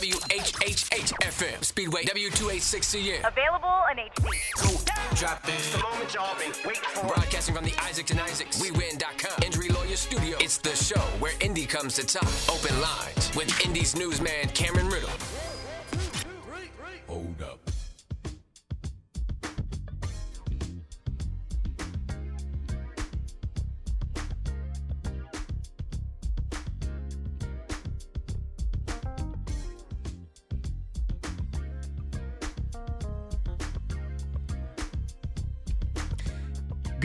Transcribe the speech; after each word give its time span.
WHHH 0.00 1.12
FM, 1.20 1.62
Speedway 1.62 2.04
W286CN. 2.04 3.18
Available 3.28 3.82
in 3.90 3.98
HD. 3.98 4.24
Go 4.56 5.14
drop 5.14 5.46
it. 5.46 5.58
The 5.72 5.82
moment 5.82 6.14
y'all 6.14 6.34
been 6.38 6.52
waiting 6.64 6.82
for. 6.94 7.06
Broadcasting 7.06 7.54
from 7.54 7.66
the 7.66 7.74
Isaacs 7.82 8.10
and 8.10 8.20
Isaacs, 8.20 8.62
WeWin.com, 8.62 9.42
Injury 9.44 9.68
Lawyer 9.68 9.96
Studio. 9.96 10.38
It's 10.40 10.56
the 10.56 10.74
show 10.74 11.00
where 11.18 11.34
Indy 11.40 11.66
comes 11.66 11.96
to 11.96 12.06
talk. 12.06 12.24
Open 12.48 12.80
lines 12.80 13.30
with 13.36 13.52
Indy's 13.62 13.94
newsman 13.94 14.48
Cameron 14.54 14.88
Riddle. 14.88 15.10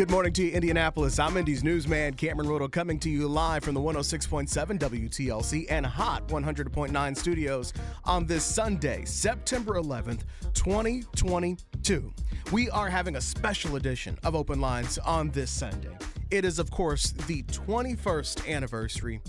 Good 0.05 0.12
morning 0.12 0.34
to 0.34 0.44
you, 0.45 0.52
Indianapolis. 0.52 1.18
I'm 1.18 1.36
Indy's 1.36 1.64
newsman 1.64 2.14
Cameron 2.14 2.48
Riddle 2.48 2.70
coming 2.70 3.00
to 3.00 3.09
you 3.09 3.27
live 3.27 3.64
from 3.64 3.73
the 3.73 3.82
106.7 3.82 4.78
WTLC 4.78 5.66
and 5.68 5.84
Hot 5.84 6.28
100.9 6.28 7.18
studios 7.18 7.73
on 8.04 8.28
this 8.28 8.44
Sunday, 8.45 9.04
September 9.05 9.81
11th, 9.81 10.22
2022. 10.54 12.14
We 12.52 12.70
are 12.70 12.88
having 12.88 13.16
a 13.16 13.22
special 13.22 13.78
edition 13.78 14.20
of 14.23 14.36
Open 14.36 14.62
Lines 14.62 15.00
on 15.00 15.31
this 15.31 15.50
Sunday. 15.50 15.98
It 16.30 16.45
is, 16.45 16.59
of 16.59 16.70
course, 16.70 17.09
the 17.26 17.42
21st 17.42 18.48
anniversary 18.48 19.22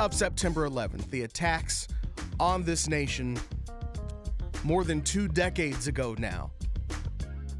of 0.00 0.14
September 0.14 0.66
11th, 0.66 1.10
the 1.10 1.24
attacks 1.24 1.88
on 2.40 2.62
this 2.62 2.88
nation 2.88 3.38
more 4.64 4.82
than 4.82 5.02
two 5.02 5.28
decades 5.28 5.88
ago 5.88 6.16
now. 6.18 6.50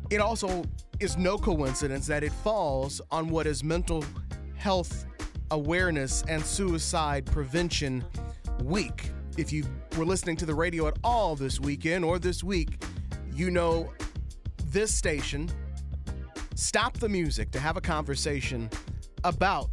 It 0.08 0.22
also 0.22 0.64
is 1.02 1.16
no 1.16 1.36
coincidence 1.36 2.06
that 2.06 2.22
it 2.22 2.32
falls 2.32 3.00
on 3.10 3.28
what 3.28 3.46
is 3.46 3.64
mental 3.64 4.04
health 4.56 5.04
awareness 5.50 6.22
and 6.28 6.42
suicide 6.42 7.26
prevention 7.26 8.04
week. 8.62 9.10
If 9.36 9.52
you 9.52 9.64
were 9.96 10.04
listening 10.04 10.36
to 10.36 10.46
the 10.46 10.54
radio 10.54 10.86
at 10.86 10.96
all 11.02 11.34
this 11.36 11.60
weekend 11.60 12.04
or 12.04 12.18
this 12.18 12.44
week, 12.44 12.82
you 13.34 13.50
know 13.50 13.92
this 14.66 14.94
station 14.94 15.50
Stop 16.54 16.98
the 16.98 17.08
music 17.08 17.50
to 17.50 17.58
have 17.58 17.76
a 17.76 17.80
conversation 17.80 18.70
about 19.24 19.70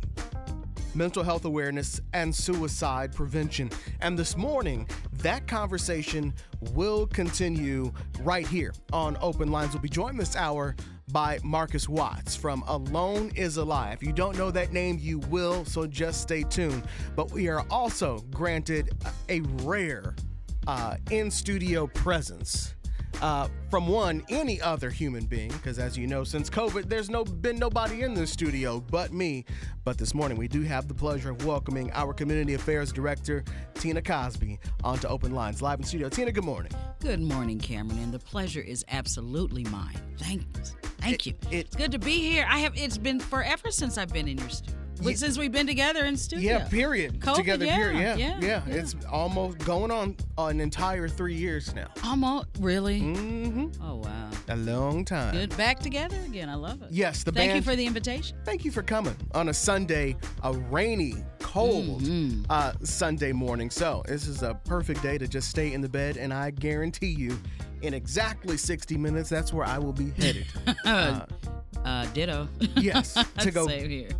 mental 1.00 1.24
health 1.24 1.46
awareness 1.46 2.02
and 2.12 2.36
suicide 2.36 3.16
prevention. 3.16 3.72
And 4.02 4.20
this 4.20 4.36
morning, 4.36 4.86
that 5.14 5.48
conversation 5.48 6.34
will 6.74 7.08
continue 7.08 7.94
right 8.20 8.46
here 8.46 8.74
on 8.92 9.18
Open 9.22 9.50
Lines. 9.50 9.72
We'll 9.72 9.82
be 9.82 9.88
joined 9.88 10.20
this 10.20 10.36
hour 10.36 10.76
by 11.14 11.40
Marcus 11.42 11.88
Watts 11.88 12.36
from 12.36 12.66
Alone 12.68 13.32
is 13.36 13.56
a 13.56 13.64
Lie. 13.64 13.94
If 13.94 14.04
you 14.04 14.12
don't 14.12 14.38
know 14.38 14.52
that 14.52 14.74
name, 14.74 15.00
you 15.00 15.20
will, 15.20 15.64
so 15.64 15.88
just 15.88 16.20
stay 16.22 16.44
tuned. 16.44 16.84
But 17.16 17.32
we 17.32 17.48
are 17.48 17.66
also 17.72 18.20
granted 18.30 18.90
a 19.30 19.40
rare 19.64 20.16
uh, 20.68 20.98
in 21.12 21.32
studio 21.32 21.88
presence. 21.88 22.76
Uh, 23.22 23.50
from 23.70 23.88
one 23.88 24.24
any 24.30 24.62
other 24.62 24.90
human 24.90 25.26
being 25.26 25.50
because 25.52 25.78
as 25.78 25.98
you 25.98 26.08
know 26.08 26.24
since 26.24 26.50
covid 26.50 26.88
there's 26.88 27.10
no 27.10 27.26
been 27.26 27.60
nobody 27.60 28.04
in 28.04 28.14
the 28.14 28.26
studio 28.26 28.80
but 28.80 29.12
me 29.12 29.44
but 29.84 29.98
this 29.98 30.14
morning 30.14 30.38
we 30.38 30.48
do 30.48 30.62
have 30.62 30.88
the 30.88 30.94
pleasure 30.94 31.32
of 31.32 31.44
welcoming 31.46 31.92
our 31.92 32.14
community 32.14 32.54
affairs 32.54 32.94
director 32.94 33.44
tina 33.74 34.02
cosby 34.02 34.58
onto 34.86 35.06
open 35.08 35.34
lines 35.34 35.62
live 35.62 35.80
in 35.80 35.84
studio 35.86 36.08
tina 36.08 36.32
good 36.32 36.46
morning 36.46 36.72
Good 37.00 37.22
morning, 37.22 37.60
Cameron, 37.60 37.98
and 38.00 38.14
the 38.14 38.20
pleasure 38.20 38.60
is 38.60 38.84
absolutely 38.90 39.64
mine. 39.66 39.96
Thank, 40.18 40.42
thank 41.00 41.14
It- 41.16 41.26
you. 41.28 41.34
it- 41.50 41.54
it's 41.68 41.76
good 41.78 41.94
to 41.94 42.00
be 42.00 42.20
here. 42.20 42.46
I 42.50 42.60
have. 42.60 42.74
It's 42.76 42.98
been 42.98 43.22
forever 43.22 43.72
since 43.72 43.98
I've 43.98 44.12
been 44.12 44.28
in 44.28 44.38
your 44.38 44.50
studio. 44.50 44.76
Ye- 45.02 45.16
since 45.16 45.38
we've 45.38 45.52
been 45.52 45.68
together 45.68 46.06
in 46.06 46.18
studio. 46.18 46.58
Yeah, 46.60 46.68
period. 46.68 47.20
COVID, 47.20 47.36
Together, 47.36 47.66
yeah, 47.66 47.76
period. 47.78 48.00
Yeah, 48.00 48.16
yeah, 48.18 48.38
yeah, 48.42 48.62
yeah. 48.68 48.74
It's 48.76 48.96
almost 49.12 49.58
going 49.60 49.92
on 49.92 50.16
an 50.38 50.60
entire 50.60 51.08
three 51.08 51.36
years 51.36 51.74
now. 51.76 51.88
Almost 52.04 52.48
really. 52.60 53.02
Mm-hmm. 53.02 53.84
Oh 53.84 53.96
wow. 53.98 54.30
A 54.50 54.56
long 54.56 55.06
time. 55.06 55.34
Good. 55.34 55.56
Back 55.58 55.80
together 55.80 56.18
again. 56.26 56.50
I 56.50 56.56
love 56.56 56.82
it. 56.82 56.90
Yes, 56.92 57.24
the 57.24 57.32
Thank 57.32 57.56
you 57.56 57.62
for 57.62 57.76
the 57.76 57.86
invitation. 57.86 58.38
Thank 58.46 58.66
you 58.66 58.72
for 58.72 58.82
coming 58.84 59.16
on 59.34 59.50
a 59.50 59.54
Sunday, 59.54 60.16
a 60.44 60.54
rainy, 60.54 61.16
cold 61.40 62.02
Mhm. 62.02 62.46
uh, 62.50 62.74
Sunday 62.84 63.32
morning. 63.32 63.70
So 63.70 64.04
this 64.08 64.28
is 64.28 64.42
a 64.44 64.56
perfect 64.66 65.02
day 65.04 65.18
to 65.18 65.28
just 65.28 65.50
stay 65.50 65.74
in 65.74 65.82
the 65.82 65.90
bed, 65.90 66.18
and 66.18 66.34
I 66.34 66.50
guarantee 66.52 67.08
you, 67.12 67.40
in 67.82 67.94
exactly 67.94 68.58
60 68.58 68.98
minutes, 68.98 69.30
that's 69.30 69.54
where 69.54 69.66
I 69.66 69.78
will 69.78 69.94
be 69.94 70.12
headed. 70.12 70.46
Uh, 70.86 71.26
Uh, 71.86 72.06
ditto. 72.14 72.48
yes, 72.76 73.14
to 73.40 73.52
go 73.52 73.66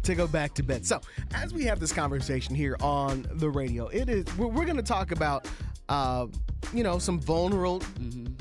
to 0.04 0.16
go 0.16 0.28
back 0.28 0.54
to 0.54 0.64
bed. 0.64 0.86
So, 0.86 1.02
as 1.34 1.54
we 1.54 1.64
have 1.66 1.80
this 1.80 1.92
conversation 1.92 2.56
here 2.56 2.78
on 2.80 3.26
the 3.34 3.50
radio, 3.50 3.88
it 3.88 4.08
is 4.08 4.26
we're, 4.38 4.48
we're 4.48 4.64
going 4.66 4.78
to 4.78 4.84
talk 4.84 5.12
about, 5.12 5.46
uh, 5.90 6.28
you 6.74 6.84
know, 6.84 7.00
some 7.00 7.20
vulnerable, 7.20 7.82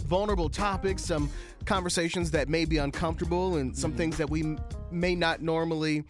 vulnerable 0.06 0.48
topics, 0.48 1.04
some 1.04 1.28
conversations 1.64 2.30
that 2.30 2.48
may 2.48 2.64
be 2.64 2.76
uncomfortable, 2.78 3.56
and 3.56 3.76
some 3.76 3.92
things 3.92 4.16
that 4.18 4.30
we 4.30 4.42
m- 4.42 4.58
may 4.92 5.14
not 5.16 5.42
normally. 5.42 6.04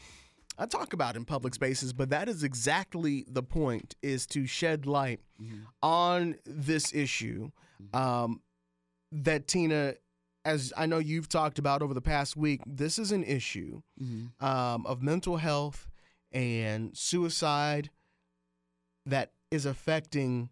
uh 0.58 0.66
talk 0.66 0.92
about 0.92 1.16
in 1.16 1.24
public 1.24 1.54
spaces, 1.54 1.92
but 1.94 2.10
that 2.10 2.28
is 2.28 2.42
exactly 2.42 3.24
the 3.28 3.42
point: 3.42 3.94
is 4.02 4.26
to 4.26 4.46
shed 4.46 4.84
light 4.86 5.20
on 5.82 6.34
this 6.44 6.92
issue 6.92 7.50
um, 7.94 8.40
that 9.12 9.46
Tina, 9.48 9.94
as 10.44 10.72
I 10.76 10.86
know 10.86 10.98
you've 10.98 11.28
talked 11.28 11.58
about 11.58 11.82
over 11.82 11.94
the 11.94 12.00
past 12.00 12.36
week. 12.36 12.60
This 12.66 12.98
is 12.98 13.12
an 13.12 13.24
issue 13.24 13.82
Mhm. 14.00 14.40
um, 14.42 14.86
of 14.86 15.02
mental 15.02 15.36
health 15.38 15.88
and 16.32 16.96
suicide 16.96 17.90
that 19.06 19.32
is 19.50 19.64
affecting 19.66 20.50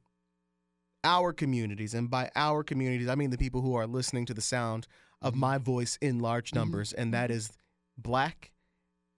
our 1.05 1.33
communities. 1.33 1.95
And 1.95 2.11
by 2.11 2.31
our 2.35 2.65
communities, 2.65 3.09
I 3.09 3.15
mean 3.15 3.31
the 3.31 3.39
people 3.39 3.61
who 3.61 3.75
are 3.75 3.87
listening 3.87 4.27
to 4.27 4.35
the 4.35 4.41
sound 4.41 4.87
of 5.23 5.35
my 5.35 5.59
voice 5.59 5.97
in 6.01 6.19
large 6.19 6.55
numbers, 6.55 6.93
and 6.93 7.13
that 7.15 7.31
is 7.31 7.53
black 7.97 8.53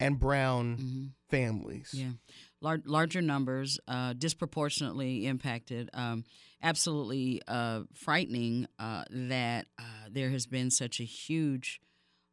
and 0.00 0.18
brown 0.18 0.76
Mhm. 0.76 1.12
families. 1.28 1.92
Yeah, 1.94 2.12
Lar- 2.60 2.82
larger 2.84 3.22
numbers, 3.22 3.78
uh, 3.88 4.12
disproportionately 4.12 5.26
impacted. 5.26 5.90
Um, 5.92 6.24
absolutely 6.62 7.40
uh, 7.46 7.82
frightening 7.94 8.66
uh, 8.78 9.04
that 9.10 9.66
uh, 9.78 9.82
there 10.10 10.30
has 10.30 10.46
been 10.46 10.70
such 10.70 11.00
a 11.00 11.04
huge 11.04 11.80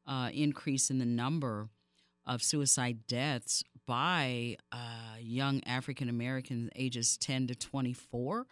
uh, 0.07 0.29
increase 0.33 0.89
in 0.89 0.99
the 0.99 1.05
number 1.05 1.69
of 2.25 2.41
suicide 2.41 3.05
deaths 3.07 3.63
by 3.85 4.57
uh, 4.71 5.17
young 5.19 5.63
African 5.65 6.09
Americans 6.09 6.69
ages 6.75 7.17
10 7.17 7.47
to 7.47 7.55
24. 7.55 8.47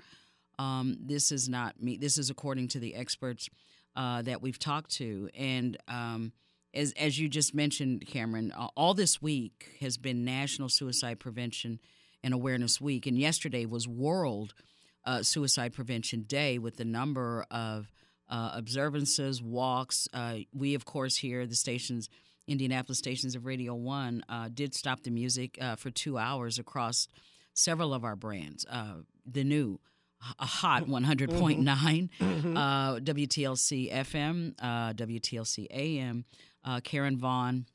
Um, 0.60 0.98
this 1.02 1.32
is 1.32 1.50
not 1.50 1.82
me. 1.82 1.98
This 1.98 2.18
is 2.18 2.30
according 2.30 2.68
to 2.70 2.80
the 2.80 2.94
experts 2.94 3.50
uh, 3.96 4.22
that 4.24 4.42
we've 4.42 4.60
talked 4.60 4.92
to, 4.92 5.30
and 5.36 5.78
um, 5.88 6.32
as 6.74 6.94
as 6.94 7.20
you 7.20 7.28
just 7.28 7.54
mentioned, 7.54 8.06
Cameron, 8.08 8.52
all 8.76 8.94
this 8.94 9.22
week 9.22 9.72
has 9.80 9.98
been 9.98 10.24
National 10.24 10.70
Suicide 10.70 11.20
Prevention 11.20 11.80
and 12.24 12.34
Awareness 12.34 12.80
Week, 12.80 13.06
and 13.08 13.18
yesterday 13.18 13.66
was 13.66 13.88
World 13.88 14.54
uh, 15.06 15.24
Suicide 15.24 15.74
Prevention 15.74 16.24
Day 16.24 16.58
with 16.58 16.78
the 16.78 16.86
number 16.86 17.46
of 17.52 17.92
uh, 18.30 18.52
observances, 18.54 19.42
walks. 19.42 20.08
Uh, 20.14 20.38
we, 20.54 20.76
of 20.76 20.86
course, 20.86 21.18
here 21.18 21.46
the 21.46 21.56
stations, 21.56 22.10
Indianapolis 22.48 22.98
stations 22.98 23.36
of 23.36 23.46
Radio 23.46 23.76
One, 23.76 24.24
uh, 24.30 24.50
did 24.54 24.74
stop 24.74 25.04
the 25.04 25.12
music 25.12 25.58
uh, 25.62 25.76
for 25.76 25.92
two 25.92 26.18
hours 26.18 26.58
across 26.60 27.08
several 27.54 27.94
of 27.94 28.04
our 28.04 28.16
brands. 28.16 28.66
Uh, 28.70 28.96
the 29.26 29.44
new 29.44 29.80
a 30.40 30.46
hot 30.46 30.86
100.9 30.86 32.10
uh, 32.56 33.00
WTLC 33.00 33.92
FM, 33.92 34.54
uh, 34.62 34.94
WTLC 34.94 35.68
AM, 35.70 36.26
uh, 36.64 36.80
Karen 36.82 37.18
Vaughn, 37.18 37.66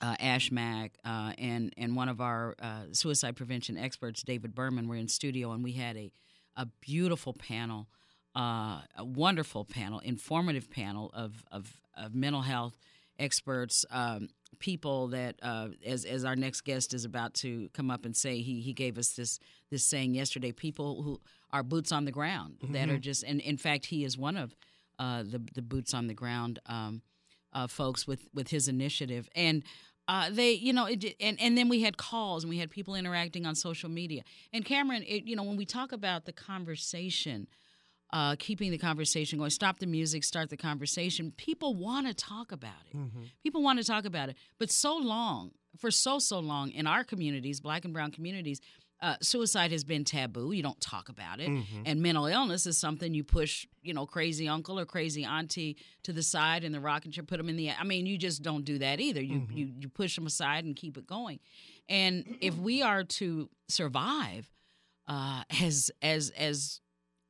uh, 0.00 0.16
Ash 0.18 0.50
Mack, 0.50 0.92
uh, 1.04 1.32
and 1.38 1.72
and 1.76 1.94
one 1.94 2.08
of 2.08 2.20
our 2.20 2.54
uh, 2.60 2.84
suicide 2.92 3.36
prevention 3.36 3.76
experts, 3.76 4.22
David 4.22 4.54
Berman, 4.54 4.88
were 4.88 4.96
in 4.96 5.08
studio, 5.08 5.52
and 5.52 5.62
we 5.62 5.72
had 5.72 5.96
a 5.96 6.10
a 6.56 6.66
beautiful 6.80 7.32
panel, 7.32 7.88
uh, 8.34 8.80
a 8.96 9.04
wonderful 9.04 9.64
panel, 9.64 10.00
informative 10.00 10.70
panel 10.70 11.10
of 11.14 11.44
of, 11.50 11.80
of 11.96 12.14
mental 12.14 12.42
health 12.42 12.76
experts, 13.18 13.84
um, 13.90 14.28
people 14.58 15.08
that, 15.08 15.36
uh, 15.42 15.68
as 15.84 16.04
as 16.04 16.24
our 16.24 16.36
next 16.36 16.62
guest 16.62 16.94
is 16.94 17.04
about 17.04 17.34
to 17.34 17.68
come 17.72 17.90
up 17.90 18.04
and 18.04 18.16
say, 18.16 18.40
he 18.40 18.60
he 18.60 18.72
gave 18.72 18.98
us 18.98 19.12
this 19.12 19.38
this 19.70 19.84
saying 19.84 20.14
yesterday. 20.14 20.52
People 20.52 21.02
who 21.02 21.20
are 21.50 21.62
boots 21.62 21.92
on 21.92 22.04
the 22.04 22.12
ground 22.12 22.56
that 22.70 22.88
are 22.88 22.98
just, 22.98 23.22
and 23.22 23.40
in 23.40 23.56
fact, 23.56 23.86
he 23.86 24.04
is 24.04 24.18
one 24.18 24.36
of 24.36 24.54
uh, 24.98 25.22
the 25.22 25.40
the 25.54 25.62
boots 25.62 25.94
on 25.94 26.06
the 26.06 26.14
ground 26.14 26.58
um, 26.66 27.02
uh, 27.52 27.66
folks 27.66 28.06
with 28.06 28.28
with 28.34 28.48
his 28.48 28.68
initiative 28.68 29.28
and. 29.34 29.62
Uh, 30.08 30.30
they, 30.30 30.52
you 30.52 30.72
know, 30.72 30.86
it, 30.86 31.16
and 31.20 31.40
and 31.40 31.58
then 31.58 31.68
we 31.68 31.82
had 31.82 31.96
calls 31.96 32.44
and 32.44 32.50
we 32.50 32.58
had 32.58 32.70
people 32.70 32.94
interacting 32.94 33.44
on 33.44 33.54
social 33.54 33.90
media. 33.90 34.22
And 34.52 34.64
Cameron, 34.64 35.02
it, 35.06 35.24
you 35.24 35.34
know, 35.34 35.42
when 35.42 35.56
we 35.56 35.66
talk 35.66 35.92
about 35.92 36.26
the 36.26 36.32
conversation 36.32 37.48
uh, 38.12 38.36
keeping 38.38 38.70
the 38.70 38.78
conversation 38.78 39.38
going. 39.38 39.50
Stop 39.50 39.78
the 39.78 39.86
music, 39.86 40.24
start 40.24 40.50
the 40.50 40.56
conversation. 40.56 41.32
People 41.36 41.74
want 41.74 42.06
to 42.06 42.14
talk 42.14 42.52
about 42.52 42.86
it. 42.90 42.96
Mm-hmm. 42.96 43.22
People 43.42 43.62
want 43.62 43.78
to 43.78 43.84
talk 43.84 44.04
about 44.04 44.28
it. 44.28 44.36
But 44.58 44.70
so 44.70 44.96
long, 44.96 45.52
for 45.78 45.90
so, 45.90 46.18
so 46.18 46.38
long 46.38 46.70
in 46.70 46.86
our 46.86 47.04
communities, 47.04 47.60
black 47.60 47.84
and 47.84 47.92
brown 47.92 48.12
communities, 48.12 48.60
uh, 49.02 49.16
suicide 49.20 49.72
has 49.72 49.84
been 49.84 50.04
taboo. 50.04 50.52
You 50.52 50.62
don't 50.62 50.80
talk 50.80 51.08
about 51.08 51.40
it. 51.40 51.50
Mm-hmm. 51.50 51.82
And 51.84 52.02
mental 52.02 52.26
illness 52.26 52.66
is 52.66 52.78
something 52.78 53.12
you 53.12 53.24
push, 53.24 53.66
you 53.82 53.92
know, 53.92 54.06
crazy 54.06 54.48
uncle 54.48 54.78
or 54.78 54.86
crazy 54.86 55.24
auntie 55.24 55.76
to 56.04 56.12
the 56.12 56.22
side 56.22 56.64
in 56.64 56.72
the 56.72 56.80
rocking 56.80 57.12
chair, 57.12 57.22
put 57.24 57.36
them 57.36 57.48
in 57.48 57.56
the. 57.56 57.70
I 57.70 57.84
mean, 57.84 58.06
you 58.06 58.16
just 58.16 58.42
don't 58.42 58.64
do 58.64 58.78
that 58.78 59.00
either. 59.00 59.22
You 59.22 59.40
Mm-hmm. 59.40 59.56
you 59.56 59.72
you 59.80 59.88
push 59.88 60.14
them 60.14 60.26
aside 60.26 60.64
and 60.64 60.74
keep 60.74 60.96
it 60.96 61.06
going. 61.06 61.40
And 61.88 62.38
if 62.40 62.56
we 62.56 62.82
are 62.82 63.04
to 63.04 63.50
survive, 63.68 64.50
uh, 65.06 65.42
as 65.62 65.90
as 66.00 66.30
as 66.30 66.80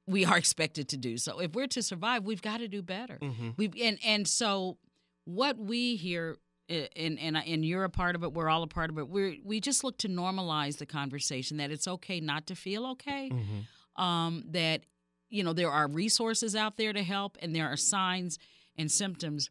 we 0.07 0.25
are 0.25 0.39
expected 0.45 0.89
to 0.91 0.97
do, 0.97 1.19
so 1.19 1.41
if 1.41 1.53
we're 1.53 1.67
to 1.67 1.83
survive, 1.83 2.25
we've 2.25 2.43
got 2.43 2.59
to 2.59 2.69
do 2.69 2.81
better. 2.81 3.19
Mm-hmm. 3.21 3.51
We 3.57 3.73
and 3.83 3.99
and 4.05 4.29
so 4.29 4.79
what 5.25 5.59
we 5.59 5.97
here 5.97 6.37
and 6.69 7.19
and 7.19 7.37
and 7.37 7.65
you're 7.65 7.85
a 7.85 7.91
part 7.91 8.15
of 8.15 8.23
it. 8.23 8.33
We're 8.33 8.49
all 8.49 8.63
a 8.63 8.69
part 8.69 8.91
of 8.91 8.99
it. 8.99 9.09
We 9.09 9.41
we 9.45 9.61
just 9.61 9.85
look 9.85 9.99
to 9.99 10.09
normalize 10.09 10.79
the 10.79 10.87
conversation 10.87 11.59
that 11.59 11.71
it's 11.71 11.87
okay 11.87 12.21
not 12.21 12.47
to 12.49 12.55
feel 12.55 12.87
okay. 12.87 13.31
Mm-hmm. 13.33 14.03
Um, 14.03 14.45
that 14.51 14.83
you 15.29 15.45
know 15.45 15.53
there 15.53 15.71
are 15.71 15.89
resources 15.89 16.57
out 16.57 16.77
there 16.77 16.93
to 16.93 17.03
help, 17.03 17.39
and 17.41 17.55
there 17.55 17.67
are 17.67 17.77
signs 17.77 18.39
and 18.77 18.91
symptoms 18.91 19.51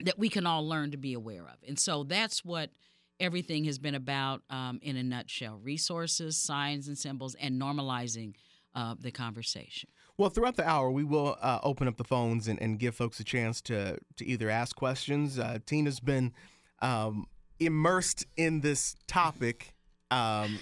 that 0.00 0.18
we 0.18 0.28
can 0.28 0.46
all 0.46 0.66
learn 0.66 0.92
to 0.92 0.96
be 0.96 1.12
aware 1.12 1.42
of. 1.42 1.56
And 1.66 1.78
so 1.78 2.04
that's 2.04 2.44
what 2.44 2.70
everything 3.18 3.64
has 3.64 3.78
been 3.78 3.96
about 3.96 4.42
um, 4.48 4.78
in 4.82 4.96
a 4.96 5.02
nutshell: 5.02 5.58
resources, 5.62 6.36
signs, 6.36 6.88
and 6.88 6.96
symbols, 6.96 7.34
and 7.34 7.60
normalizing 7.60 8.34
uh, 8.74 8.94
the 8.98 9.10
conversation. 9.10 9.90
Well, 10.18 10.30
throughout 10.30 10.56
the 10.56 10.68
hour, 10.68 10.90
we 10.90 11.04
will 11.04 11.36
uh, 11.40 11.60
open 11.62 11.86
up 11.86 11.96
the 11.96 12.04
phones 12.04 12.48
and, 12.48 12.60
and 12.60 12.78
give 12.78 12.96
folks 12.96 13.20
a 13.20 13.24
chance 13.24 13.60
to 13.62 13.98
to 14.16 14.26
either 14.26 14.50
ask 14.50 14.74
questions. 14.74 15.38
Uh, 15.38 15.58
Tina's 15.64 16.00
been 16.00 16.32
um, 16.82 17.26
immersed 17.60 18.26
in 18.36 18.60
this 18.60 18.96
topic 19.06 19.74
um, 20.10 20.58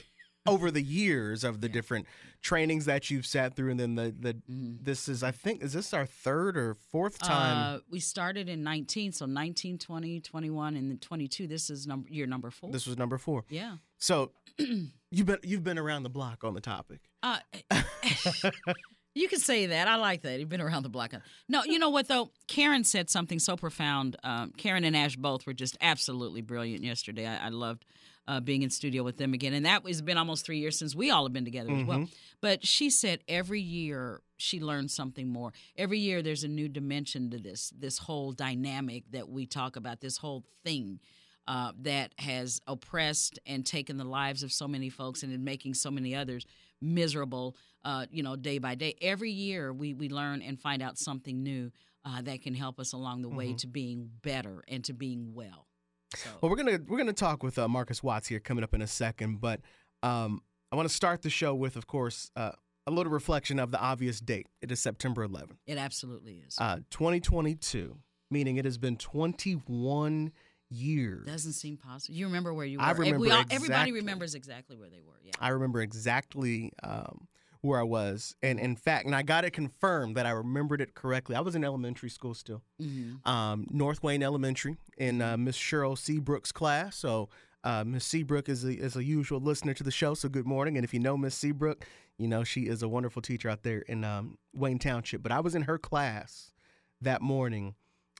over 0.47 0.71
the 0.71 0.83
years 0.83 1.43
of 1.43 1.63
the 1.63 1.71
different 1.71 2.07
trainings 2.43 2.85
that 2.85 3.11
you've 3.11 3.25
sat 3.25 3.57
through, 3.57 3.71
and 3.71 3.81
then 3.81 3.95
the 3.95 4.15
the 4.19 4.37
this 4.47 5.09
is 5.09 5.23
I 5.23 5.31
think 5.31 5.63
is 5.63 5.73
this 5.73 5.95
our 5.95 6.05
third 6.05 6.59
or 6.59 6.75
fourth 6.75 7.19
time? 7.19 7.77
Uh, 7.77 7.79
we 7.91 7.99
started 7.99 8.51
in 8.51 8.63
19, 8.63 9.13
so 9.13 9.25
19, 9.25 9.79
20, 9.79 10.21
21, 10.21 10.77
and 10.77 10.91
then 10.91 10.99
22. 10.99 11.47
This 11.47 11.71
is 11.71 11.87
number 11.87 12.11
year 12.11 12.27
number 12.27 12.51
four. 12.51 12.71
this 12.73 12.87
was 12.87 12.99
number 12.99 13.17
four. 13.17 13.45
yeah. 13.49 13.77
So 13.97 14.33
you've 14.59 15.27
been 15.27 15.39
you've 15.43 15.65
been 15.65 15.79
around 15.79 16.03
the 16.03 16.11
block 16.11 16.45
on 16.45 16.53
the 16.53 16.61
topic. 16.61 17.01
Uh, 17.23 17.39
you 19.17 19.29
can 19.29 19.39
say 19.39 19.67
that. 19.67 19.89
I 19.89 19.97
like 19.97 20.23
that. 20.23 20.39
You've 20.39 20.49
been 20.49 20.61
around 20.61 20.83
the 20.83 20.89
block. 20.91 21.15
No, 21.49 21.65
you 21.65 21.79
know 21.79 21.89
what 21.89 22.07
though? 22.07 22.31
Karen 22.49 22.85
said 22.85 23.09
something 23.09 23.39
so 23.39 23.57
profound. 23.57 24.17
Um, 24.23 24.53
Karen 24.57 24.85
and 24.85 24.97
Ash 24.97 25.17
both 25.17 25.47
were 25.47 25.55
just 25.55 25.77
absolutely 25.81 26.43
brilliant 26.43 26.85
yesterday. 26.85 27.27
I, 27.27 27.47
I 27.47 27.49
loved 27.49 27.87
uh, 28.29 28.41
being 28.41 28.63
in 28.63 28.71
studio 28.71 29.03
with 29.03 29.17
them 29.17 29.33
again, 29.35 29.55
and 29.55 29.65
that 29.65 29.87
has 29.87 30.03
been 30.03 30.19
almost 30.19 30.45
three 30.45 30.59
years 30.59 30.79
since 30.79 30.95
we 30.95 31.11
all 31.11 31.25
have 31.25 31.33
been 31.33 31.45
together 31.45 31.71
as 31.73 31.85
well. 31.87 31.99
But 32.41 32.67
she 32.67 32.91
said 32.91 33.21
every 33.29 33.61
year 33.61 34.21
she 34.37 34.61
learns 34.61 34.93
something 34.93 35.29
more. 35.29 35.53
Every 35.77 35.99
year 35.99 36.23
there's 36.23 36.45
a 36.45 36.49
new 36.49 36.69
dimension 36.69 37.31
to 37.31 37.39
this 37.39 37.73
this 37.79 37.99
whole 37.99 38.33
dynamic 38.33 39.05
that 39.13 39.29
we 39.29 39.47
talk 39.47 39.77
about. 39.77 40.01
This 40.01 40.19
whole 40.19 40.45
thing. 40.65 41.01
Uh, 41.49 41.71
that 41.81 42.11
has 42.19 42.61
oppressed 42.67 43.39
and 43.47 43.65
taken 43.65 43.99
the 43.99 44.05
lives 44.05 44.43
of 44.43 44.51
so 44.51 44.67
many 44.67 44.91
folks 44.91 45.23
and 45.23 45.33
in 45.33 45.45
making 45.45 45.73
so 45.73 45.93
many 45.93 46.13
others 46.13 46.45
miserable, 46.81 47.57
uh, 47.85 48.07
you 48.11 48.23
know, 48.23 48.37
day 48.37 48.59
by 48.59 48.75
day. 48.75 48.95
Every 49.01 49.31
year 49.31 49.73
we, 49.73 49.95
we 49.95 50.09
learn 50.09 50.43
and 50.43 50.61
find 50.61 50.83
out 50.83 50.99
something 50.99 51.43
new 51.43 51.71
uh, 52.05 52.23
that 52.23 52.43
can 52.43 52.55
help 52.55 52.79
us 52.79 52.93
along 52.93 53.23
the 53.23 53.29
way 53.29 53.53
to 53.55 53.67
being 53.67 54.11
better 54.23 54.63
and 54.69 54.85
to 54.85 54.93
being 54.93 55.35
well. 55.35 55.67
So, 56.15 56.31
Well, 56.41 56.51
we're 56.51 56.57
gonna 56.57 56.79
we're 56.87 56.99
gonna 56.99 57.13
talk 57.13 57.43
with 57.43 57.59
uh, 57.59 57.67
Marcus 57.67 58.03
Watts 58.03 58.29
here 58.29 58.39
coming 58.39 58.63
up 58.63 58.75
in 58.75 58.81
a 58.81 58.87
second, 58.87 59.41
but 59.41 59.61
um, 60.05 60.41
I 60.71 60.77
want 60.77 60.89
to 60.89 60.95
start 60.95 61.23
the 61.23 61.31
show 61.31 61.53
with, 61.55 61.75
of 61.77 61.87
course, 61.89 62.31
uh, 62.37 62.53
a 62.87 62.91
little 62.93 63.13
reflection 63.13 63.59
of 63.59 63.73
the 63.73 63.81
obvious 63.81 64.21
date. 64.21 64.47
It 64.63 64.71
is 64.71 64.79
September 64.79 65.27
11th, 65.27 65.57
it 65.67 65.79
absolutely 65.79 66.43
is. 66.47 66.57
uh, 66.61 66.77
2022, 66.91 67.99
meaning 68.31 68.57
it 68.57 68.65
has 68.65 68.79
been 68.79 68.97
21 68.97 70.31
years. 70.71 71.27
Doesn't 71.27 71.53
seem 71.53 71.77
possible. 71.77 72.17
You 72.17 72.27
remember 72.27 72.53
where 72.53 72.67
you 72.67 72.79
were. 72.79 72.85
I 72.85 72.93
we 72.93 73.11
remember 73.11 73.33
all, 73.33 73.45
Everybody 73.51 73.93
remembers 73.93 74.35
exactly 74.35 74.77
where 74.77 74.89
they 74.89 75.01
were. 75.01 75.15
Yeah. 75.25 75.33
I 75.41 75.49
remember 75.49 75.81
exactly 75.81 76.73
um, 76.83 77.29
where 77.61 77.81
I 77.81 77.85
was, 77.85 78.35
and 78.43 78.59
in 78.59 78.77
fact, 78.77 79.07
and 79.07 79.15
I 79.15 79.23
got 79.23 79.45
it 79.45 79.53
confirmed 79.53 80.17
that 80.17 80.27
I 80.27 80.31
remembered 80.31 80.81
it 80.81 80.95
correctly. 80.95 81.37
I 81.37 81.41
was 81.41 81.55
in 81.55 81.65
elementary 81.65 82.11
school 82.11 82.35
still. 82.35 82.63
hmm 82.81 83.15
um, 83.25 83.67
North 83.71 84.03
Wayne 84.03 84.23
Elementary 84.23 84.77
in 84.99 85.23
uh, 85.23 85.37
Miss 85.37 85.57
Cheryl 85.57 85.97
Seabrook's 85.97 86.53
class. 86.53 86.97
So 86.97 87.29
uh, 87.65 87.85
Miss 87.85 88.05
Seabrook 88.05 88.49
is 88.49 88.65
a, 88.65 88.73
is 88.73 88.97
a 88.97 89.05
usual 89.05 89.41
listener 89.41 89.75
to 89.75 89.83
the 89.83 89.91
show. 89.91 90.15
So 90.15 90.29
good 90.29 90.47
morning. 90.47 90.77
And 90.77 90.85
if 90.85 90.95
you 90.95 91.01
know 91.01 91.17
Miss 91.17 91.35
Seabrook, 91.35 91.85
you 92.19 92.29
know 92.29 92.45
she 92.45 92.63
is 92.63 92.83
a 92.83 92.89
wonderful 92.89 93.23
teacher 93.23 93.49
out 93.49 93.63
there 93.63 93.81
in 93.81 94.05
um, 94.05 94.39
Wayne 94.55 94.79
Township. 94.79 95.23
But 95.23 95.33
I 95.33 95.41
was 95.41 95.55
in 95.55 95.63
her 95.63 95.79
class 95.79 96.53
that 97.01 97.21
morning, 97.23 97.75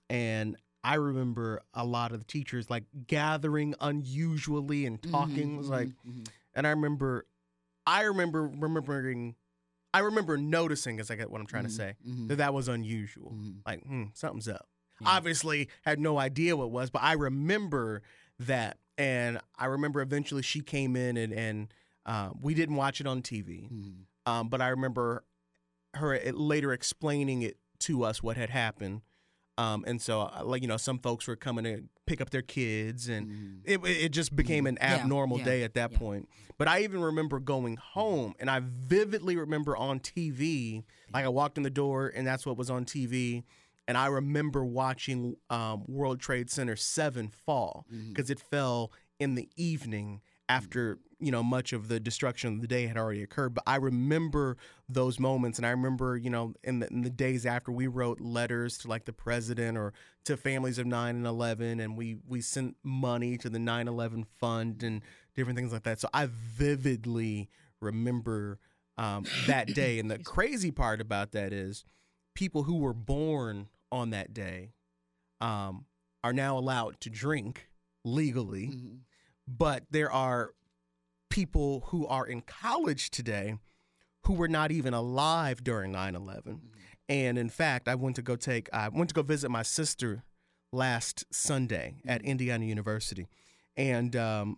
and 0.09 0.57
I 0.87 0.93
remember 0.93 1.61
a 1.73 1.83
lot 1.85 2.13
of 2.13 2.19
the 2.19 2.25
teachers 2.25 2.69
like 2.69 2.85
gathering 3.07 3.75
unusually 3.81 4.85
and 4.85 5.03
talking. 5.03 5.55
It 5.55 5.57
was 5.57 5.67
like, 5.67 5.89
mhm. 6.07 6.25
and 6.53 6.65
I 6.65 6.69
remember, 6.69 7.25
I 7.85 8.03
remember 8.03 8.47
remembering, 8.47 9.35
I 9.93 9.99
remember 9.99 10.37
noticing, 10.37 11.01
as 11.01 11.11
I 11.11 11.15
get 11.15 11.29
what 11.29 11.41
I'm 11.41 11.47
trying 11.47 11.65
to 11.65 11.69
say, 11.69 11.95
mhm. 12.07 12.29
that 12.29 12.37
that 12.37 12.53
was 12.53 12.69
unusual. 12.69 13.33
Mhm. 13.33 13.55
Like, 13.65 13.83
hmm, 13.83 14.03
something's 14.13 14.47
up. 14.47 14.69
Yeah. 15.01 15.09
Obviously, 15.09 15.67
had 15.81 15.99
no 15.99 16.17
idea 16.17 16.55
what 16.55 16.65
it 16.67 16.71
was, 16.71 16.89
but 16.89 17.03
I 17.03 17.13
remember 17.13 18.01
that, 18.39 18.77
and 18.97 19.41
I 19.57 19.65
remember 19.65 19.99
eventually 19.99 20.41
she 20.41 20.61
came 20.61 20.95
in 20.95 21.17
and 21.17 21.33
and 21.33 21.73
uh, 22.05 22.29
we 22.39 22.53
didn't 22.53 22.77
watch 22.77 23.01
it 23.01 23.07
on 23.07 23.21
TV, 23.21 23.69
um, 24.25 24.47
but 24.47 24.61
I 24.61 24.69
remember 24.69 25.25
her 25.95 26.17
later 26.31 26.71
explaining 26.71 27.41
it 27.41 27.57
to 27.79 28.03
us 28.05 28.23
what 28.23 28.37
had 28.37 28.49
happened. 28.51 29.01
Um, 29.57 29.83
and 29.87 30.01
so, 30.01 30.21
uh, 30.21 30.41
like 30.43 30.61
you 30.61 30.67
know, 30.67 30.77
some 30.77 30.99
folks 30.99 31.27
were 31.27 31.35
coming 31.35 31.63
to 31.65 31.83
pick 32.05 32.21
up 32.21 32.29
their 32.29 32.41
kids, 32.43 33.09
and 33.09 33.27
Mhm. 33.27 33.61
it 33.63 33.79
it 33.85 34.09
just 34.09 34.35
became 34.35 34.67
an 34.67 34.77
abnormal 34.81 35.39
yeah, 35.39 35.43
day 35.45 35.63
at 35.63 35.73
that 35.73 35.91
yeah. 35.93 35.97
point. 35.97 36.29
But 36.57 36.67
I 36.67 36.81
even 36.81 37.01
remember 37.01 37.39
going 37.39 37.77
home, 37.77 38.33
and 38.39 38.49
I 38.49 38.61
vividly 38.63 39.35
remember 39.35 39.75
on 39.75 39.99
TV, 39.99 40.83
like 41.13 41.25
I 41.25 41.29
walked 41.29 41.57
in 41.57 41.63
the 41.63 41.69
door, 41.69 42.07
and 42.15 42.25
that's 42.25 42.45
what 42.45 42.57
was 42.57 42.69
on 42.69 42.85
TV. 42.85 43.43
And 43.87 43.97
I 43.97 44.07
remember 44.07 44.65
watching 44.65 45.37
um, 45.49 45.85
World 45.87 46.19
Trade 46.19 46.49
Center 46.49 46.75
seven 46.75 47.29
fall 47.29 47.85
Mhm. 47.91 48.09
because 48.09 48.29
it 48.29 48.39
fell 48.39 48.91
in 49.19 49.35
the 49.35 49.49
evening 49.55 50.21
after 50.49 50.99
you 51.19 51.31
know 51.31 51.43
much 51.43 51.73
of 51.73 51.87
the 51.87 51.99
destruction 51.99 52.53
of 52.55 52.61
the 52.61 52.67
day 52.67 52.87
had 52.87 52.97
already 52.97 53.23
occurred. 53.23 53.53
But 53.53 53.63
I 53.67 53.77
remember 53.77 54.57
those 54.87 55.19
moments, 55.19 55.57
and 55.59 55.65
I 55.65 55.71
remember 55.71 56.17
you 56.17 56.29
know 56.29 56.53
in 56.63 56.79
the, 56.79 56.87
in 56.89 57.01
the 57.01 57.09
days 57.09 57.45
after 57.45 57.71
we 57.71 57.87
wrote 57.87 58.19
letters 58.21 58.77
to 58.79 58.87
like 58.87 59.05
the 59.05 59.13
president 59.13 59.77
or 59.77 59.93
to 60.25 60.37
families 60.37 60.77
of 60.77 60.85
9 60.85 61.15
and 61.15 61.25
11 61.25 61.79
and 61.79 61.95
we 61.97 62.17
we 62.27 62.41
sent 62.41 62.75
money 62.83 63.37
to 63.37 63.49
the 63.49 63.57
9-11 63.59 64.25
fund 64.39 64.83
and 64.83 65.01
different 65.35 65.57
things 65.57 65.71
like 65.71 65.83
that 65.83 66.01
so 66.01 66.09
i 66.13 66.27
vividly 66.27 67.49
remember 67.79 68.59
um, 68.97 69.25
that 69.47 69.67
day 69.73 69.99
and 69.99 70.11
the 70.11 70.19
crazy 70.19 70.69
part 70.71 70.99
about 70.99 71.31
that 71.31 71.53
is 71.53 71.85
people 72.35 72.63
who 72.63 72.75
were 72.77 72.93
born 72.93 73.69
on 73.89 74.09
that 74.09 74.33
day 74.33 74.73
um, 75.39 75.85
are 76.23 76.33
now 76.33 76.57
allowed 76.57 76.99
to 76.99 77.09
drink 77.09 77.69
legally 78.03 78.67
Mhm. 78.67 78.97
but 79.47 79.85
there 79.91 80.11
are 80.11 80.51
people 81.37 81.83
who 81.89 82.07
are 82.07 82.25
in 82.25 82.41
college 82.41 83.11
today 83.11 83.55
who 84.25 84.33
were 84.33 84.47
not 84.47 84.71
even 84.71 84.93
alive 84.93 85.63
during 85.63 85.93
9-11 85.93 86.59
and 87.07 87.37
in 87.37 87.47
fact 87.49 87.87
i 87.87 87.93
went 87.95 88.15
to 88.15 88.21
go 88.23 88.35
take 88.35 88.67
i 88.73 88.89
went 88.89 89.07
to 89.09 89.13
go 89.13 89.21
visit 89.21 89.49
my 89.49 89.61
sister 89.61 90.23
last 90.73 91.25
sunday 91.31 91.95
at 92.07 92.21
indiana 92.23 92.65
university. 92.65 93.27
And 93.77 94.15
um, 94.15 94.57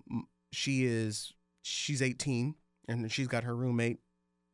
she 0.53 0.85
is 0.85 1.33
she's 1.61 2.01
18 2.01 2.55
and 2.87 3.11
she's 3.11 3.27
got 3.27 3.43
her 3.43 3.53
roommate. 3.53 3.97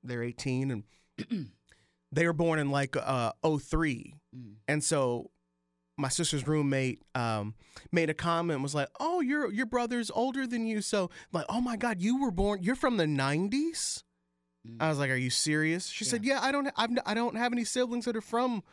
They're 0.03 0.23
18 0.23 0.71
and 0.71 0.83
they 2.11 2.25
were 2.25 2.33
born 2.33 2.57
in 2.57 2.71
like 2.71 2.95
uh 2.97 3.33
03 3.43 4.15
Mhm. 4.35 4.55
and 4.67 4.83
so 4.83 5.29
my 5.97 6.09
sister's 6.09 6.47
roommate 6.47 7.01
um, 7.15 7.55
made 7.91 8.09
a 8.09 8.13
comment 8.13 8.61
was 8.61 8.75
like, 8.75 8.89
"Oh, 8.99 9.21
your 9.21 9.51
your 9.51 9.65
brother's 9.65 10.11
older 10.11 10.45
than 10.45 10.65
you." 10.65 10.81
So 10.81 11.09
like, 11.31 11.45
"Oh 11.49 11.61
my 11.61 11.77
God, 11.77 12.01
you 12.01 12.21
were 12.21 12.31
born. 12.31 12.61
You're 12.61 12.75
from 12.75 12.97
the 12.97 13.05
'90s." 13.05 14.03
Mhm. 14.67 14.77
I 14.79 14.89
was 14.89 14.97
like, 14.97 15.09
"Are 15.11 15.15
you 15.15 15.29
serious?" 15.29 15.87
She 15.87 16.05
Yeah. 16.05 16.11
said, 16.11 16.25
"Yeah, 16.25 16.39
I 16.41 16.51
don't. 16.51 16.69
I've, 16.75 16.89
I 17.05 17.13
don't 17.13 17.35
have 17.37 17.53
any 17.53 17.63
siblings 17.63 18.05
that 18.05 18.15
are 18.15 18.21
from 18.21 18.63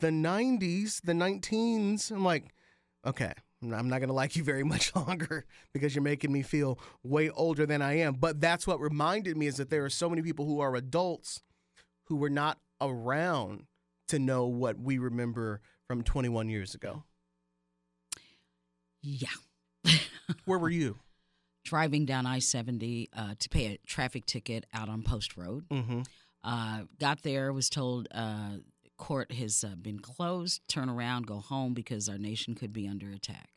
the 0.00 0.10
'90s, 0.10 1.00
the 1.02 1.12
19s." 1.12 2.10
I'm 2.10 2.24
like, 2.24 2.52
"Okay." 3.06 3.32
I'm 3.62 3.88
not 3.88 4.00
going 4.00 4.08
to 4.08 4.12
like 4.14 4.36
you 4.36 4.44
very 4.44 4.62
much 4.62 4.94
longer 4.96 5.46
because 5.72 5.94
you're 5.94 6.02
making 6.02 6.30
me 6.30 6.42
feel 6.42 6.78
way 7.02 7.30
older 7.30 7.64
than 7.64 7.80
I 7.80 7.94
am. 8.00 8.12
But 8.12 8.38
that's 8.38 8.66
what 8.66 8.78
reminded 8.78 9.38
me 9.38 9.46
is 9.46 9.56
that 9.56 9.70
there 9.70 9.86
are 9.86 9.90
so 9.90 10.10
many 10.10 10.20
people 10.20 10.44
who 10.44 10.60
are 10.60 10.74
adults 10.76 11.40
who 12.08 12.16
were 12.16 12.28
not 12.28 12.58
around 12.82 13.64
to 14.08 14.18
know 14.18 14.44
what 14.46 14.78
we 14.78 14.98
remember 14.98 15.62
from 15.86 16.02
21 16.02 16.48
years 16.48 16.74
ago. 16.74 17.04
Yeah. 19.02 19.28
Where 20.44 20.58
were 20.58 20.70
you? 20.70 20.96
Driving 21.64 22.04
down 22.04 22.26
I 22.26 22.38
70 22.38 23.10
uh, 23.16 23.34
to 23.38 23.48
pay 23.48 23.66
a 23.66 23.78
traffic 23.86 24.26
ticket 24.26 24.66
out 24.72 24.88
on 24.88 25.02
Post 25.02 25.36
Road. 25.36 25.68
Mm-hmm. 25.68 26.02
Uh, 26.42 26.82
got 26.98 27.22
there, 27.22 27.52
was 27.52 27.70
told 27.70 28.06
uh, 28.12 28.56
court 28.98 29.32
has 29.32 29.64
uh, 29.64 29.74
been 29.76 29.98
closed, 29.98 30.60
turn 30.68 30.88
around, 30.88 31.26
go 31.26 31.36
home 31.36 31.74
because 31.74 32.08
our 32.08 32.18
nation 32.18 32.54
could 32.54 32.72
be 32.72 32.86
under 32.86 33.10
attack. 33.10 33.48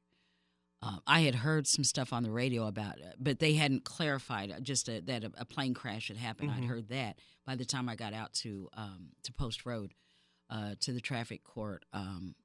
Uh, 0.81 0.97
I 1.07 1.21
had 1.21 1.35
heard 1.35 1.65
some 1.67 1.83
stuff 1.83 2.13
on 2.13 2.23
the 2.23 2.31
radio 2.31 2.67
about 2.67 2.99
it, 2.99 3.15
but 3.19 3.39
they 3.39 3.53
hadn't 3.53 3.83
clarified 3.83 4.51
uh, 4.51 4.59
just 4.59 4.87
a, 4.87 5.01
that 5.01 5.23
a, 5.23 5.31
a, 5.37 5.45
plane 5.45 5.73
crash 5.73 6.09
had 6.09 6.17
happened. 6.17 6.51
Mhm. 6.51 6.57
I'd 6.57 6.65
heard 6.65 6.89
that 6.89 7.17
by 7.47 7.55
the 7.55 7.65
time 7.65 7.89
I 7.89 7.95
got 7.95 8.13
out 8.13 8.33
to 8.35 8.69
um, 8.73 9.09
to 9.23 9.33
Post 9.33 9.65
Road 9.65 9.93
uh, 10.49 10.75
to 10.81 10.91
the 10.93 11.01
traffic 11.01 11.43
court. 11.43 11.83
Um, 11.93 12.35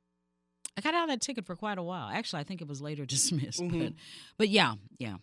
I 0.77 0.81
got 0.81 0.95
out 0.95 1.05
of 1.05 1.09
that 1.11 1.21
ticket 1.21 1.45
for 1.47 1.55
quite 1.57 1.79
a 1.79 1.83
while. 1.83 2.09
Actually, 2.09 2.41
I 2.41 2.45
think 2.45 2.61
it 2.63 2.69
was 2.69 2.81
later 2.81 3.05
dismissed, 3.07 3.61
but 3.61 3.71
Mhm. 3.71 3.95
but 4.39 4.49
yeah, 4.49 4.75
yeah. 4.99 5.17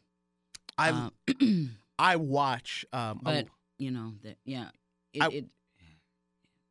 I 0.77 0.89
Uh, 0.91 1.09
I 1.99 2.15
watch 2.15 2.85
um, 2.93 3.19
but 3.23 3.47
you 3.77 3.91
know 3.91 4.13
that 4.23 4.37
yeah, 4.45 4.69
it, 5.13 5.23
I- 5.23 5.27
it 5.29 5.45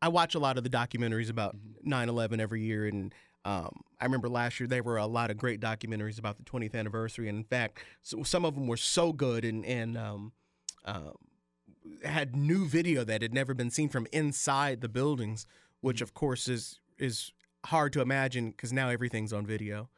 I 0.00 0.08
watch 0.08 0.34
a 0.36 0.38
lot 0.38 0.56
of 0.58 0.64
the 0.64 0.70
documentaries 0.70 1.28
about 1.28 1.56
Mhm. 1.56 1.84
9/11 1.84 2.40
every 2.40 2.62
year, 2.62 2.86
and 2.86 3.12
um, 3.44 3.80
I 4.00 4.04
remember 4.04 4.28
last 4.28 4.60
year 4.60 4.66
there 4.68 4.82
were 4.82 4.96
a 4.96 5.06
lot 5.06 5.30
of 5.30 5.36
great 5.36 5.60
documentaries 5.60 6.18
about 6.18 6.36
the 6.38 6.44
20th 6.44 6.74
anniversary, 6.74 7.28
and 7.28 7.38
in 7.38 7.44
fact, 7.44 7.80
so, 8.02 8.22
some 8.22 8.44
of 8.44 8.54
them 8.54 8.66
were 8.68 8.76
so 8.76 9.12
good 9.12 9.44
and 9.44 9.64
and 9.66 9.96
um, 9.98 10.32
um 10.84 11.14
had 12.04 12.36
new 12.36 12.66
video 12.68 13.02
that 13.02 13.22
had 13.22 13.32
never 13.34 13.54
been 13.54 13.70
seen 13.70 13.88
from 13.88 14.06
inside 14.12 14.80
the 14.82 14.88
buildings, 14.88 15.46
which 15.80 16.00
of 16.00 16.14
course 16.14 16.48
is 16.48 16.80
is 16.98 17.32
hard 17.66 17.92
to 17.92 18.00
imagine 18.00 18.50
because 18.50 18.72
now 18.72 18.88
everything's 18.88 19.32
on 19.32 19.46
video. 19.46 19.88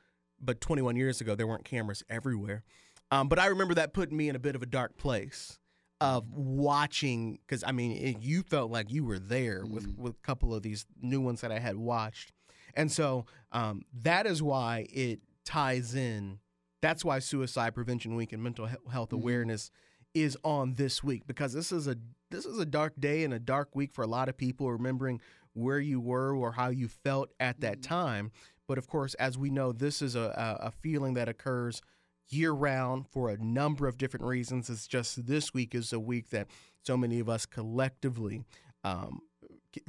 But 0.41 0.61
21 0.61 0.97
years 0.97 1.21
ago, 1.21 1.35
there 1.35 1.47
weren't 1.47 1.65
cameras 1.65 2.03
everywhere. 2.09 2.65
Um, 3.11 3.29
but 3.29 3.39
I 3.39 3.47
remember 3.47 3.75
that 3.75 3.93
putting 3.93 4.17
me 4.17 4.29
in 4.29 4.37
a 4.37 4.39
bit 4.39 4.55
of 4.55 4.63
a 4.63 4.67
dark 4.67 4.97
place 4.97 5.59
of 6.01 6.25
watching 6.33 7.39
because 7.47 7.63
I 7.67 7.73
mean 7.73 7.93
it, 7.93 8.23
you 8.23 8.43
felt 8.43 8.71
like 8.71 8.91
you 8.91 9.05
were 9.05 9.19
there 9.19 9.65
with 9.67 9.95
with 9.99 10.15
a 10.15 10.23
couple 10.27 10.55
of 10.55 10.63
these 10.63 10.87
new 11.01 11.21
ones 11.21 11.41
that 11.43 11.53
I 11.53 11.59
had 11.59 11.77
watched, 11.77 12.33
and 12.75 12.91
so 12.91 13.27
um, 13.53 13.83
that 14.03 14.27
is 14.27 14.43
why 14.43 14.87
it 14.91 15.21
ties 15.45 15.95
in. 15.95 16.39
That's 16.81 17.05
why 17.05 17.19
Suicide 17.19 17.75
Prevention 17.75 18.15
Week 18.15 18.33
and 18.33 18.43
Mental 18.43 18.67
He- 18.67 18.77
Health 18.91 19.11
Mhm. 19.11 19.21
Awareness 19.21 19.71
is 20.15 20.37
on 20.43 20.75
this 20.75 21.05
week 21.05 21.27
because 21.27 21.53
this 21.53 21.71
is 21.73 21.87
a 21.87 21.97
this 22.31 22.47
is 22.47 22.59
a 22.59 22.65
dark 22.65 22.95
day 22.99 23.23
and 23.25 23.35
a 23.35 23.39
dark 23.39 23.75
week 23.75 23.93
for 23.93 24.03
a 24.03 24.07
lot 24.07 24.29
of 24.29 24.37
people 24.39 24.71
remembering 24.73 25.21
where 25.52 25.80
you 25.80 26.00
were 26.00 26.35
or 26.35 26.52
how 26.52 26.69
you 26.69 26.88
felt 26.88 27.30
at 27.40 27.61
that 27.61 27.78
Mhm. 27.78 27.83
time. 27.83 28.33
But 28.66 28.78
of 28.78 28.87
course, 28.87 29.14
as 29.14 29.37
we 29.37 29.50
know, 29.50 29.73
this 29.73 30.00
is 30.00 30.14
a, 30.14 30.59
a, 30.61 30.71
feeling 30.71 31.14
that 31.14 31.28
occurs 31.28 31.83
year 32.28 32.52
round 32.52 33.09
for 33.09 33.28
a 33.30 33.37
number 33.37 33.88
of 33.88 33.99
different 33.99 34.25
reasons. 34.25 34.71
It's 34.71 34.87
just 34.87 35.26
this 35.26 35.52
week 35.52 35.75
is 35.75 35.92
a 35.92 35.99
week 35.99 36.30
that 36.30 36.47
so 36.83 36.97
many 36.97 37.19
of 37.19 37.28
us 37.28 37.47
collectively 37.47 38.45
um, 38.85 39.21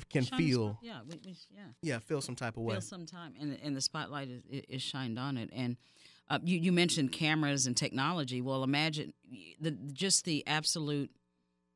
can 0.09 0.23
shine 0.23 0.39
a 0.39 0.43
feel, 0.43 0.79
Yeah, 0.81 1.01
we, 1.07 1.19
we, 1.23 1.35
yeah. 1.51 1.61
yeah, 1.81 1.99
feel 1.99 2.21
some 2.21 2.35
type 2.35 2.57
of 2.57 2.63
way. 2.63 2.75
feel 2.75 2.81
some 2.81 3.05
time, 3.05 3.35
and 3.39 3.57
and 3.61 3.75
the 3.75 3.81
spotlight 3.81 4.29
is, 4.29 4.43
is 4.67 4.81
shined 4.81 5.17
on 5.19 5.37
it. 5.37 5.49
And 5.53 5.77
uh, 6.29 6.39
you 6.43 6.57
you 6.57 6.71
mentioned 6.71 7.11
cameras 7.11 7.67
and 7.67 7.77
technology. 7.77 8.41
Well, 8.41 8.63
imagine 8.63 9.13
the 9.59 9.71
just 9.71 10.25
the 10.25 10.45
absolute 10.47 11.11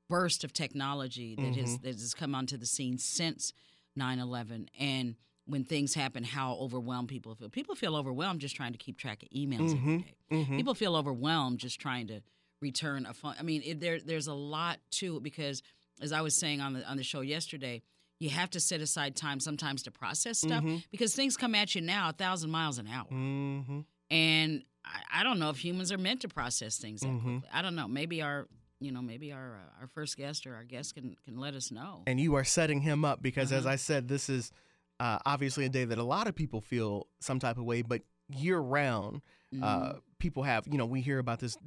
burst 0.09 0.43
of 0.43 0.53
technology 0.53 1.35
that 1.35 1.55
has 1.55 1.77
Mhm. 1.77 1.81
that 1.83 1.93
has 1.99 2.13
come 2.13 2.35
onto 2.35 2.57
the 2.57 2.65
scene 2.65 2.97
since 2.97 3.53
9-11 3.97 4.67
and 4.79 5.15
when 5.47 5.63
things 5.63 5.93
happen 5.93 6.23
how 6.23 6.53
overwhelmed 6.55 7.07
people 7.07 7.35
feel 7.35 7.49
people 7.49 7.75
feel 7.75 7.95
overwhelmed 7.95 8.41
just 8.41 8.55
trying 8.55 8.71
to 8.71 8.77
keep 8.77 8.97
track 8.97 9.21
of 9.23 9.29
emails 9.29 9.71
every 9.75 9.79
Mhm. 9.99 10.03
day 10.03 10.15
Mhm. 10.31 10.57
people 10.57 10.73
feel 10.73 10.95
overwhelmed 10.95 11.59
just 11.59 11.79
trying 11.79 12.07
to 12.07 12.21
return 12.61 13.05
a 13.05 13.13
phone. 13.13 13.35
I 13.37 13.43
mean, 13.43 13.61
it, 13.63 13.79
there 13.79 13.99
there's 13.99 14.27
a 14.27 14.33
lot 14.33 14.79
to 14.91 15.17
it 15.17 15.23
because, 15.23 15.61
as 16.01 16.11
I 16.11 16.21
was 16.21 16.35
saying 16.35 16.61
on 16.61 16.73
the 16.73 16.89
on 16.89 16.97
the 16.97 17.03
show 17.03 17.21
yesterday, 17.21 17.83
you 18.19 18.29
have 18.29 18.49
to 18.51 18.59
set 18.59 18.79
aside 18.81 19.15
time 19.15 19.39
sometimes 19.39 19.83
to 19.83 19.91
process 19.91 20.39
stuff 20.39 20.63
Mhm. 20.63 20.83
because 20.89 21.13
things 21.13 21.35
come 21.37 21.53
at 21.53 21.75
you 21.75 21.81
now 21.81 22.09
a 22.09 22.13
thousand 22.13 22.49
miles 22.49 22.77
an 22.79 22.87
hour, 22.87 23.07
Mhm. 23.11 23.85
and 24.09 24.63
I, 24.83 25.19
I 25.19 25.23
don't 25.23 25.37
know 25.37 25.49
if 25.49 25.63
humans 25.63 25.91
are 25.91 25.97
meant 25.97 26.21
to 26.21 26.27
process 26.27 26.77
things 26.79 27.01
that 27.01 27.07
Mhm. 27.09 27.21
quickly. 27.21 27.49
I 27.51 27.61
don't 27.61 27.75
know. 27.75 27.87
Maybe 27.87 28.21
our 28.21 28.47
you 28.85 28.91
know 28.91 29.01
maybe 29.01 29.31
our 29.33 29.55
uh, 29.55 29.81
our 29.81 29.87
first 29.87 30.15
guest 30.17 30.45
or 30.47 30.55
our 30.55 30.63
guest 30.63 30.93
can 30.95 31.15
can 31.25 31.37
let 31.39 31.53
us 31.55 31.71
know. 31.71 32.03
And 32.07 32.19
you 32.19 32.35
are 32.35 32.43
setting 32.43 32.81
him 32.81 33.03
up 33.03 33.21
because, 33.21 33.51
as 33.51 33.65
Uh-huh. 33.65 33.73
I 33.73 33.75
said, 33.77 34.07
this 34.07 34.29
is 34.29 34.51
uh, 34.99 35.19
obviously 35.25 35.65
a 35.65 35.69
day 35.69 35.85
that 35.85 35.97
a 35.97 36.03
lot 36.03 36.27
of 36.27 36.35
people 36.35 36.61
feel 36.61 37.07
some 37.19 37.39
type 37.39 37.57
of 37.57 37.65
way, 37.65 37.81
but 37.81 38.03
year 38.29 38.59
round, 38.59 39.21
uh, 39.61 39.93
Mhm. 39.93 40.01
people 40.19 40.43
have, 40.43 40.65
you 40.67 40.77
know, 40.77 40.85
we 40.85 41.01
hear 41.01 41.19
about 41.19 41.39
this, 41.39 41.57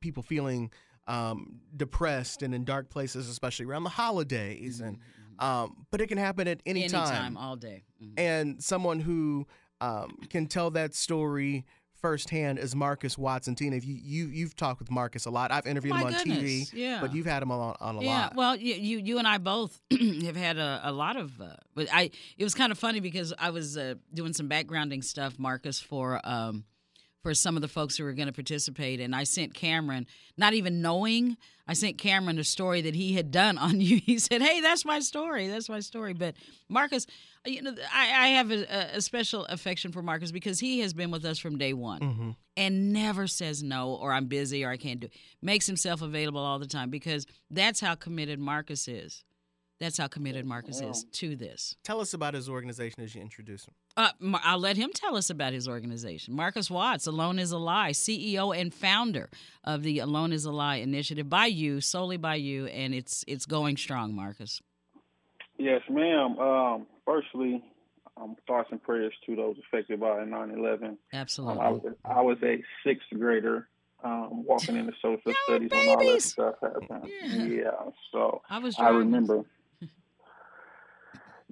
people 0.00 0.22
feeling 0.22 0.70
um, 1.06 1.60
depressed 1.76 2.42
and 2.42 2.54
in 2.54 2.64
dark 2.64 2.88
places, 2.90 3.28
especially 3.28 3.66
around 3.66 3.84
the 3.84 3.90
holidays. 3.90 4.80
And 4.80 4.98
Mhm. 4.98 5.42
um, 5.44 5.86
but 5.90 6.00
it 6.00 6.06
can 6.06 6.18
happen 6.18 6.46
at 6.48 6.60
any 6.66 6.88
time. 6.88 7.02
anytime, 7.04 7.36
all 7.36 7.56
day. 7.56 7.84
Mhm. 8.02 8.14
And 8.18 8.62
someone 8.62 9.00
who 9.00 9.46
um, 9.80 10.16
can 10.30 10.46
tell 10.46 10.70
that 10.70 10.94
story 10.94 11.64
firsthand 12.04 12.58
is 12.58 12.76
Marcus 12.76 13.16
Watson. 13.16 13.54
Tina, 13.54 13.76
if 13.76 13.86
you, 13.86 13.94
you 13.94 14.26
you've 14.26 14.54
talked 14.54 14.78
with 14.78 14.90
Marcus 14.90 15.24
a 15.24 15.30
lot. 15.30 15.50
I've 15.50 15.66
interviewed 15.66 15.94
My 15.94 16.00
him 16.00 16.06
on 16.08 16.12
goodness, 16.12 16.38
TV, 16.38 16.70
yeah. 16.74 16.98
but 17.00 17.14
you've 17.14 17.24
had 17.24 17.42
him 17.42 17.50
on, 17.50 17.74
on 17.80 17.96
a 17.96 18.02
yeah, 18.02 18.08
lot. 18.08 18.34
well, 18.34 18.56
you, 18.56 18.74
you 18.74 18.98
you 18.98 19.18
and 19.18 19.26
I 19.26 19.38
both 19.38 19.80
have 19.90 20.36
had 20.36 20.58
a, 20.58 20.82
a 20.84 20.92
lot 20.92 21.16
of. 21.16 21.40
Uh, 21.40 21.54
but 21.74 21.88
I 21.90 22.10
it 22.36 22.44
was 22.44 22.54
kind 22.54 22.72
of 22.72 22.78
funny 22.78 23.00
because 23.00 23.32
I 23.38 23.48
was 23.48 23.78
uh, 23.78 23.94
doing 24.12 24.34
some 24.34 24.50
backgrounding 24.50 25.02
stuff, 25.02 25.38
Marcus, 25.38 25.80
for 25.80 26.20
um, 26.24 26.64
for 27.24 27.32
some 27.32 27.56
of 27.56 27.62
the 27.62 27.68
folks 27.68 27.96
who 27.96 28.04
were 28.04 28.12
going 28.12 28.26
to 28.26 28.34
participate, 28.34 29.00
and 29.00 29.16
I 29.16 29.24
sent 29.24 29.54
Cameron, 29.54 30.06
not 30.36 30.52
even 30.52 30.82
knowing, 30.82 31.38
I 31.66 31.72
sent 31.72 31.96
Cameron 31.96 32.38
a 32.38 32.44
story 32.44 32.82
that 32.82 32.94
he 32.94 33.14
had 33.14 33.30
done 33.30 33.56
on 33.56 33.80
you. 33.80 33.96
He 33.96 34.18
said, 34.18 34.42
"Hey, 34.42 34.60
that's 34.60 34.84
my 34.84 35.00
story. 35.00 35.48
That's 35.48 35.70
my 35.70 35.80
story." 35.80 36.12
But 36.12 36.34
Marcus, 36.68 37.06
you 37.46 37.62
know, 37.62 37.74
I, 37.90 38.02
I 38.02 38.28
have 38.28 38.50
a, 38.52 38.96
a 38.96 39.00
special 39.00 39.46
affection 39.46 39.90
for 39.90 40.02
Marcus 40.02 40.32
because 40.32 40.60
he 40.60 40.80
has 40.80 40.92
been 40.92 41.10
with 41.10 41.24
us 41.24 41.38
from 41.38 41.56
day 41.58 41.72
one 41.72 42.00
hmm 42.02 42.30
and 42.56 42.92
never 42.92 43.26
says 43.26 43.64
no 43.64 43.94
or 43.94 44.12
I'm 44.12 44.26
busy 44.26 44.64
or 44.64 44.70
I 44.70 44.76
can't 44.76 45.00
do. 45.00 45.06
It. 45.06 45.12
Makes 45.42 45.66
himself 45.66 46.02
available 46.02 46.40
all 46.40 46.60
the 46.60 46.68
time 46.68 46.88
because 46.88 47.26
that's 47.50 47.80
how 47.80 47.96
committed 47.96 48.38
Marcus 48.38 48.86
is. 48.86 49.24
That's 49.80 49.98
how 49.98 50.06
committed 50.06 50.46
Marcus 50.46 50.80
is 50.80 51.04
to 51.12 51.34
this. 51.34 51.76
Tell 51.82 52.00
us 52.00 52.14
about 52.14 52.34
his 52.34 52.48
organization 52.48 53.02
as 53.02 53.14
you 53.14 53.20
introduce 53.20 53.64
him. 53.66 53.74
Uh, 53.96 54.10
Mar- 54.20 54.40
I'll 54.44 54.58
let 54.58 54.76
him 54.76 54.90
tell 54.94 55.16
us 55.16 55.30
about 55.30 55.52
his 55.52 55.66
organization. 55.68 56.34
Marcus 56.34 56.70
Watts, 56.70 57.06
Alone 57.06 57.38
is 57.40 57.50
a 57.50 57.58
Lie, 57.58 57.90
CEO 57.90 58.56
and 58.56 58.72
founder 58.72 59.28
of 59.64 59.82
the 59.82 59.98
Alone 59.98 60.32
is 60.32 60.44
a 60.44 60.52
Lie 60.52 60.76
initiative 60.76 61.28
by 61.28 61.46
you, 61.46 61.80
solely 61.80 62.16
by 62.16 62.36
you, 62.36 62.66
and 62.66 62.94
it's 62.94 63.24
it's 63.26 63.46
going 63.46 63.76
strong, 63.76 64.14
Marcus. 64.14 64.60
Yes, 65.58 65.82
ma'am. 65.90 66.38
Um, 66.38 66.86
firstly, 67.04 67.62
um, 68.16 68.36
thoughts 68.46 68.68
and 68.70 68.82
prayers 68.82 69.12
to 69.26 69.34
those 69.36 69.56
affected 69.58 69.98
by 70.00 70.24
9/11. 70.24 70.82
Um, 70.84 70.98
Absolutely. 71.12 71.60
I 71.60 71.68
was 71.68 71.82
I 72.04 72.20
was 72.22 72.38
a 72.44 72.62
sixth 72.84 73.06
grader 73.12 73.68
um, 74.04 74.44
walking 74.44 74.76
into 74.76 74.92
social 75.02 75.20
Y'all 75.26 75.34
studies 75.44 75.70
when 75.72 75.88
all 75.88 75.96
that 75.98 76.04
babies. 76.04 76.24
stuff 76.24 76.54
happened. 76.62 77.10
Yeah. 77.24 77.44
Yeah, 77.44 77.70
so 78.12 78.42
I 78.48 78.58
was 78.60 78.76
I 78.78 78.90
remember. 78.90 79.44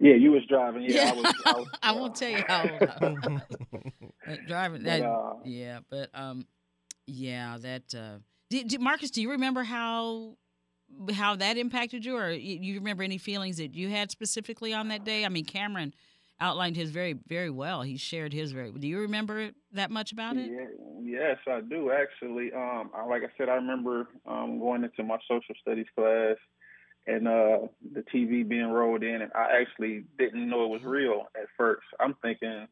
Yeah, 0.03 0.15
you 0.15 0.33
was 0.33 0.43
driving. 0.49 0.83
Yeah, 0.83 1.11
I 1.11 1.15
was. 1.15 1.35
I, 1.47 1.53
was, 1.53 1.69
I 1.83 1.93
won't 1.93 2.17
tell 2.17 2.29
you 2.29 2.45
how 2.49 2.65
old 2.65 2.83
I 2.83 2.99
was. 3.07 4.41
Driving 4.47 4.83
But, 4.83 5.01
uh, 5.03 5.33
yeah 5.45 5.81
but 5.91 6.09
um 6.15 6.47
yeah 7.07 7.57
that 7.61 7.95
uh 7.95 8.19
did, 8.51 8.69
did 8.69 8.81
marcus 8.81 9.11
do 9.11 9.21
you 9.21 9.31
remember 9.31 9.63
how 9.63 10.37
how 11.13 11.37
that 11.37 11.57
impacted 11.57 12.05
you 12.05 12.17
or 12.17 12.31
you, 12.31 12.59
you 12.61 12.75
remember 12.75 13.03
any 13.03 13.19
feelings 13.19 13.57
that 13.57 13.75
you 13.75 13.89
had 13.89 14.11
specifically 14.11 14.73
on 14.73 14.89
that 14.89 15.05
day 15.05 15.25
i 15.25 15.29
mean 15.29 15.45
cameron 15.45 15.93
outlined 16.41 16.77
his 16.77 16.91
very 16.91 17.15
very 17.27 17.51
well 17.51 17.83
he 17.83 17.97
shared 17.97 18.33
his 18.33 18.53
very 18.53 18.71
do 18.71 18.87
you 18.87 19.01
remember 19.01 19.51
that 19.73 19.91
much 19.91 20.13
about 20.13 20.37
it 20.37 20.51
Yeah, 20.51 20.67
yes, 21.03 21.39
I 21.49 21.61
do 21.61 21.91
actually. 21.91 22.53
Um, 22.53 22.91
I, 22.95 23.05
like 23.05 23.23
I 23.23 23.31
said, 23.37 23.49
I 23.49 23.55
remember 23.55 24.09
um, 24.27 24.59
going 24.59 24.85
into 24.85 25.03
my 25.03 25.19
social 25.29 25.55
studies 25.61 25.87
class 25.97 26.37
and 27.07 27.27
uh, 27.27 27.59
the 27.93 28.03
TV 28.15 28.47
being 28.49 28.69
rolled 28.71 29.03
in, 29.03 29.23
and 29.23 29.33
I 29.35 29.61
actually 29.61 30.05
didn't 30.19 30.49
know 30.49 30.65
it 30.65 30.69
was 30.71 30.83
real 30.85 31.27
at 31.35 31.49
first. 31.57 31.83
I'm 32.01 32.15
thinking 32.23 32.69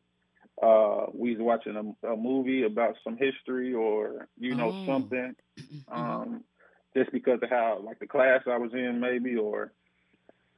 uh, 0.63 1.07
we 1.13 1.33
was 1.37 1.41
watching 1.41 1.95
a, 2.03 2.07
a 2.13 2.17
movie 2.17 2.63
about 2.65 2.97
some 3.03 3.17
history 3.17 3.73
or 3.75 4.29
you 4.39 4.55
know 4.55 4.73
Oh. 4.75 4.87
something. 4.87 5.35
Mhm. 5.61 5.83
Um, 5.93 6.45
just 6.97 7.11
because 7.13 7.41
of 7.43 7.51
how 7.51 7.81
like 7.85 7.99
the 7.99 8.07
class 8.07 8.43
I 8.47 8.57
was 8.59 8.73
in, 8.73 9.01
maybe 9.01 9.37
or 9.37 9.73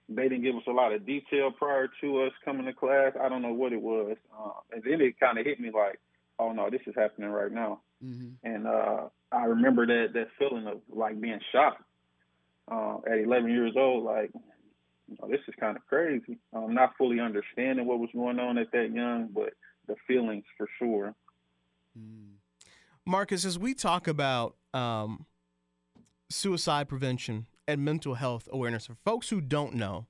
they 0.09 0.25
didn't 0.25 0.43
give 0.43 0.57
us 0.57 0.63
a 0.67 0.71
lot 0.73 0.93
of 0.93 1.07
detail 1.07 1.51
prior 1.51 1.89
to 2.01 2.23
us 2.23 2.33
coming 2.45 2.67
to 2.67 2.73
class. 2.73 3.13
I 3.21 3.29
don't 3.29 3.43
know 3.43 3.53
what 3.53 3.73
it 3.73 3.81
was, 3.81 4.17
uh, 4.39 4.51
and 4.73 4.83
then 4.83 5.01
it 5.01 5.19
kind 5.19 5.39
of 5.39 5.45
hit 5.47 5.61
me 5.61 5.71
like, 5.71 6.01
oh 6.39 6.53
no, 6.53 6.69
this 6.71 6.81
is 6.87 6.95
happening 6.97 7.31
right 7.31 7.53
now. 7.53 7.81
Mhm. 8.05 8.35
And 8.43 8.67
uh, 8.67 9.09
I 9.31 9.45
remember 9.45 9.87
that 9.87 10.13
that 10.15 10.29
feeling 10.39 10.67
of 10.67 10.81
like 10.91 11.21
being 11.21 11.41
shocked 11.53 11.83
uh, 12.73 12.97
at 13.07 13.19
11 13.19 13.51
years 13.51 13.75
old. 13.77 14.05
Like, 14.05 14.31
oh, 15.21 15.29
this 15.29 15.41
is 15.49 15.55
kind 15.61 15.77
of 15.77 15.87
crazy. 15.87 16.39
Um, 16.53 16.75
not 16.75 16.95
fully 16.97 17.21
understanding 17.21 17.87
what 17.87 17.99
was 17.99 18.11
going 18.15 18.39
on 18.39 18.59
at 18.59 18.73
that 18.73 18.93
young, 18.93 19.29
but 19.33 19.51
the 19.87 19.97
feelings 20.07 20.45
for 20.57 20.69
sure. 20.79 21.15
Mm. 21.99 22.35
Marcus, 23.05 23.45
as 23.45 23.59
we 23.59 23.75
talk 23.75 24.07
about 24.07 24.57
um, 24.73 25.27
suicide 26.31 26.89
prevention 26.89 27.47
and 27.67 27.85
mental 27.85 28.15
health 28.15 28.49
awareness 28.51 28.87
for 28.87 28.95
folks 29.05 29.29
who 29.29 29.41
don't 29.41 29.75
know, 29.75 30.07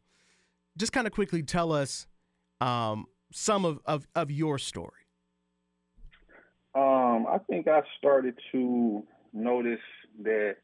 just 0.77 0.93
kind 0.93 1.07
of 1.07 1.13
quickly 1.13 1.43
tell 1.43 1.73
us 1.73 2.07
um, 2.61 3.07
some 3.33 3.65
of, 3.65 3.81
of, 3.87 4.07
of 4.15 4.31
your 4.31 4.59
story. 4.59 4.91
Um, 6.75 7.27
I 7.29 7.39
think 7.51 7.69
I 7.69 7.83
started 7.99 8.39
to 8.53 9.03
notice 9.33 9.81
that 10.23 10.57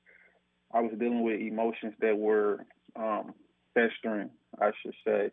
I 0.72 0.80
was 0.80 0.92
dealing 0.98 1.22
with 1.22 1.40
emotions 1.40 1.94
that 2.00 2.16
were 2.16 2.64
um, 2.96 3.34
festering, 3.74 4.30
I 4.60 4.70
should 4.82 4.94
say, 5.06 5.30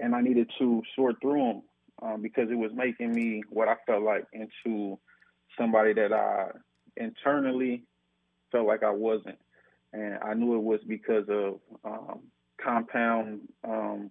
and 0.00 0.14
I 0.14 0.20
needed 0.20 0.50
to 0.58 0.82
sort 0.94 1.16
through 1.20 1.38
them 1.38 1.62
um, 2.02 2.22
because 2.22 2.50
it 2.50 2.58
was 2.58 2.70
making 2.74 3.12
me 3.12 3.42
what 3.50 3.68
I 3.68 3.76
felt 3.86 4.02
like 4.02 4.24
into 4.32 4.98
somebody 5.58 5.94
that 5.94 6.12
I 6.12 6.48
internally 6.96 7.84
felt 8.52 8.66
like 8.66 8.82
I 8.82 8.90
wasn't, 8.90 9.38
and 9.92 10.18
I 10.22 10.34
knew 10.34 10.56
it 10.56 10.62
was 10.62 10.80
because 10.86 11.24
of 11.28 11.60
um, 11.84 12.20
compound 12.62 13.40
um, 13.64 14.10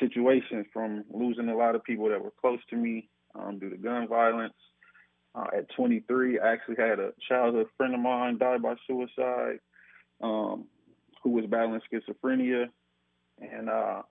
situations 0.00 0.66
from 0.72 1.04
losing 1.12 1.48
a 1.48 1.56
lot 1.56 1.74
of 1.74 1.84
people 1.84 2.08
that 2.08 2.22
were 2.22 2.32
close 2.40 2.60
to 2.70 2.76
me 2.76 3.08
um, 3.34 3.58
due 3.58 3.70
to 3.70 3.76
gun 3.76 4.08
violence. 4.08 4.54
Uh, 5.34 5.46
at 5.56 5.66
23, 5.76 6.38
I 6.38 6.52
actually 6.52 6.76
had 6.76 7.00
a 7.00 7.12
childhood 7.28 7.66
friend 7.76 7.94
of 7.94 8.00
mine 8.00 8.38
die 8.38 8.58
by 8.58 8.74
suicide, 8.86 9.58
um, 10.22 10.64
who 11.22 11.30
was 11.30 11.46
battling 11.46 11.80
schizophrenia, 11.92 12.66
and 13.40 13.68
uh, 13.68 14.02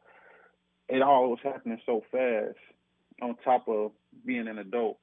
it 0.90 1.02
all 1.02 1.30
was 1.30 1.40
happening 1.44 1.80
so 1.86 2.04
fast. 2.12 2.58
On 3.22 3.36
top 3.44 3.68
of 3.68 3.92
being 4.26 4.48
an 4.48 4.58
adult 4.58 4.98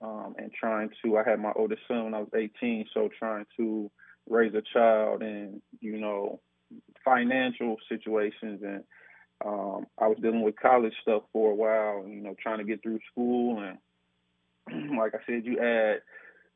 um, 0.00 0.34
and 0.38 0.50
trying 0.52 0.90
to, 1.04 1.18
I 1.18 1.28
had 1.28 1.40
my 1.40 1.52
oldest 1.54 1.82
son 1.86 2.04
when 2.04 2.14
I 2.14 2.20
was 2.20 2.30
18, 2.34 2.86
so 2.92 3.10
trying 3.18 3.44
to 3.58 3.90
raise 4.28 4.54
a 4.54 4.62
child 4.72 5.22
and 5.22 5.60
you 5.80 5.98
know 5.98 6.40
financial 7.04 7.76
situations 7.88 8.60
and 8.62 8.84
um, 9.44 9.86
I 9.98 10.06
was 10.06 10.18
dealing 10.20 10.42
with 10.42 10.60
college 10.60 10.92
stuff 11.00 11.22
for 11.32 11.50
a 11.50 11.54
while, 11.54 12.06
you 12.06 12.20
know, 12.20 12.36
trying 12.40 12.58
to 12.58 12.64
get 12.64 12.82
through 12.82 12.98
school. 13.10 13.62
And 14.68 14.98
like 14.98 15.14
I 15.14 15.18
said, 15.26 15.46
you 15.46 15.58
add 15.58 16.02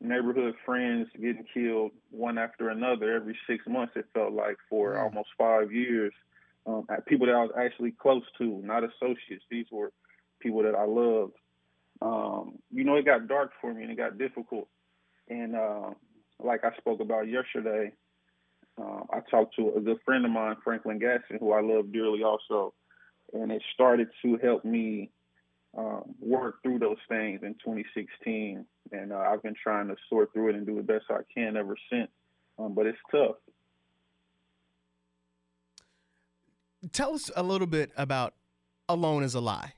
neighborhood 0.01 0.55
friends 0.65 1.07
getting 1.13 1.45
killed 1.53 1.91
one 2.11 2.37
after 2.37 2.69
another 2.69 3.13
every 3.13 3.37
six 3.47 3.65
months, 3.67 3.93
it 3.95 4.05
felt 4.13 4.33
like 4.33 4.57
for 4.69 4.93
mm. 4.93 5.03
almost 5.03 5.29
five 5.37 5.71
years. 5.71 6.13
Um, 6.67 6.87
people 7.07 7.27
that 7.27 7.35
I 7.35 7.43
was 7.43 7.51
actually 7.57 7.91
close 7.91 8.23
to, 8.39 8.61
not 8.63 8.83
associates. 8.83 9.43
These 9.51 9.67
were 9.71 9.91
people 10.39 10.63
that 10.63 10.75
I 10.75 10.85
loved. 10.85 11.33
Um, 12.01 12.59
you 12.71 12.83
know, 12.83 12.95
it 12.95 13.05
got 13.05 13.27
dark 13.27 13.51
for 13.61 13.73
me 13.73 13.83
and 13.83 13.91
it 13.91 13.97
got 13.97 14.17
difficult. 14.17 14.67
And 15.29 15.55
uh, 15.55 15.91
like 16.39 16.63
I 16.63 16.75
spoke 16.77 16.99
about 16.99 17.27
yesterday, 17.29 17.91
uh, 18.81 19.01
I 19.11 19.19
talked 19.29 19.55
to 19.55 19.73
a 19.75 19.79
good 19.79 19.99
friend 20.03 20.25
of 20.25 20.31
mine, 20.31 20.57
Franklin 20.63 20.99
Gasson, 20.99 21.39
who 21.39 21.53
I 21.53 21.61
love 21.61 21.93
dearly 21.93 22.23
also, 22.23 22.73
and 23.31 23.51
it 23.51 23.61
started 23.73 24.09
to 24.23 24.37
help 24.37 24.65
me 24.65 25.11
um, 25.77 26.03
work 26.19 26.61
through 26.63 26.79
those 26.79 26.97
things 27.09 27.41
in 27.43 27.53
2016. 27.55 28.65
And 28.91 29.13
uh, 29.13 29.17
I've 29.17 29.43
been 29.43 29.55
trying 29.61 29.87
to 29.87 29.95
sort 30.09 30.31
through 30.33 30.49
it 30.49 30.55
and 30.55 30.65
do 30.65 30.75
the 30.75 30.83
best 30.83 31.05
I 31.09 31.21
can 31.33 31.57
ever 31.57 31.75
since. 31.91 32.09
Um, 32.57 32.73
but 32.73 32.85
it's 32.85 32.97
tough. 33.11 33.35
Tell 36.91 37.13
us 37.13 37.31
a 37.35 37.43
little 37.43 37.67
bit 37.67 37.91
about 37.97 38.33
Alone 38.87 39.23
is 39.23 39.33
a 39.33 39.41
Lie. 39.41 39.73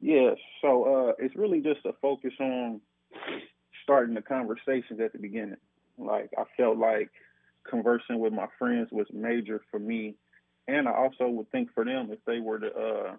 Yeah, 0.00 0.34
so 0.60 1.08
uh, 1.08 1.12
it's 1.18 1.34
really 1.34 1.60
just 1.60 1.80
a 1.86 1.94
focus 2.02 2.32
on 2.38 2.80
starting 3.82 4.14
the 4.14 4.22
conversations 4.22 5.00
at 5.02 5.12
the 5.12 5.18
beginning. 5.18 5.56
Like 5.96 6.30
I 6.36 6.44
felt 6.56 6.76
like 6.76 7.10
conversing 7.68 8.18
with 8.18 8.32
my 8.32 8.46
friends 8.58 8.88
was 8.92 9.06
major 9.12 9.62
for 9.70 9.78
me, 9.78 10.16
and 10.68 10.86
I 10.86 10.92
also 10.92 11.28
would 11.28 11.50
think 11.50 11.72
for 11.72 11.84
them 11.84 12.10
if 12.12 12.18
they 12.26 12.40
were 12.40 12.58
to 12.58 12.66
uh, 12.66 13.14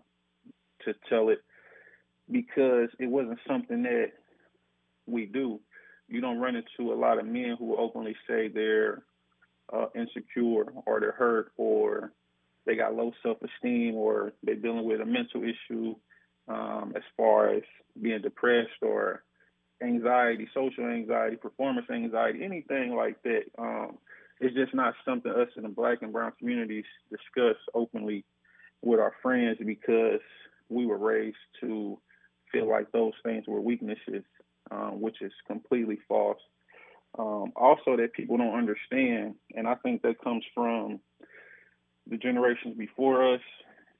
to 0.87 0.95
tell 1.09 1.29
it 1.29 1.43
because 2.29 2.89
it 2.99 3.07
wasn't 3.07 3.39
something 3.47 3.83
that 3.83 4.11
we 5.05 5.25
do. 5.25 5.59
You 6.09 6.21
don't 6.21 6.39
run 6.39 6.55
into 6.55 6.93
a 6.93 6.95
lot 6.95 7.19
of 7.19 7.25
men 7.25 7.55
who 7.59 7.77
openly 7.77 8.15
say 8.27 8.47
they're 8.47 9.03
uh, 9.71 9.87
insecure 9.95 10.65
or 10.85 10.99
they're 10.99 11.11
hurt 11.11 11.51
or 11.57 12.11
they 12.65 12.75
got 12.75 12.95
low 12.95 13.11
self-esteem 13.23 13.95
or 13.95 14.33
they're 14.43 14.55
dealing 14.55 14.85
with 14.85 15.01
a 15.01 15.05
mental 15.05 15.41
issue 15.43 15.95
um, 16.47 16.93
as 16.95 17.03
far 17.15 17.49
as 17.49 17.63
being 18.01 18.21
depressed 18.21 18.81
or 18.81 19.23
anxiety, 19.81 20.47
social 20.53 20.85
anxiety, 20.85 21.35
performance 21.35 21.87
anxiety, 21.89 22.43
anything 22.43 22.95
like 22.95 23.21
that. 23.23 23.43
Um, 23.57 23.97
it's 24.39 24.55
just 24.55 24.73
not 24.73 24.93
something 25.05 25.31
us 25.31 25.49
in 25.55 25.63
the 25.63 25.69
black 25.69 26.01
and 26.01 26.13
brown 26.13 26.31
communities 26.37 26.85
discuss 27.09 27.57
openly 27.73 28.23
with 28.81 28.99
our 28.99 29.13
friends 29.21 29.57
because 29.65 30.21
we 30.69 30.85
were 30.85 30.97
raised 30.97 31.37
to 31.61 31.99
feel 32.51 32.69
like 32.69 32.91
those 32.91 33.13
things 33.23 33.45
were 33.47 33.61
weaknesses, 33.61 34.23
um, 34.71 35.01
which 35.01 35.21
is 35.21 35.31
completely 35.47 35.97
false. 36.07 36.39
Um, 37.17 37.51
also, 37.55 37.97
that 37.97 38.13
people 38.13 38.37
don't 38.37 38.57
understand, 38.57 39.35
and 39.55 39.67
I 39.67 39.75
think 39.75 40.01
that 40.03 40.21
comes 40.21 40.43
from 40.53 40.99
the 42.09 42.17
generations 42.17 42.77
before 42.77 43.33
us, 43.33 43.41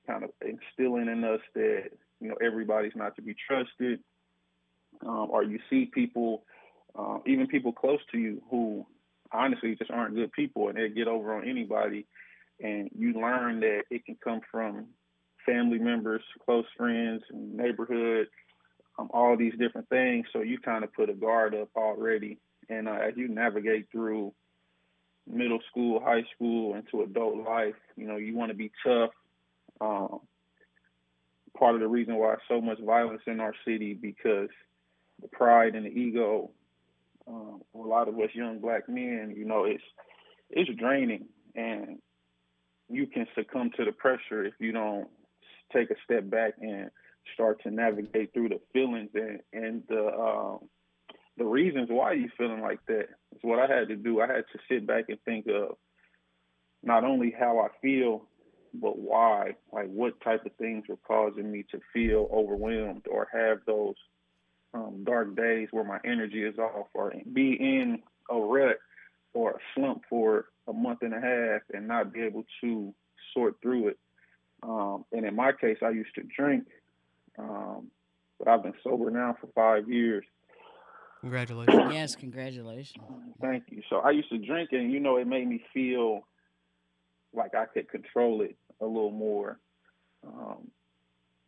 kind 0.05 0.23
of 0.23 0.29
instilling 0.41 1.07
in 1.07 1.23
us 1.23 1.41
that 1.55 1.89
you 2.19 2.29
know 2.29 2.35
everybody's 2.41 2.95
not 2.95 3.15
to 3.15 3.21
be 3.21 3.35
trusted, 3.47 3.99
um, 5.05 5.27
or 5.29 5.43
you 5.43 5.59
see 5.69 5.85
people, 5.85 6.43
uh, 6.97 7.19
even 7.25 7.47
people 7.47 7.71
close 7.71 7.99
to 8.11 8.17
you 8.17 8.41
who 8.49 8.85
honestly 9.31 9.75
just 9.75 9.91
aren't 9.91 10.15
good 10.15 10.31
people 10.31 10.69
and 10.69 10.77
they 10.77 10.89
get 10.89 11.07
over 11.07 11.35
on 11.35 11.47
anybody. 11.47 12.05
And 12.59 12.89
you 12.97 13.13
learn 13.13 13.59
that 13.59 13.83
it 13.91 14.05
can 14.05 14.17
come 14.23 14.41
from 14.51 14.87
family 15.47 15.79
members, 15.79 16.21
close 16.45 16.65
friends, 16.77 17.23
neighborhood, 17.31 18.27
um, 18.99 19.09
all 19.13 19.35
these 19.35 19.53
different 19.57 19.89
things. 19.89 20.27
So 20.31 20.41
you 20.41 20.59
kind 20.59 20.83
of 20.83 20.93
put 20.93 21.09
a 21.09 21.13
guard 21.13 21.55
up 21.55 21.69
already. 21.75 22.37
And 22.69 22.87
uh, 22.87 22.93
as 23.07 23.13
you 23.15 23.27
navigate 23.27 23.87
through 23.91 24.33
middle 25.25 25.59
school, 25.71 25.99
high 25.99 26.23
school, 26.35 26.75
into 26.75 27.01
adult 27.01 27.37
life, 27.37 27.75
you 27.95 28.07
know, 28.07 28.17
you 28.17 28.35
want 28.35 28.51
to 28.51 28.57
be 28.57 28.71
tough. 28.85 29.11
Um, 29.81 30.19
part 31.57 31.75
of 31.75 31.81
the 31.81 31.87
reason 31.87 32.15
why 32.15 32.35
so 32.47 32.61
much 32.61 32.79
violence 32.79 33.21
in 33.25 33.39
our 33.39 33.53
city 33.65 33.93
because 33.93 34.49
the 35.21 35.27
pride 35.29 35.75
and 35.75 35.85
the 35.85 35.89
ego 35.89 36.51
um, 37.27 37.61
a 37.75 37.77
lot 37.77 38.07
of 38.07 38.15
us 38.15 38.29
young 38.33 38.59
black 38.59 38.87
men, 38.87 39.33
you 39.35 39.45
know, 39.45 39.65
it's 39.65 39.83
it's 40.49 40.69
draining, 40.79 41.25
and 41.55 41.99
you 42.89 43.05
can 43.05 43.27
succumb 43.35 43.69
to 43.75 43.83
the 43.83 43.91
pressure 43.91 44.45
if 44.45 44.53
you 44.59 44.71
don't 44.71 45.09
take 45.73 45.91
a 45.91 45.95
step 46.03 46.29
back 46.29 46.53
and 46.61 46.89
start 47.33 47.61
to 47.63 47.71
navigate 47.71 48.33
through 48.33 48.49
the 48.49 48.59
feelings 48.73 49.09
and 49.13 49.39
and 49.53 49.83
the 49.89 50.07
um, 50.07 50.59
the 51.37 51.45
reasons 51.45 51.89
why 51.89 52.13
you're 52.13 52.29
feeling 52.37 52.61
like 52.61 52.79
that. 52.87 53.07
Is 53.35 53.41
what 53.41 53.59
I 53.59 53.73
had 53.73 53.89
to 53.89 53.95
do. 53.95 54.21
I 54.21 54.27
had 54.27 54.45
to 54.53 54.59
sit 54.69 54.87
back 54.87 55.05
and 55.09 55.19
think 55.25 55.47
of 55.47 55.77
not 56.83 57.03
only 57.03 57.33
how 57.37 57.59
I 57.59 57.67
feel, 57.81 58.27
but 58.73 58.97
why. 58.97 59.55
Like 59.71 59.87
what 59.87 60.19
type 60.21 60.45
of 60.45 60.53
things 60.55 60.85
were 60.87 60.97
causing 60.97 61.51
me 61.51 61.65
to 61.71 61.79
feel 61.93 62.29
overwhelmed 62.31 63.05
or 63.09 63.27
have 63.31 63.59
those 63.65 63.95
um, 64.73 65.03
dark 65.03 65.35
days 65.35 65.69
where 65.71 65.83
my 65.83 65.99
energy 66.05 66.43
is 66.43 66.57
off 66.57 66.87
or 66.93 67.13
be 67.33 67.53
in 67.53 67.99
a 68.29 68.37
rut 68.37 68.77
or 69.33 69.51
a 69.51 69.59
slump 69.75 70.03
for 70.09 70.45
a 70.67 70.73
month 70.73 70.99
and 71.01 71.13
a 71.13 71.21
half 71.21 71.61
and 71.73 71.87
not 71.87 72.13
be 72.13 72.21
able 72.21 72.43
to 72.61 72.93
sort 73.33 73.55
through 73.61 73.89
it. 73.89 73.99
Um, 74.67 75.05
and 75.11 75.25
in 75.25 75.35
my 75.35 75.51
case, 75.53 75.77
I 75.81 75.89
used 75.89 76.13
to 76.15 76.23
drink, 76.23 76.65
um, 77.39 77.87
but 78.37 78.47
I've 78.47 78.63
been 78.63 78.73
sober 78.83 79.09
now 79.09 79.35
for 79.39 79.47
five 79.55 79.89
years. 79.89 80.25
Congratulations. 81.21 81.77
Yes, 81.93 82.15
congratulations. 82.15 83.03
Thank 83.41 83.63
you. 83.69 83.81
So 83.89 83.97
I 83.97 84.11
used 84.11 84.29
to 84.29 84.37
drink, 84.37 84.69
and 84.73 84.91
you 84.91 84.99
know, 84.99 85.17
it 85.17 85.27
made 85.27 85.47
me 85.47 85.63
feel 85.73 86.27
like 87.33 87.55
I 87.55 87.65
could 87.65 87.89
control 87.89 88.41
it 88.41 88.57
a 88.81 88.85
little 88.85 89.11
more. 89.11 89.59
Um, 90.27 90.69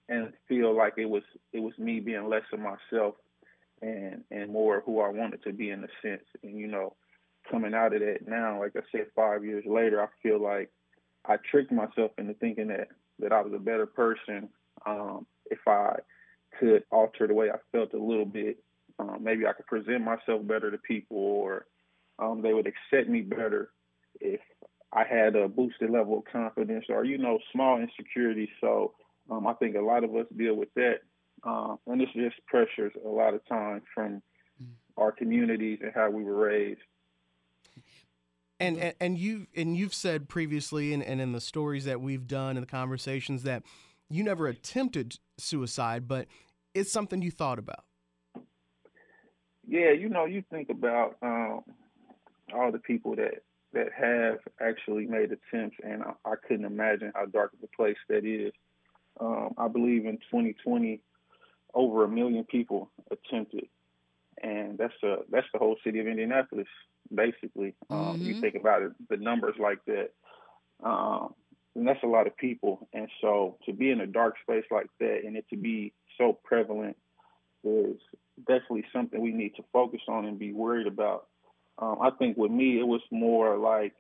and 0.10 0.34
feel 0.48 0.76
like 0.76 0.94
it 0.98 1.06
was 1.06 1.24
it 1.54 1.60
was 1.60 1.78
me 1.78 2.00
being 2.00 2.28
less 2.28 2.44
of 2.52 2.60
myself 2.60 3.16
and 3.82 4.24
and 4.32 4.52
more 4.52 4.82
who 4.86 5.00
I 5.00 5.10
wanted 5.10 5.44
to 5.44 5.54
be 5.54 5.70
in 5.70 5.84
a 5.84 5.88
sense. 6.02 6.24
And 6.44 6.58
you 6.58 6.68
know, 6.68 6.96
coming 7.50 7.74
out 7.74 7.94
of 7.94 8.02
that 8.02 8.28
now, 8.28 8.60
like 8.60 8.76
I 8.76 8.82
said, 8.92 9.08
five 9.16 9.46
years 9.46 9.64
later, 9.68 10.02
I 10.02 10.08
feel 10.22 10.42
like 10.42 10.70
I 11.26 11.38
tricked 11.50 11.72
myself 11.72 12.12
into 12.18 12.34
thinking 12.34 12.68
that 12.68 12.90
that 13.20 13.32
I 13.32 13.42
was 13.42 13.54
a 13.54 13.60
better 13.60 13.86
person 13.86 14.50
um, 14.86 15.26
if 15.50 15.60
I 15.68 15.96
could 16.60 16.84
alter 16.92 17.28
the 17.28 17.34
way 17.34 17.50
I 17.50 17.58
felt 17.72 17.94
a 17.94 17.98
little 17.98 18.26
bit. 18.26 18.58
Um, 18.98 19.20
maybe 19.22 19.46
I 19.46 19.54
could 19.54 19.68
present 19.68 20.04
myself 20.04 20.46
better 20.46 20.72
to 20.72 20.78
people, 20.78 21.18
or 21.18 21.66
um, 22.18 22.42
they 22.42 22.54
would 22.54 22.68
accept 22.68 23.10
me 23.10 23.22
better 23.22 23.70
if 24.20 24.42
I 24.92 25.04
had 25.04 25.36
a 25.36 25.48
boosted 25.48 25.90
level 25.90 26.18
of 26.18 26.26
confidence 26.26 26.86
or, 26.90 27.06
you 27.06 27.18
know, 27.18 27.40
small 27.54 27.80
insecurities. 27.80 28.50
So 28.60 28.94
um, 29.30 29.48
I 29.48 29.54
think 29.54 29.76
a 29.76 29.82
lot 29.82 30.04
of 30.04 30.16
us 30.16 30.26
deal 30.36 30.56
with 30.56 30.74
that. 30.76 31.00
Uh, 31.44 31.76
and 31.88 32.02
it's 32.02 32.12
just 32.14 32.36
pressures 32.48 32.92
a 33.06 33.08
lot 33.08 33.34
of 33.34 33.46
times 33.48 33.84
from 33.94 34.22
our 34.98 35.12
communities 35.12 35.80
and 35.82 35.94
how 35.96 36.10
we 36.10 36.24
were 36.24 36.36
raised. 36.36 36.82
And, 38.60 38.78
and 38.78 38.94
and 39.00 39.18
you 39.18 39.48
and 39.56 39.78
you've 39.78 39.94
said 39.94 40.28
previously 40.28 40.94
and, 40.94 41.02
and 41.02 41.22
in 41.22 41.32
the 41.32 41.40
stories 41.40 41.86
that 41.86 42.02
we've 42.02 42.28
done 42.28 42.58
and 42.58 42.66
the 42.66 42.70
conversations 42.70 43.44
that 43.44 43.64
you 44.10 44.24
never 44.24 44.48
attempted 44.48 45.18
suicide, 45.38 46.08
but 46.08 46.28
it's 46.74 46.92
something 46.92 47.22
you 47.22 47.32
thought 47.32 47.60
about. 47.60 47.86
Yeah, 49.68 49.92
you 49.92 50.10
know, 50.10 50.26
you 50.26 50.44
think 50.50 50.70
about 50.70 51.16
um, 51.22 51.62
all 52.54 52.72
the 52.72 52.80
people 52.80 53.16
that 53.16 53.44
that 53.72 53.90
have 53.96 54.40
actually 54.60 55.06
made 55.06 55.32
attempts, 55.32 55.78
and 55.84 56.02
I, 56.02 56.14
I 56.26 56.36
couldn't 56.48 56.66
imagine 56.66 57.12
how 57.14 57.26
dark 57.26 57.54
of 57.54 57.60
a 57.64 57.76
place 57.76 57.98
that 58.08 58.26
is. 58.26 58.52
Um, 59.20 59.54
I 59.58 59.68
believe 59.68 60.06
in 60.06 60.18
2020, 60.32 61.02
over 61.76 62.04
a 62.04 62.08
million 62.08 62.46
people 62.46 62.90
attempted, 63.12 63.68
and 64.42 64.78
that's 64.78 64.94
the 65.02 65.18
that's 65.30 65.48
the 65.54 65.60
whole 65.60 65.78
city 65.84 66.00
of 66.00 66.08
Indianapolis, 66.08 66.68
basically. 67.14 67.76
Um, 67.90 67.98
Mm-hmm. 67.98 68.26
You 68.26 68.42
think 68.42 68.56
about 68.56 68.82
it, 68.82 68.92
the 69.10 69.18
numbers 69.18 69.56
like 69.60 69.80
that, 69.86 70.12
um, 70.84 71.34
and 71.76 71.88
that's 71.88 72.04
a 72.04 72.08
lot 72.08 72.28
of 72.28 72.36
people. 72.38 72.88
And 72.94 73.08
so 73.22 73.58
to 73.66 73.74
be 73.74 73.92
in 73.92 74.02
a 74.02 74.08
dark 74.08 74.36
space 74.42 74.66
like 74.72 74.90
that, 75.00 75.22
and 75.26 75.38
it 75.38 75.46
to 75.50 75.58
be 75.58 75.94
so 76.18 76.38
prevalent, 76.44 76.98
is 77.64 77.98
definitely 78.48 78.86
something 78.94 79.22
we 79.22 79.32
need 79.32 79.56
to 79.56 79.64
focus 79.74 80.02
on 80.08 80.26
and 80.26 80.40
be 80.40 80.54
worried 80.54 80.88
about. 80.88 81.28
Um, 81.78 81.98
I 82.02 82.10
think 82.12 82.38
with 82.38 82.52
me, 82.52 82.80
it 82.80 82.88
was 82.88 83.02
more 83.12 83.58
like 83.58 83.96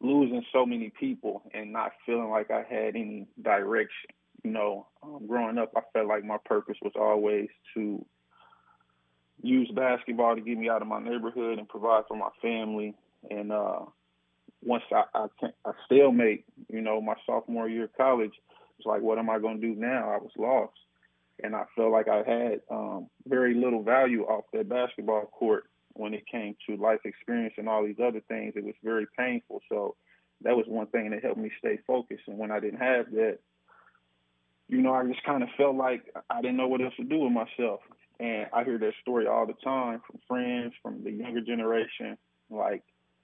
losing 0.00 0.44
so 0.52 0.64
many 0.64 0.90
people 0.98 1.42
and 1.52 1.72
not 1.72 1.92
feeling 2.06 2.30
like 2.30 2.50
I 2.50 2.64
had 2.68 2.96
any 2.96 3.26
direction. 3.40 4.10
You 4.42 4.50
know, 4.50 4.86
um, 5.02 5.26
growing 5.26 5.58
up, 5.58 5.72
I 5.76 5.80
felt 5.92 6.08
like 6.08 6.24
my 6.24 6.38
purpose 6.44 6.76
was 6.82 6.92
always 6.98 7.48
to 7.74 8.04
use 9.42 9.70
basketball 9.74 10.34
to 10.34 10.40
get 10.40 10.58
me 10.58 10.68
out 10.68 10.82
of 10.82 10.88
my 10.88 11.00
neighborhood 11.00 11.58
and 11.58 11.68
provide 11.68 12.04
for 12.08 12.16
my 12.16 12.30
family. 12.42 12.94
And 13.30 13.52
uh, 13.52 13.80
once 14.62 14.84
I, 14.92 15.04
I, 15.14 15.26
I 15.64 15.72
stalemate, 15.86 16.44
you 16.68 16.80
know, 16.80 17.00
my 17.00 17.14
sophomore 17.26 17.68
year 17.68 17.84
of 17.84 17.96
college, 17.96 18.32
it's 18.78 18.86
like, 18.86 19.02
what 19.02 19.18
am 19.18 19.30
I 19.30 19.38
going 19.38 19.60
to 19.60 19.66
do 19.66 19.78
now? 19.78 20.10
I 20.10 20.18
was 20.18 20.30
lost. 20.36 20.72
And 21.42 21.56
I 21.56 21.64
felt 21.74 21.92
like 21.92 22.08
I 22.08 22.18
had 22.18 22.60
um, 22.70 23.08
very 23.26 23.54
little 23.54 23.82
value 23.82 24.24
off 24.24 24.44
that 24.52 24.68
basketball 24.68 25.26
court 25.26 25.64
when 25.94 26.14
it 26.14 26.26
came 26.26 26.54
to 26.66 26.76
life 26.76 27.00
experience 27.04 27.54
and 27.56 27.68
all 27.68 27.84
these 27.84 28.00
other 28.02 28.20
things. 28.28 28.54
It 28.56 28.64
was 28.64 28.74
very 28.84 29.06
painful. 29.18 29.62
So 29.68 29.96
that 30.42 30.56
was 30.56 30.66
one 30.68 30.86
thing 30.88 31.10
that 31.10 31.22
helped 31.22 31.38
me 31.38 31.50
stay 31.58 31.78
focused. 31.86 32.24
And 32.26 32.38
when 32.38 32.50
I 32.50 32.60
didn't 32.60 32.80
have 32.80 33.10
that, 33.12 33.38
you 34.68 34.82
know, 34.82 34.94
I 34.94 35.04
just 35.06 35.24
kind 35.24 35.42
of 35.42 35.48
felt 35.56 35.76
like 35.76 36.02
I 36.28 36.40
didn't 36.42 36.56
know 36.56 36.68
what 36.68 36.80
else 36.80 36.94
to 36.96 37.04
do 37.04 37.18
with 37.18 37.32
myself. 37.32 37.80
And 38.20 38.46
I 38.52 38.64
hear 38.64 38.78
that 38.78 38.92
story 39.00 39.26
all 39.26 39.46
the 39.46 39.54
time 39.64 40.02
from 40.06 40.20
friends, 40.28 40.74
from 40.82 41.02
the 41.02 41.10
younger 41.10 41.40
generation. 41.40 42.18
Like 42.50 42.82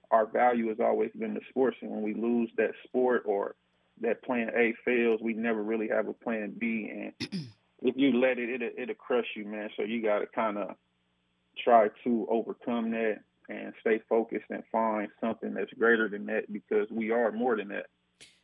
our 0.09 0.25
value 0.25 0.69
has 0.69 0.79
always 0.79 1.11
been 1.17 1.35
the 1.35 1.41
sports, 1.49 1.77
and 1.81 1.91
when 1.91 2.01
we 2.01 2.13
lose 2.13 2.49
that 2.57 2.71
sport 2.85 3.23
or 3.25 3.55
that 4.01 4.23
plan 4.23 4.49
A 4.55 4.73
fails, 4.83 5.19
we 5.21 5.33
never 5.33 5.61
really 5.61 5.87
have 5.89 6.07
a 6.07 6.13
plan 6.13 6.53
B. 6.57 6.91
And 6.91 7.29
if 7.81 7.95
you 7.95 8.19
let 8.19 8.39
it, 8.39 8.49
it'll, 8.49 8.69
it'll 8.81 8.95
crush 8.95 9.27
you, 9.35 9.45
man. 9.45 9.69
So 9.77 9.83
you 9.83 10.01
got 10.01 10.19
to 10.19 10.27
kind 10.27 10.57
of 10.57 10.75
try 11.63 11.89
to 12.03 12.27
overcome 12.29 12.91
that 12.91 13.19
and 13.49 13.73
stay 13.81 14.01
focused 14.09 14.45
and 14.49 14.63
find 14.71 15.09
something 15.21 15.53
that's 15.53 15.71
greater 15.73 16.09
than 16.09 16.25
that 16.25 16.51
because 16.51 16.87
we 16.89 17.11
are 17.11 17.31
more 17.31 17.55
than 17.55 17.69
that. 17.69 17.87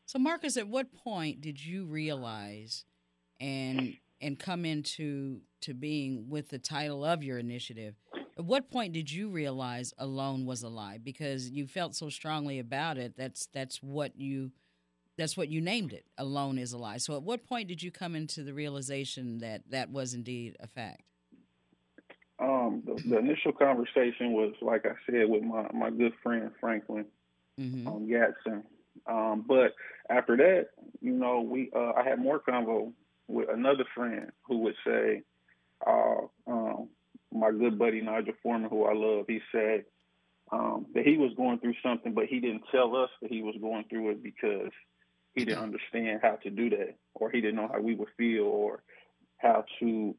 So, 0.05 0.19
Marcus, 0.19 0.57
at 0.57 0.67
what 0.67 0.93
point 0.93 1.41
did 1.41 1.63
you 1.63 1.85
realize 1.85 2.85
and 3.39 3.97
and 4.21 4.39
come 4.39 4.65
into 4.65 5.41
to 5.63 5.73
being 5.73 6.29
with 6.29 6.49
the 6.49 6.59
title 6.59 7.03
of 7.05 7.23
your 7.23 7.37
initiative? 7.39 7.95
At 8.37 8.45
what 8.45 8.69
point 8.69 8.93
did 8.93 9.11
you 9.11 9.29
realize 9.29 9.93
alone 9.97 10.45
was 10.45 10.63
a 10.63 10.69
lie? 10.69 10.97
Because 10.97 11.49
you 11.49 11.67
felt 11.67 11.95
so 11.95 12.09
strongly 12.09 12.59
about 12.59 12.97
it. 12.97 13.15
That's 13.17 13.47
that's 13.47 13.83
what 13.83 14.17
you 14.17 14.51
that's 15.17 15.37
what 15.37 15.49
you 15.49 15.61
named 15.61 15.93
it. 15.93 16.05
Alone 16.17 16.57
is 16.57 16.73
a 16.73 16.77
lie. 16.77 16.97
So, 16.97 17.15
at 17.15 17.23
what 17.23 17.45
point 17.45 17.67
did 17.67 17.83
you 17.83 17.91
come 17.91 18.15
into 18.15 18.43
the 18.43 18.53
realization 18.53 19.39
that 19.39 19.61
that 19.69 19.91
was 19.91 20.13
indeed 20.13 20.55
a 20.59 20.67
fact? 20.67 21.03
Um, 22.39 22.83
the, 22.85 23.01
the 23.09 23.17
initial 23.19 23.51
conversation 23.53 24.33
was, 24.33 24.53
like 24.61 24.85
I 24.85 24.95
said, 25.05 25.29
with 25.29 25.43
my, 25.43 25.67
my 25.73 25.89
good 25.91 26.13
friend 26.23 26.51
Franklin 26.59 27.05
Mm-hmm. 27.59 27.87
um, 27.87 28.07
Gatson. 28.07 28.63
Um, 29.05 29.45
but 29.47 29.75
after 30.09 30.35
that, 30.37 30.69
you 31.01 31.11
know, 31.11 31.41
we 31.41 31.69
uh, 31.75 31.91
I 31.95 32.03
had 32.03 32.19
more 32.19 32.39
convo 32.39 32.93
with 33.27 33.47
another 33.49 33.85
friend 33.95 34.31
who 34.47 34.59
would 34.59 34.75
say, 34.85 35.21
uh, 35.85 36.51
um, 36.51 36.89
my 37.31 37.51
good 37.51 37.77
buddy 37.77 38.01
Nigel 38.01 38.33
Foreman, 38.41 38.69
who 38.69 38.85
I 38.85 38.93
love, 38.93 39.25
he 39.27 39.39
said 39.51 39.85
um, 40.51 40.85
that 40.93 41.05
he 41.05 41.17
was 41.17 41.31
going 41.35 41.59
through 41.59 41.75
something, 41.83 42.13
but 42.13 42.25
he 42.25 42.39
didn't 42.39 42.63
tell 42.71 42.95
us 42.95 43.09
that 43.21 43.31
he 43.31 43.41
was 43.41 43.55
going 43.59 43.85
through 43.89 44.11
it 44.11 44.23
because 44.23 44.71
he 45.33 45.45
didn't 45.45 45.63
understand 45.63 46.19
how 46.21 46.37
to 46.43 46.49
do 46.49 46.69
that, 46.69 46.95
or 47.15 47.31
he 47.31 47.41
didn't 47.41 47.55
know 47.55 47.69
how 47.71 47.81
we 47.81 47.95
would 47.95 48.09
feel, 48.17 48.43
or 48.43 48.83
how 49.37 49.65
to 49.79 50.15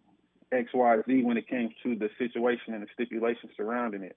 X, 0.53 0.71
Y, 0.75 0.97
Z 1.07 1.23
when 1.23 1.37
it 1.37 1.49
came 1.49 1.71
to 1.83 1.95
the 1.95 2.11
situation 2.19 2.75
and 2.75 2.83
the 2.83 2.89
stipulations 2.93 3.53
surrounding 3.57 4.03
it. 4.03 4.17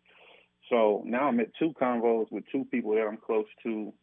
So 0.70 1.04
now 1.06 1.28
I'm 1.28 1.40
at 1.40 1.56
two 1.58 1.74
convos 1.80 2.32
with 2.32 2.44
two 2.52 2.66
people 2.66 2.96
that 2.96 3.08
I'm 3.08 3.18
close 3.18 3.46
to. 3.64 3.94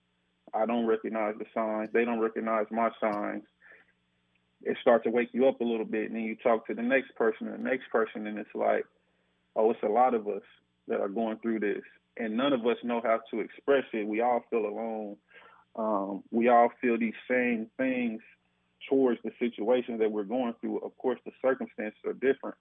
I 0.54 0.66
don't 0.66 0.86
recognize 0.86 1.34
the 1.38 1.46
signs. 1.52 1.90
They 1.92 2.04
don't 2.04 2.20
recognize 2.20 2.66
my 2.70 2.90
signs. 3.00 3.42
It 4.64 4.76
starts 4.80 5.04
to 5.04 5.10
wake 5.10 5.30
you 5.32 5.46
up 5.48 5.60
a 5.60 5.64
little 5.64 5.84
bit, 5.84 6.06
and 6.06 6.16
then 6.16 6.24
you 6.24 6.36
talk 6.36 6.66
to 6.66 6.74
the 6.74 6.82
next 6.82 7.14
person 7.16 7.48
and 7.48 7.64
the 7.64 7.70
next 7.70 7.90
person, 7.90 8.26
and 8.26 8.38
it's 8.38 8.54
like, 8.54 8.86
oh, 9.56 9.70
it's 9.70 9.82
a 9.82 9.88
lot 9.88 10.14
of 10.14 10.26
us 10.26 10.42
that 10.88 11.00
are 11.00 11.08
going 11.08 11.38
through 11.38 11.60
this, 11.60 11.82
and 12.16 12.36
none 12.36 12.52
of 12.52 12.66
us 12.66 12.76
know 12.82 13.00
how 13.02 13.20
to 13.30 13.40
express 13.40 13.84
it. 13.92 14.06
We 14.06 14.20
all 14.20 14.44
feel 14.50 14.66
alone. 14.66 15.16
Um, 15.76 16.22
we 16.30 16.48
all 16.48 16.70
feel 16.80 16.98
these 16.98 17.14
same 17.28 17.68
things 17.76 18.20
towards 18.88 19.20
the 19.24 19.32
situation 19.38 19.98
that 19.98 20.10
we're 20.10 20.24
going 20.24 20.54
through. 20.60 20.78
Of 20.78 20.96
course, 20.98 21.18
the 21.24 21.32
circumstances 21.42 21.98
are 22.06 22.12
different, 22.12 22.56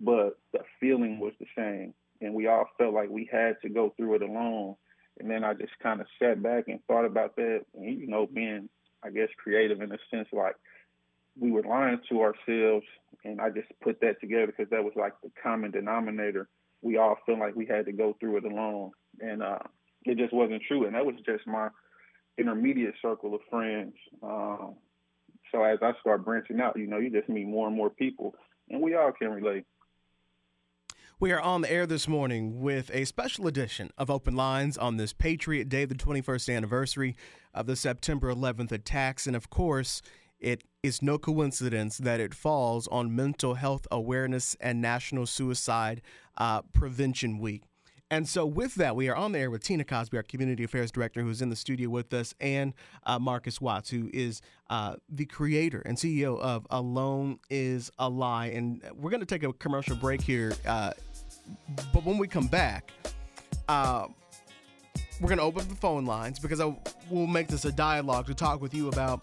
but 0.00 0.38
the 0.52 0.60
feeling 0.80 1.18
was 1.18 1.32
the 1.40 1.46
same 1.56 1.94
and 2.20 2.34
we 2.34 2.46
all 2.46 2.68
felt 2.78 2.94
like 2.94 3.08
we 3.10 3.28
had 3.30 3.60
to 3.62 3.68
go 3.68 3.92
through 3.96 4.14
it 4.14 4.22
alone. 4.22 4.76
And 5.18 5.30
then 5.30 5.44
I 5.44 5.54
just 5.54 5.72
kind 5.80 6.00
of 6.00 6.06
sat 6.18 6.42
back 6.42 6.64
and 6.68 6.80
thought 6.86 7.04
about 7.04 7.36
that, 7.36 7.64
and, 7.74 8.00
you 8.00 8.06
know, 8.06 8.26
being, 8.26 8.68
I 9.02 9.10
guess, 9.10 9.28
creative 9.42 9.80
in 9.80 9.92
a 9.92 9.98
sense, 10.10 10.28
like 10.32 10.56
we 11.38 11.50
were 11.50 11.62
lying 11.62 12.00
to 12.10 12.22
ourselves. 12.22 12.86
And 13.24 13.40
I 13.40 13.50
just 13.50 13.68
put 13.82 14.00
that 14.00 14.20
together 14.20 14.46
because 14.46 14.70
that 14.70 14.84
was 14.84 14.92
like 14.96 15.14
the 15.22 15.30
common 15.42 15.70
denominator. 15.70 16.48
We 16.82 16.98
all 16.98 17.16
felt 17.24 17.38
like 17.38 17.54
we 17.54 17.66
had 17.66 17.86
to 17.86 17.92
go 17.92 18.16
through 18.20 18.38
it 18.38 18.44
alone. 18.44 18.90
And 19.20 19.42
uh, 19.42 19.58
it 20.04 20.18
just 20.18 20.32
wasn't 20.32 20.62
true. 20.68 20.86
And 20.86 20.94
that 20.94 21.06
was 21.06 21.14
just 21.24 21.46
my 21.46 21.68
intermediate 22.38 22.94
circle 23.00 23.34
of 23.34 23.40
friends. 23.50 23.94
Um, 24.22 24.74
so 25.52 25.62
as 25.62 25.78
I 25.82 25.92
start 26.00 26.24
branching 26.24 26.60
out, 26.60 26.76
you 26.76 26.86
know, 26.86 26.98
you 26.98 27.10
just 27.10 27.28
meet 27.28 27.46
more 27.46 27.68
and 27.68 27.76
more 27.76 27.90
people, 27.90 28.34
and 28.70 28.82
we 28.82 28.94
all 28.94 29.12
can 29.12 29.30
relate. 29.30 29.64
We 31.20 31.30
are 31.30 31.40
on 31.40 31.60
the 31.60 31.70
air 31.70 31.86
this 31.86 32.08
morning 32.08 32.60
with 32.60 32.90
a 32.92 33.04
special 33.04 33.46
edition 33.46 33.90
of 33.96 34.10
Open 34.10 34.34
Lines 34.34 34.76
on 34.76 34.96
this 34.96 35.12
Patriot 35.12 35.68
Day, 35.68 35.84
the 35.84 35.94
21st 35.94 36.54
anniversary 36.54 37.14
of 37.54 37.66
the 37.66 37.76
September 37.76 38.34
11th 38.34 38.72
attacks. 38.72 39.28
And 39.28 39.36
of 39.36 39.48
course, 39.48 40.02
it 40.44 40.62
is 40.82 41.00
no 41.00 41.16
coincidence 41.16 41.96
that 41.96 42.20
it 42.20 42.34
falls 42.34 42.86
on 42.88 43.16
Mental 43.16 43.54
Health 43.54 43.86
Awareness 43.90 44.54
and 44.60 44.80
National 44.82 45.24
Suicide 45.24 46.02
uh, 46.36 46.60
Prevention 46.74 47.38
Week. 47.38 47.62
And 48.10 48.28
so, 48.28 48.44
with 48.44 48.74
that, 48.74 48.94
we 48.94 49.08
are 49.08 49.16
on 49.16 49.32
the 49.32 49.38
air 49.38 49.50
with 49.50 49.64
Tina 49.64 49.84
Cosby, 49.84 50.18
our 50.18 50.22
Community 50.22 50.62
Affairs 50.62 50.92
Director, 50.92 51.22
who's 51.22 51.40
in 51.40 51.48
the 51.48 51.56
studio 51.56 51.88
with 51.88 52.12
us, 52.12 52.34
and 52.38 52.74
uh, 53.04 53.18
Marcus 53.18 53.58
Watts, 53.58 53.88
who 53.88 54.10
is 54.12 54.42
uh, 54.68 54.96
the 55.08 55.24
creator 55.24 55.80
and 55.86 55.96
CEO 55.96 56.38
of 56.38 56.66
Alone 56.68 57.38
is 57.48 57.90
a 57.98 58.08
Lie. 58.08 58.48
And 58.48 58.82
we're 58.94 59.10
going 59.10 59.20
to 59.20 59.26
take 59.26 59.42
a 59.42 59.52
commercial 59.54 59.96
break 59.96 60.20
here. 60.20 60.52
Uh, 60.66 60.92
but 61.94 62.04
when 62.04 62.18
we 62.18 62.28
come 62.28 62.46
back, 62.46 62.92
uh, 63.68 64.06
we're 65.20 65.28
going 65.28 65.38
to 65.38 65.44
open 65.44 65.66
the 65.68 65.74
phone 65.74 66.04
lines 66.04 66.38
because 66.38 66.60
I, 66.60 66.76
we'll 67.08 67.26
make 67.26 67.48
this 67.48 67.64
a 67.64 67.72
dialogue 67.72 68.26
to 68.26 68.34
talk 68.34 68.60
with 68.60 68.74
you 68.74 68.88
about 68.88 69.22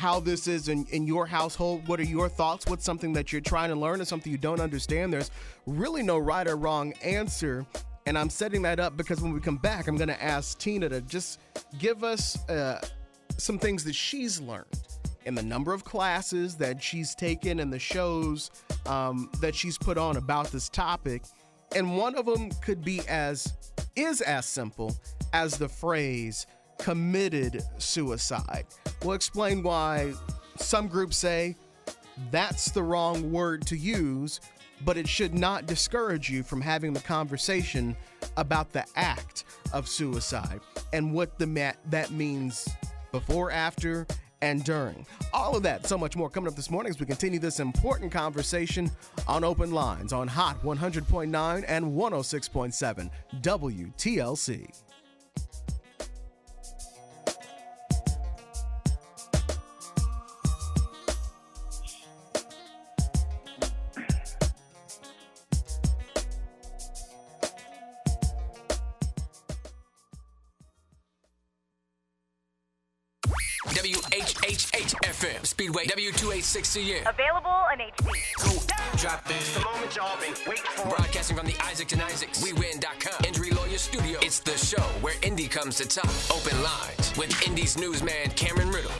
how 0.00 0.18
this 0.18 0.48
is 0.48 0.68
in, 0.68 0.86
in 0.86 1.06
your 1.06 1.26
household. 1.26 1.86
What 1.86 2.00
are 2.00 2.04
your 2.04 2.30
thoughts? 2.30 2.64
What's 2.66 2.86
something 2.86 3.12
that 3.12 3.32
you're 3.32 3.42
trying 3.42 3.68
to 3.68 3.76
learn 3.76 4.00
or 4.00 4.06
something 4.06 4.32
you 4.32 4.38
don't 4.38 4.58
understand? 4.58 5.12
There's 5.12 5.30
really 5.66 6.02
no 6.02 6.16
right 6.16 6.48
or 6.48 6.56
wrong 6.56 6.94
answer. 7.02 7.66
And 8.06 8.16
I'm 8.16 8.30
setting 8.30 8.62
that 8.62 8.80
up 8.80 8.96
because 8.96 9.20
when 9.20 9.34
we 9.34 9.40
come 9.40 9.58
back, 9.58 9.88
I'm 9.88 9.98
going 9.98 10.08
to 10.08 10.22
ask 10.22 10.58
Tina 10.58 10.88
to 10.88 11.02
just 11.02 11.38
give 11.78 12.02
us 12.02 12.38
uh, 12.48 12.80
some 13.36 13.58
things 13.58 13.84
that 13.84 13.94
she's 13.94 14.40
learned 14.40 14.64
in 15.26 15.34
the 15.34 15.42
number 15.42 15.74
of 15.74 15.84
classes 15.84 16.56
that 16.56 16.82
she's 16.82 17.14
taken 17.14 17.60
and 17.60 17.70
the 17.70 17.78
shows 17.78 18.50
um, 18.86 19.30
that 19.42 19.54
she's 19.54 19.76
put 19.76 19.98
on 19.98 20.16
about 20.16 20.50
this 20.50 20.70
topic. 20.70 21.24
And 21.76 21.98
one 21.98 22.14
of 22.14 22.24
them 22.24 22.50
could 22.62 22.82
be 22.82 23.02
as, 23.06 23.52
is 23.96 24.22
as 24.22 24.46
simple 24.46 24.96
as 25.34 25.58
the 25.58 25.68
phrase 25.68 26.46
committed 26.80 27.62
suicide. 27.78 28.66
We'll 29.02 29.14
explain 29.14 29.62
why 29.62 30.12
some 30.56 30.88
groups 30.88 31.16
say 31.16 31.56
that's 32.30 32.70
the 32.70 32.82
wrong 32.82 33.30
word 33.32 33.66
to 33.66 33.76
use, 33.76 34.40
but 34.84 34.96
it 34.96 35.08
should 35.08 35.34
not 35.34 35.66
discourage 35.66 36.30
you 36.30 36.42
from 36.42 36.60
having 36.60 36.92
the 36.92 37.00
conversation 37.00 37.96
about 38.36 38.72
the 38.72 38.84
act 38.96 39.44
of 39.72 39.88
suicide 39.88 40.60
and 40.92 41.12
what 41.12 41.38
the 41.38 41.46
ma- 41.46 41.72
that 41.86 42.10
means 42.10 42.68
before, 43.12 43.50
after, 43.50 44.06
and 44.42 44.64
during. 44.64 45.06
All 45.32 45.56
of 45.56 45.62
that, 45.64 45.86
so 45.86 45.98
much 45.98 46.16
more 46.16 46.30
coming 46.30 46.48
up 46.48 46.56
this 46.56 46.70
morning 46.70 46.90
as 46.90 46.98
we 46.98 47.06
continue 47.06 47.38
this 47.38 47.60
important 47.60 48.10
conversation 48.10 48.90
on 49.28 49.44
Open 49.44 49.70
Lines 49.70 50.12
on 50.12 50.28
Hot 50.28 50.62
100.9 50.62 51.64
and 51.68 51.84
106.7 51.84 53.10
WTLC. 53.42 54.89
FM, 75.20 75.44
Speedway 75.44 75.84
W286CN. 75.84 77.00
Available 77.06 77.60
in 77.74 77.80
HD. 77.80 78.08
Go 78.42 78.96
drop 78.96 79.22
it. 79.28 79.40
The 79.54 79.60
moment 79.60 79.94
y'all 79.94 80.18
been 80.18 80.32
waiting 80.48 80.64
for. 80.76 80.88
Broadcasting 80.88 81.36
from 81.36 81.46
the 81.46 81.54
Isaacs 81.64 81.92
and 81.92 82.00
Isaacs 82.00 82.42
WeWin.com 82.42 83.26
Injury 83.26 83.50
Lawyer 83.50 83.76
Studio. 83.76 84.18
It's 84.22 84.40
the 84.40 84.56
show 84.56 84.82
where 85.02 85.14
Indy 85.22 85.46
comes 85.46 85.76
to 85.76 85.86
talk. 85.86 86.10
Open 86.34 86.62
lines 86.62 87.12
with 87.18 87.46
Indy's 87.46 87.76
newsman 87.76 88.30
Cameron 88.34 88.70
Riddle. 88.70 88.92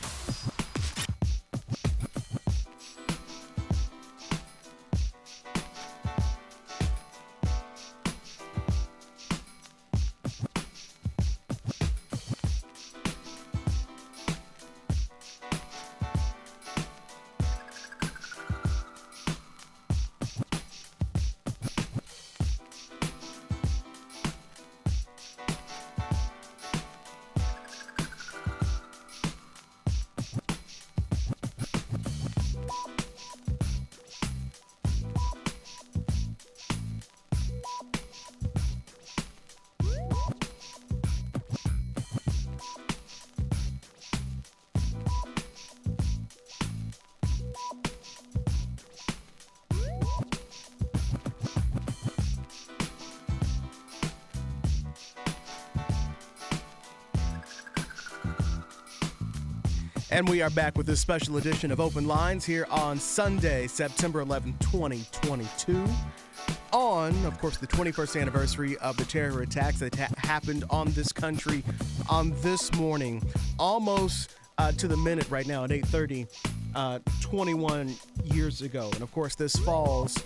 And 60.11 60.27
we 60.27 60.41
are 60.41 60.49
back 60.49 60.77
with 60.77 60.87
this 60.87 60.99
special 60.99 61.37
edition 61.37 61.71
of 61.71 61.79
Open 61.79 62.05
Lines 62.05 62.43
here 62.43 62.67
on 62.69 62.99
Sunday, 62.99 63.65
September 63.67 64.19
11, 64.19 64.57
2022. 64.59 65.85
On, 66.73 67.25
of 67.25 67.39
course, 67.39 67.55
the 67.55 67.67
21st 67.67 68.19
anniversary 68.19 68.77
of 68.79 68.97
the 68.97 69.05
terror 69.05 69.41
attacks 69.41 69.79
that 69.79 69.95
ha- 69.95 70.09
happened 70.17 70.65
on 70.69 70.91
this 70.91 71.13
country 71.13 71.63
on 72.09 72.33
this 72.41 72.73
morning, 72.73 73.23
almost 73.57 74.35
uh, 74.57 74.73
to 74.73 74.89
the 74.89 74.97
minute 74.97 75.29
right 75.29 75.47
now 75.47 75.63
at 75.63 75.69
8:30, 75.69 76.27
uh, 76.75 76.99
21 77.21 77.95
years 78.25 78.61
ago. 78.61 78.89
And 78.93 79.01
of 79.01 79.13
course, 79.13 79.35
this 79.35 79.55
falls 79.55 80.21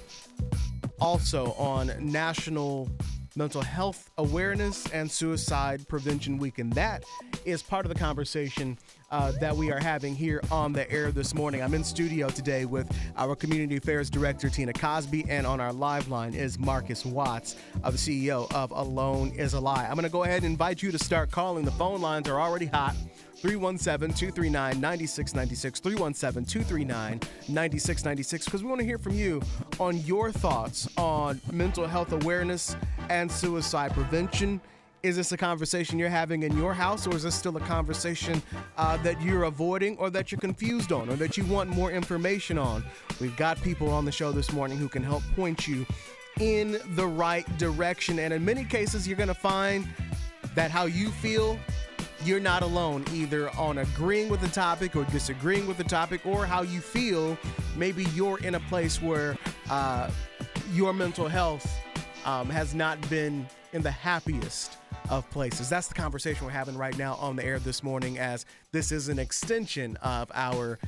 also 0.99 1.51
on 1.53 1.91
National 1.99 2.89
Mental 3.35 3.61
Health 3.61 4.09
Awareness 4.17 4.89
and 4.91 5.11
Suicide 5.11 5.87
Prevention 5.87 6.37
Week. 6.37 6.57
And 6.57 6.73
that 6.73 7.03
is 7.45 7.61
part 7.61 7.85
of 7.85 7.93
the 7.93 7.99
conversation 7.99 8.77
uh, 9.11 9.31
that 9.39 9.55
we 9.55 9.71
are 9.71 9.79
having 9.79 10.15
here 10.15 10.41
on 10.51 10.73
the 10.73 10.89
air 10.91 11.11
this 11.11 11.33
morning. 11.33 11.61
I'm 11.61 11.73
in 11.73 11.83
studio 11.83 12.27
today 12.29 12.65
with 12.65 12.91
our 13.15 13.35
Community 13.35 13.77
Affairs 13.77 14.09
Director, 14.09 14.49
Tina 14.49 14.73
Cosby, 14.73 15.25
and 15.29 15.45
on 15.45 15.59
our 15.59 15.71
live 15.71 16.07
line 16.07 16.33
is 16.33 16.57
Marcus 16.57 17.05
Watts, 17.05 17.55
uh, 17.83 17.91
the 17.91 17.97
CEO 17.97 18.51
of 18.53 18.71
Alone 18.71 19.31
is 19.37 19.53
a 19.53 19.59
Lie. 19.59 19.85
I'm 19.85 19.93
going 19.93 20.03
to 20.03 20.09
go 20.09 20.23
ahead 20.23 20.43
and 20.43 20.51
invite 20.51 20.81
you 20.81 20.91
to 20.91 20.99
start 20.99 21.31
calling. 21.31 21.65
The 21.65 21.71
phone 21.71 22.01
lines 22.01 22.27
are 22.27 22.41
already 22.41 22.65
hot. 22.65 22.95
317 23.35 24.15
239 24.15 24.81
9696. 24.81 25.79
317 25.79 26.45
239 26.45 27.19
9696. 27.47 28.45
Because 28.45 28.63
we 28.63 28.69
want 28.69 28.79
to 28.79 28.85
hear 28.85 28.97
from 28.97 29.13
you 29.13 29.41
on 29.79 29.97
your 29.99 30.31
thoughts 30.31 30.89
on 30.97 31.39
mental 31.51 31.85
health 31.85 32.11
awareness 32.11 32.75
and 33.09 33.31
suicide 33.31 33.93
prevention. 33.93 34.59
Is 35.05 35.15
this 35.15 35.31
a 35.31 35.37
conversation 35.37 35.99
you're 35.99 36.09
having 36.09 36.41
in 36.41 36.57
your 36.57 36.73
house, 36.73 37.05
or 37.05 37.15
is 37.15 37.21
this 37.21 37.35
still 37.35 37.55
a 37.57 37.59
conversation 37.59 38.41
uh, 38.75 38.97
that 39.03 39.21
you're 39.21 39.43
avoiding, 39.43 39.95
or 39.99 40.09
that 40.09 40.31
you're 40.31 40.39
confused 40.39 40.91
on, 40.91 41.07
or 41.09 41.15
that 41.17 41.37
you 41.37 41.45
want 41.45 41.69
more 41.69 41.91
information 41.91 42.57
on? 42.57 42.83
We've 43.21 43.37
got 43.37 43.61
people 43.61 43.91
on 43.91 44.03
the 44.03 44.11
show 44.11 44.31
this 44.31 44.51
morning 44.51 44.79
who 44.79 44.89
can 44.89 45.03
help 45.03 45.21
point 45.35 45.67
you 45.67 45.85
in 46.39 46.79
the 46.95 47.05
right 47.05 47.45
direction. 47.59 48.17
And 48.17 48.33
in 48.33 48.43
many 48.43 48.63
cases, 48.63 49.07
you're 49.07 49.15
going 49.15 49.27
to 49.27 49.35
find 49.35 49.87
that 50.55 50.71
how 50.71 50.85
you 50.85 51.11
feel 51.11 51.59
you're 52.23 52.39
not 52.39 52.63
alone 52.63 53.05
either 53.13 53.51
on 53.59 53.77
agreeing 53.77 54.27
with 54.27 54.41
the 54.41 54.47
topic 54.47 54.95
or 54.95 55.03
disagreeing 55.03 55.67
with 55.67 55.77
the 55.77 55.83
topic 55.83 56.25
or 56.25 56.47
how 56.47 56.63
you 56.63 56.81
feel 56.81 57.37
maybe 57.77 58.05
you're 58.15 58.39
in 58.39 58.55
a 58.55 58.59
place 58.61 58.99
where 58.99 59.37
uh, 59.69 60.09
your 60.73 60.93
mental 60.93 61.27
health 61.27 61.79
um, 62.25 62.49
has 62.49 62.73
not 62.73 63.07
been 63.07 63.45
in 63.75 63.83
the 63.83 63.91
happiest 63.91 64.77
of 65.09 65.29
places 65.31 65.67
that's 65.67 65.89
the 65.89 65.93
conversation 65.93 66.45
we're 66.45 66.51
having 66.51 66.77
right 66.77 66.97
now 66.97 67.15
on 67.15 67.35
the 67.35 67.43
air 67.43 67.59
this 67.59 67.83
morning 67.83 68.17
as 68.17 68.45
this 68.71 68.89
is 68.89 69.09
an 69.09 69.19
extension 69.19 69.97
of 69.97 70.31
our 70.33 70.79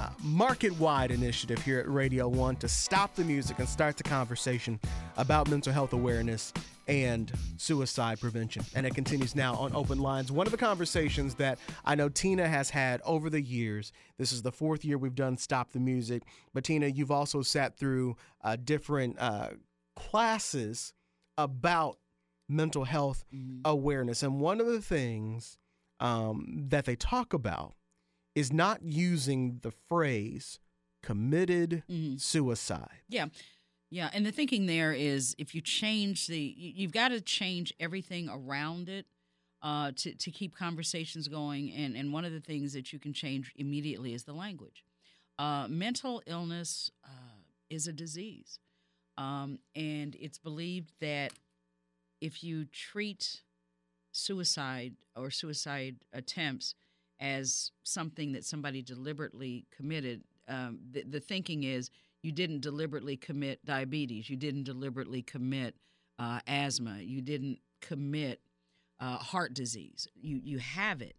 uh, 0.00 0.08
market 0.22 0.72
wide 0.78 1.10
initiative 1.10 1.62
here 1.62 1.78
at 1.78 1.86
Radio 1.86 2.26
1 2.26 2.56
to 2.56 2.68
stop 2.68 3.14
the 3.16 3.24
music 3.24 3.58
and 3.58 3.68
start 3.68 3.98
the 3.98 4.02
conversation 4.02 4.80
about 5.18 5.50
mental 5.50 5.74
health 5.74 5.92
awareness 5.92 6.54
and 6.88 7.30
suicide 7.58 8.18
prevention. 8.18 8.64
And 8.74 8.86
it 8.86 8.94
continues 8.94 9.36
now 9.36 9.54
on 9.56 9.74
Open 9.74 9.98
Lines. 9.98 10.32
One 10.32 10.46
of 10.46 10.52
the 10.52 10.56
conversations 10.56 11.34
that 11.34 11.58
I 11.84 11.94
know 11.94 12.08
Tina 12.08 12.48
has 12.48 12.70
had 12.70 13.02
over 13.04 13.28
the 13.28 13.42
years, 13.42 13.92
this 14.16 14.32
is 14.32 14.40
the 14.40 14.50
fourth 14.50 14.86
year 14.86 14.96
we've 14.96 15.14
done 15.14 15.36
Stop 15.36 15.72
the 15.72 15.80
Music, 15.80 16.22
but 16.54 16.64
Tina, 16.64 16.86
you've 16.86 17.10
also 17.10 17.42
sat 17.42 17.76
through 17.76 18.16
uh, 18.42 18.56
different 18.56 19.18
uh, 19.20 19.50
classes 19.94 20.94
about 21.38 21.98
mental 22.48 22.84
health 22.84 23.24
awareness. 23.64 24.22
And 24.22 24.40
one 24.40 24.60
of 24.60 24.66
the 24.66 24.80
things 24.82 25.58
um, 26.00 26.66
that 26.68 26.84
they 26.84 26.96
talk 26.96 27.32
about 27.32 27.74
is 28.34 28.52
not 28.52 28.82
using 28.82 29.58
the 29.62 29.70
phrase 29.88 30.58
committed 31.02 31.82
Mhm. 31.88 32.20
suicide. 32.20 33.02
Yeah. 33.08 33.26
Yeah. 33.90 34.10
And 34.14 34.24
the 34.24 34.32
thinking 34.32 34.66
there 34.66 34.92
is 34.92 35.34
if 35.38 35.54
you 35.54 35.60
change 35.60 36.26
the, 36.26 36.38
you- 36.38 36.72
you've 36.76 36.92
got 36.92 37.08
to 37.08 37.20
change 37.20 37.72
everything 37.78 38.28
around 38.28 38.88
it 38.88 39.06
uh, 39.62 39.92
to, 39.96 40.14
to 40.14 40.30
keep 40.30 40.56
conversations 40.56 41.28
going. 41.28 41.70
And, 41.72 41.96
and 41.96 42.12
one 42.12 42.24
of 42.24 42.32
the 42.32 42.40
things 42.40 42.72
that 42.72 42.92
you 42.92 42.98
can 42.98 43.12
change 43.12 43.52
immediately 43.56 44.12
is 44.14 44.24
the 44.24 44.32
language. 44.32 44.84
Uh, 45.38 45.66
mental 45.68 46.22
illness 46.26 46.90
uh, 47.04 47.08
is 47.70 47.86
a 47.86 47.92
disease. 47.92 48.58
Um, 49.18 49.58
and 49.76 50.16
it's 50.18 50.38
believed 50.38 50.92
that 51.00 51.32
if 52.22 52.44
you 52.44 52.64
treat 52.66 53.42
suicide 54.12 54.94
or 55.16 55.30
suicide 55.30 55.96
attempts 56.12 56.74
as 57.18 57.72
something 57.82 58.32
that 58.32 58.44
somebody 58.44 58.80
deliberately 58.80 59.66
committed, 59.76 60.22
um, 60.48 60.78
the, 60.92 61.02
the 61.02 61.18
thinking 61.18 61.64
is 61.64 61.90
you 62.22 62.30
didn't 62.30 62.60
deliberately 62.60 63.16
commit 63.16 63.64
diabetes, 63.64 64.30
you 64.30 64.36
didn't 64.36 64.62
deliberately 64.62 65.20
commit 65.20 65.74
uh, 66.20 66.38
asthma, 66.46 66.98
you 67.00 67.20
didn't 67.20 67.58
commit 67.80 68.40
uh, 69.00 69.16
heart 69.18 69.52
disease. 69.52 70.06
You 70.14 70.40
you 70.44 70.58
have 70.58 71.02
it, 71.02 71.16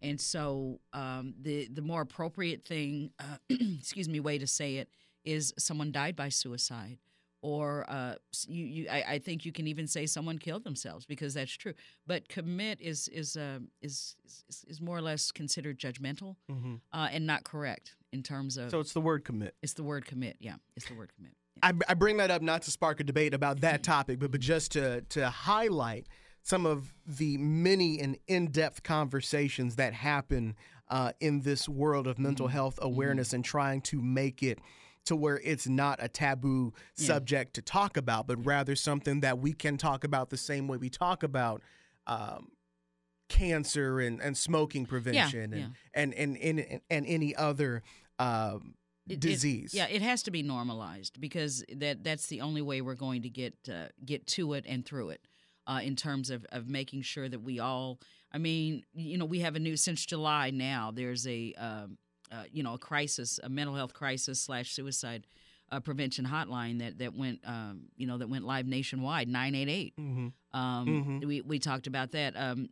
and 0.00 0.20
so 0.20 0.78
um, 0.92 1.34
the 1.42 1.66
the 1.66 1.82
more 1.82 2.02
appropriate 2.02 2.64
thing, 2.64 3.10
uh, 3.18 3.38
excuse 3.50 4.08
me, 4.08 4.20
way 4.20 4.38
to 4.38 4.46
say 4.46 4.76
it 4.76 4.88
is 5.24 5.52
someone 5.58 5.90
died 5.90 6.14
by 6.14 6.28
suicide, 6.28 6.98
or 7.46 7.84
uh, 7.88 8.16
you, 8.48 8.64
you 8.66 8.88
I, 8.90 9.04
I, 9.06 9.18
think 9.20 9.44
you 9.44 9.52
can 9.52 9.68
even 9.68 9.86
say 9.86 10.04
someone 10.06 10.36
killed 10.36 10.64
themselves 10.64 11.06
because 11.06 11.34
that's 11.34 11.56
true. 11.56 11.74
But 12.04 12.28
commit 12.28 12.80
is 12.80 13.06
is 13.06 13.36
uh, 13.36 13.60
is, 13.80 14.16
is, 14.24 14.64
is 14.66 14.80
more 14.80 14.96
or 14.96 15.00
less 15.00 15.30
considered 15.30 15.78
judgmental 15.78 16.34
mm-hmm. 16.50 16.74
uh, 16.92 17.08
and 17.12 17.24
not 17.24 17.44
correct 17.44 17.94
in 18.12 18.24
terms 18.24 18.56
of. 18.56 18.72
So 18.72 18.80
it's 18.80 18.92
the 18.92 19.00
word 19.00 19.24
commit. 19.24 19.54
It's 19.62 19.74
the 19.74 19.84
word 19.84 20.06
commit. 20.06 20.38
Yeah, 20.40 20.56
it's 20.74 20.88
the 20.88 20.94
word 20.94 21.12
commit. 21.14 21.34
Yeah. 21.62 21.70
I, 21.70 21.92
I 21.92 21.94
bring 21.94 22.16
that 22.16 22.32
up 22.32 22.42
not 22.42 22.62
to 22.62 22.72
spark 22.72 22.98
a 22.98 23.04
debate 23.04 23.32
about 23.32 23.60
that 23.60 23.82
topic, 23.84 24.18
but 24.18 24.32
but 24.32 24.40
just 24.40 24.72
to 24.72 25.02
to 25.02 25.30
highlight 25.30 26.08
some 26.42 26.66
of 26.66 26.94
the 27.06 27.38
many 27.38 28.00
and 28.00 28.18
in 28.26 28.48
depth 28.48 28.82
conversations 28.82 29.76
that 29.76 29.92
happen 29.92 30.56
uh, 30.88 31.12
in 31.20 31.42
this 31.42 31.68
world 31.68 32.08
of 32.08 32.18
mental 32.18 32.46
mm-hmm. 32.46 32.54
health 32.54 32.76
mm-hmm. 32.76 32.86
awareness 32.86 33.28
mm-hmm. 33.28 33.36
and 33.36 33.44
trying 33.44 33.80
to 33.82 34.02
make 34.02 34.42
it 34.42 34.58
to 35.06 35.16
where 35.16 35.40
it's 35.44 35.66
not 35.66 35.98
a 36.02 36.08
taboo 36.08 36.72
yeah. 36.96 37.06
subject 37.06 37.54
to 37.54 37.62
talk 37.62 37.96
about, 37.96 38.26
but 38.26 38.44
rather 38.44 38.76
something 38.76 39.20
that 39.20 39.38
we 39.38 39.52
can 39.52 39.76
talk 39.76 40.04
about 40.04 40.30
the 40.30 40.36
same 40.36 40.68
way 40.68 40.76
we 40.76 40.90
talk 40.90 41.22
about 41.22 41.62
um, 42.06 42.48
cancer 43.28 44.00
and, 44.00 44.20
and 44.20 44.36
smoking 44.36 44.86
prevention 44.86 45.52
yeah, 45.52 45.58
and, 45.58 45.60
yeah. 45.60 45.68
and, 45.94 46.14
and, 46.14 46.36
and, 46.36 46.80
and 46.90 47.06
any 47.06 47.34
other 47.34 47.82
um, 48.18 48.74
it, 49.08 49.20
disease. 49.20 49.74
It, 49.74 49.78
yeah, 49.78 49.86
it 49.88 50.02
has 50.02 50.22
to 50.24 50.30
be 50.30 50.42
normalized 50.42 51.20
because 51.20 51.64
that 51.76 52.02
that's 52.04 52.26
the 52.26 52.40
only 52.40 52.62
way 52.62 52.80
we're 52.80 52.94
going 52.94 53.22
to 53.22 53.30
get 53.30 53.54
uh, 53.68 53.86
get 54.04 54.26
to 54.28 54.52
it 54.54 54.64
and 54.68 54.84
through 54.84 55.10
it. 55.10 55.20
Uh, 55.68 55.80
in 55.82 55.96
terms 55.96 56.30
of, 56.30 56.46
of 56.52 56.68
making 56.68 57.02
sure 57.02 57.28
that 57.28 57.40
we 57.40 57.58
all, 57.58 57.98
I 58.32 58.38
mean, 58.38 58.84
you 58.94 59.18
know, 59.18 59.24
we 59.24 59.40
have 59.40 59.56
a 59.56 59.58
new 59.58 59.76
since 59.76 60.06
July 60.06 60.50
now. 60.50 60.92
There's 60.94 61.26
a 61.26 61.54
um, 61.54 61.98
uh, 62.32 62.44
you 62.52 62.62
know, 62.62 62.74
a 62.74 62.78
crisis, 62.78 63.40
a 63.42 63.48
mental 63.48 63.74
health 63.74 63.94
crisis 63.94 64.40
slash 64.40 64.72
suicide 64.72 65.26
uh, 65.72 65.80
prevention 65.80 66.24
hotline 66.24 66.78
that 66.78 66.98
that 66.98 67.14
went, 67.14 67.40
um, 67.44 67.82
you 67.96 68.06
know, 68.06 68.18
that 68.18 68.28
went 68.28 68.44
live 68.44 68.66
nationwide. 68.66 69.28
Nine 69.28 69.54
eight 69.54 69.68
eight. 69.68 69.94
Mm-hmm. 69.98 70.58
Um, 70.58 70.86
mm-hmm. 70.86 71.26
We 71.26 71.40
we 71.40 71.58
talked 71.58 71.86
about 71.86 72.12
that. 72.12 72.34
Um, 72.36 72.68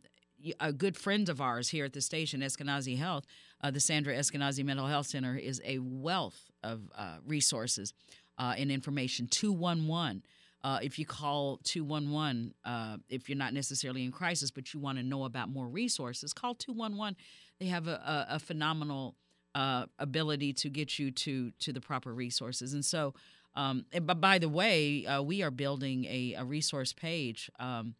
a 0.59 0.71
good 0.71 0.95
friend 0.97 1.27
of 1.29 1.41
ours 1.41 1.69
here 1.69 1.85
at 1.85 1.93
the 1.93 2.01
station, 2.01 2.41
Eskenazi 2.41 2.97
Health, 2.97 3.25
uh, 3.61 3.71
the 3.71 3.79
Sandra 3.79 4.13
Eskenazi 4.13 4.63
Mental 4.63 4.85
Health 4.85 5.07
Center, 5.07 5.35
is 5.35 5.61
a 5.65 5.79
wealth 5.79 6.51
of 6.63 6.81
uh, 6.95 7.17
resources 7.25 7.93
uh, 8.37 8.53
and 8.57 8.71
information. 8.71 9.27
Two 9.27 9.51
one 9.51 9.87
one. 9.87 10.23
Uh, 10.63 10.79
if 10.81 10.97
you 10.97 11.05
call 11.05 11.59
211, 11.63 12.51
uh, 12.65 12.97
if 13.07 13.29
you're 13.29 13.37
not 13.37 13.53
necessarily 13.53 14.03
in 14.03 14.11
crisis, 14.11 14.49
but 14.49 14.73
you 14.73 14.79
want 14.79 14.97
to 14.97 15.03
know 15.03 15.25
about 15.25 15.47
more 15.47 15.67
resources, 15.67 16.33
call 16.33 16.55
211. 16.55 17.15
They 17.59 17.67
have 17.67 17.87
a, 17.87 17.91
a, 17.91 18.35
a 18.35 18.39
phenomenal 18.39 19.15
uh, 19.55 19.85
ability 19.97 20.51
to 20.51 20.69
get 20.69 20.99
you 20.99 21.09
to 21.09 21.51
to 21.59 21.73
the 21.73 21.81
proper 21.81 22.13
resources. 22.13 22.73
And 22.73 22.85
so, 22.85 23.13
um, 23.55 23.85
but 24.01 24.19
by 24.19 24.37
the 24.37 24.49
way, 24.49 25.05
uh, 25.05 25.21
we 25.21 25.41
are 25.41 25.49
building 25.51 26.05
a, 26.05 26.35
a 26.37 26.43
resource 26.43 26.91
page 26.91 27.49
um, 27.57 27.95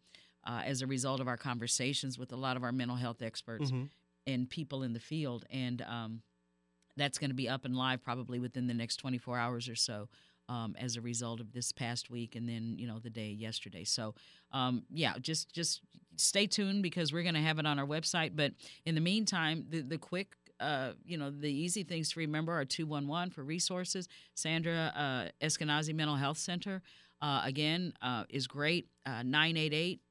uh, 0.46 0.62
as 0.65 0.82
a 0.82 0.88
result 0.88 1.22
of 1.22 1.28
our 1.28 1.38
conversations 1.38 2.20
with 2.20 2.34
a 2.34 2.36
lot 2.36 2.58
of 2.58 2.63
our 2.63 2.74
mental 2.74 2.98
health 2.98 3.22
experts 3.22 3.72
mm-hmm. 3.72 3.86
and 4.28 4.50
people 4.50 4.84
in 4.84 4.91
the 4.91 5.00
field, 5.00 5.46
and 5.50 5.82
um, 5.84 6.22
that's 6.98 7.18
going 7.18 7.30
to 7.30 7.36
be 7.36 7.48
up 7.48 7.63
and 7.63 7.76
live 7.76 8.04
probably 8.04 8.38
within 8.38 8.68
the 8.68 8.74
next 8.74 8.98
24 8.98 9.39
hours 9.39 9.70
or 9.70 9.76
so. 9.76 10.10
Um, 10.48 10.76
as 10.80 10.96
a 10.96 11.02
result 11.02 11.39
of 11.39 11.54
this 11.54 11.72
past 11.72 12.12
week, 12.12 12.36
and 12.36 12.48
then 12.48 12.76
you 12.78 12.86
know 12.86 13.00
the 13.00 13.10
day 13.10 13.30
yesterday. 13.30 13.84
So, 13.84 14.13
um, 14.52 14.84
yeah, 14.91 15.13
just 15.20 15.52
just 15.52 15.82
stay 16.18 16.46
tuned 16.46 16.84
because 16.84 17.12
we're 17.12 17.24
going 17.24 17.34
to 17.34 17.41
have 17.41 17.58
it 17.58 17.65
on 17.65 17.80
our 17.80 17.86
website. 17.88 18.34
But 18.36 18.52
in 18.86 18.94
the 18.94 19.02
meantime, 19.02 19.65
the 19.68 19.82
the 19.82 19.98
quick 19.98 20.36
uh, 20.60 20.91
you 21.04 21.18
know, 21.18 21.30
the 21.30 21.52
easy 21.52 21.84
things 21.84 22.12
to 22.12 22.20
remember 22.20 22.54
are 22.54 22.65
211 22.65 23.32
for 23.32 23.44
resources. 23.44 24.08
Sandra 24.34 24.94
uh, 24.96 25.46
Eskenazi 25.46 25.94
Mental 25.94 26.15
Health 26.15 26.38
Center, 26.38 26.82
uh, 27.22 27.41
again, 27.44 27.94
uh, 28.02 28.24
is 28.30 28.48
great. 28.48 28.88
Uh, 29.06 29.24
988, 29.24 30.02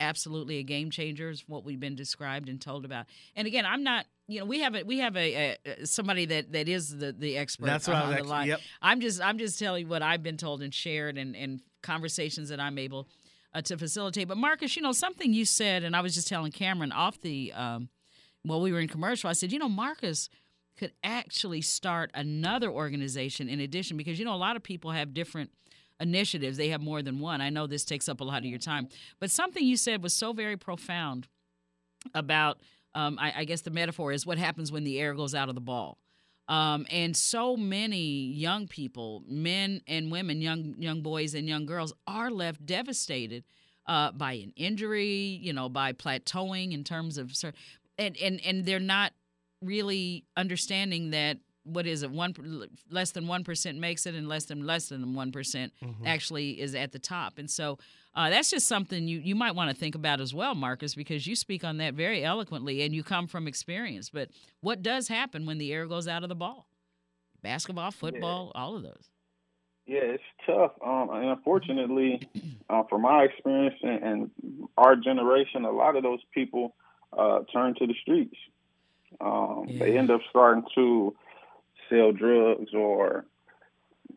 absolutely 0.00 0.58
a 0.58 0.62
game 0.62 0.90
changer, 0.90 1.30
is 1.30 1.44
what 1.46 1.64
we've 1.64 1.80
been 1.80 1.96
described 1.96 2.48
and 2.48 2.60
told 2.60 2.84
about. 2.84 3.06
And 3.34 3.46
again, 3.46 3.64
I'm 3.66 3.82
not. 3.82 4.06
You 4.28 4.40
know, 4.40 4.46
we 4.46 4.58
have 4.60 4.74
a 4.74 4.82
we 4.82 4.98
have 4.98 5.16
a, 5.16 5.56
a 5.64 5.86
somebody 5.86 6.26
that, 6.26 6.50
that 6.50 6.68
is 6.68 6.96
the, 6.96 7.12
the 7.12 7.38
expert 7.38 7.66
That's 7.66 7.86
what 7.86 7.96
on 7.96 8.16
the 8.16 8.24
line. 8.24 8.48
Yep. 8.48 8.60
I'm 8.82 9.00
just 9.00 9.22
I'm 9.22 9.38
just 9.38 9.56
telling 9.56 9.84
you 9.84 9.88
what 9.88 10.02
I've 10.02 10.24
been 10.24 10.36
told 10.36 10.62
and 10.62 10.74
shared 10.74 11.16
and, 11.16 11.36
and 11.36 11.60
conversations 11.84 12.48
that 12.48 12.58
I'm 12.58 12.76
able 12.76 13.06
uh, 13.54 13.62
to 13.62 13.78
facilitate. 13.78 14.26
But 14.26 14.36
Marcus, 14.36 14.74
you 14.74 14.82
know 14.82 14.90
something 14.90 15.32
you 15.32 15.44
said, 15.44 15.84
and 15.84 15.94
I 15.94 16.00
was 16.00 16.14
just 16.14 16.26
telling 16.26 16.50
Cameron 16.50 16.90
off 16.90 17.20
the 17.20 17.52
um, 17.52 17.88
while 18.48 18.60
we 18.60 18.72
were 18.72 18.80
in 18.80 18.88
commercial, 18.88 19.30
I 19.30 19.32
said, 19.32 19.52
you 19.52 19.58
know, 19.58 19.68
Marcus 19.68 20.28
could 20.76 20.92
actually 21.02 21.62
start 21.62 22.10
another 22.14 22.70
organization 22.70 23.48
in 23.48 23.60
addition 23.60 23.96
because 23.96 24.18
you 24.18 24.24
know 24.24 24.34
a 24.34 24.36
lot 24.36 24.56
of 24.56 24.62
people 24.62 24.90
have 24.90 25.14
different 25.14 25.50
initiatives. 26.00 26.56
They 26.56 26.68
have 26.68 26.80
more 26.80 27.02
than 27.02 27.18
one. 27.18 27.40
I 27.40 27.50
know 27.50 27.66
this 27.66 27.84
takes 27.84 28.08
up 28.08 28.20
a 28.20 28.24
lot 28.24 28.38
of 28.38 28.44
your 28.44 28.58
time. 28.58 28.88
But 29.18 29.30
something 29.30 29.64
you 29.64 29.76
said 29.76 30.02
was 30.02 30.14
so 30.14 30.32
very 30.32 30.56
profound 30.56 31.28
about 32.14 32.60
um, 32.94 33.18
I, 33.18 33.32
I, 33.38 33.44
guess 33.44 33.60
the 33.60 33.70
metaphor 33.70 34.12
is 34.12 34.24
what 34.24 34.38
happens 34.38 34.72
when 34.72 34.84
the 34.84 34.98
air 34.98 35.12
goes 35.12 35.34
out 35.34 35.50
of 35.50 35.54
the 35.54 35.60
ball. 35.60 35.98
Um, 36.48 36.86
and 36.90 37.14
so 37.14 37.56
many 37.56 38.32
young 38.32 38.68
people 38.68 39.22
men 39.26 39.82
and 39.86 40.10
women 40.10 40.40
young 40.40 40.76
young 40.78 41.02
boys 41.02 41.34
and 41.34 41.48
young 41.48 41.66
girls 41.66 41.92
are 42.06 42.30
left 42.30 42.64
devastated 42.64 43.44
uh, 43.86 44.12
by 44.12 44.34
an 44.34 44.52
injury, 44.56 45.38
you 45.42 45.52
know, 45.52 45.68
by 45.68 45.92
plateauing 45.92 46.72
in 46.72 46.84
terms 46.84 47.18
of 47.18 47.36
and 47.98 48.16
and 48.16 48.40
and 48.44 48.64
they're 48.64 48.80
not 48.80 49.12
really 49.62 50.24
understanding 50.36 51.10
that 51.10 51.38
what 51.66 51.86
is 51.86 52.02
it 52.02 52.10
one 52.10 52.32
less 52.90 53.10
than 53.10 53.24
1% 53.24 53.78
makes 53.78 54.06
it 54.06 54.14
and 54.14 54.28
less 54.28 54.44
than 54.44 54.64
less 54.64 54.88
than 54.88 55.04
1% 55.04 55.14
mm 55.14 55.70
hmm 55.80 56.06
actually 56.06 56.60
is 56.60 56.74
at 56.76 56.92
the 56.92 56.98
top. 57.00 57.36
And 57.36 57.50
so 57.50 57.78
uh, 58.14 58.30
that's 58.30 58.50
just 58.50 58.68
something 58.68 59.08
you, 59.08 59.18
you 59.18 59.34
might 59.34 59.56
want 59.56 59.70
to 59.70 59.76
think 59.76 59.96
about 59.96 60.20
as 60.20 60.32
well 60.32 60.54
marcus 60.54 60.94
because 60.94 61.26
you 61.26 61.34
speak 61.34 61.64
on 61.64 61.78
that 61.78 61.94
very 61.94 62.22
eloquently 62.22 62.82
and 62.82 62.94
you 62.94 63.02
come 63.02 63.26
from 63.26 63.48
experience. 63.48 64.08
But 64.08 64.28
what 64.60 64.82
does 64.82 65.08
happen 65.08 65.46
when 65.46 65.58
the 65.58 65.72
air 65.72 65.86
goes 65.86 66.06
out 66.06 66.22
of 66.22 66.28
the 66.28 66.36
ball? 66.36 66.68
Basketball 67.42 67.90
football 67.90 68.52
yeah. 68.54 68.60
all 68.60 68.76
of 68.76 68.82
those. 68.82 69.10
Yeah 69.86 70.02
it's 70.02 70.22
tough. 70.46 70.72
Um, 70.84 71.08
and 71.10 71.30
unfortunately 71.30 72.20
uh, 72.70 72.84
from 72.88 73.02
my 73.02 73.24
experience 73.24 73.74
and, 73.82 74.02
and 74.02 74.30
our 74.78 74.94
generation 74.94 75.64
a 75.64 75.72
lot 75.72 75.96
of 75.96 76.04
those 76.04 76.20
people 76.32 76.76
uh, 77.16 77.40
turn 77.52 77.74
to 77.76 77.86
the 77.86 77.94
streets. 78.00 78.36
Um, 79.20 79.66
yeah. 79.68 79.78
They 79.78 79.98
end 79.98 80.10
up 80.10 80.20
starting 80.30 80.64
to 80.74 81.14
sell 81.88 82.12
drugs 82.12 82.74
or 82.74 83.24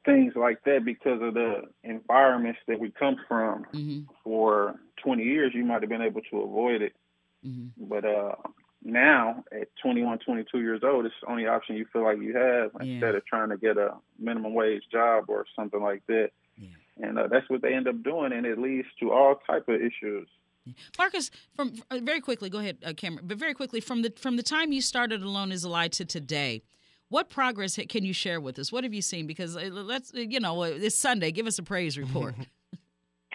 things 0.05 0.33
like 0.35 0.63
that 0.63 0.85
because 0.85 1.21
of 1.21 1.33
the 1.33 1.63
environments 1.83 2.59
that 2.67 2.79
we 2.79 2.91
come 2.91 3.17
from. 3.27 3.65
Mm-hmm. 3.73 4.01
For 4.23 4.75
20 5.03 5.23
years, 5.23 5.51
you 5.53 5.63
might 5.63 5.81
have 5.81 5.89
been 5.89 6.01
able 6.01 6.21
to 6.31 6.41
avoid 6.41 6.81
it. 6.81 6.93
Mm-hmm. 7.45 7.85
But 7.87 8.05
uh, 8.05 8.35
now, 8.83 9.43
at 9.51 9.67
21, 9.81 10.19
22 10.19 10.59
years 10.59 10.81
old, 10.83 11.05
it's 11.05 11.15
the 11.21 11.31
only 11.31 11.47
option 11.47 11.75
you 11.75 11.85
feel 11.91 12.03
like 12.03 12.19
you 12.19 12.35
have 12.35 12.71
yeah. 12.79 12.93
instead 12.93 13.15
of 13.15 13.25
trying 13.25 13.49
to 13.49 13.57
get 13.57 13.77
a 13.77 13.95
minimum 14.17 14.53
wage 14.53 14.83
job 14.91 15.25
or 15.27 15.45
something 15.55 15.81
like 15.81 16.03
that. 16.07 16.29
Yeah. 16.57 16.67
And 17.01 17.19
uh, 17.19 17.27
that's 17.27 17.49
what 17.49 17.61
they 17.61 17.73
end 17.73 17.87
up 17.87 18.03
doing, 18.03 18.33
and 18.33 18.45
it 18.45 18.59
leads 18.59 18.87
to 18.99 19.11
all 19.11 19.39
type 19.47 19.67
of 19.69 19.75
issues. 19.75 20.27
Marcus, 20.97 21.31
from 21.55 21.73
uh, 21.91 21.99
very 22.01 22.21
quickly, 22.21 22.49
go 22.49 22.59
ahead, 22.59 22.77
uh, 22.85 22.93
Cameron. 22.93 23.25
But 23.27 23.37
very 23.37 23.53
quickly, 23.53 23.79
from 23.79 24.01
the 24.01 24.13
from 24.17 24.37
the 24.37 24.43
time 24.43 24.71
you 24.71 24.81
started 24.81 25.21
Alone 25.21 25.51
is 25.51 25.63
a 25.63 25.69
Lie 25.69 25.89
to 25.89 26.05
today, 26.05 26.63
what 27.09 27.29
progress 27.29 27.79
can 27.89 28.05
you 28.05 28.13
share 28.13 28.39
with 28.39 28.57
us? 28.59 28.71
What 28.71 28.83
have 28.83 28.93
you 28.93 29.01
seen? 29.01 29.27
Because 29.27 29.57
uh, 29.57 29.69
let's, 29.71 30.13
uh, 30.13 30.19
you 30.19 30.39
know, 30.39 30.63
it's 30.63 30.95
Sunday. 30.95 31.31
Give 31.31 31.47
us 31.47 31.59
a 31.59 31.63
praise 31.63 31.97
report. 31.97 32.35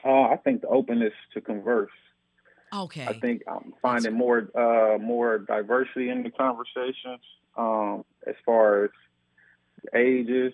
uh, 0.05 0.09
I 0.09 0.37
think 0.37 0.63
the 0.63 0.69
openness 0.69 1.13
to 1.35 1.41
converse. 1.41 1.91
Okay. 2.73 3.07
I 3.07 3.13
think 3.21 3.43
I'm 3.47 3.73
finding 3.81 4.15
more 4.15 4.49
uh, 4.57 4.99
more 4.99 5.39
diversity 5.39 6.09
in 6.09 6.23
the 6.23 6.31
conversations 6.31 7.21
um, 7.57 8.05
as 8.27 8.35
far 8.45 8.85
as 8.85 8.91
ages, 9.95 10.53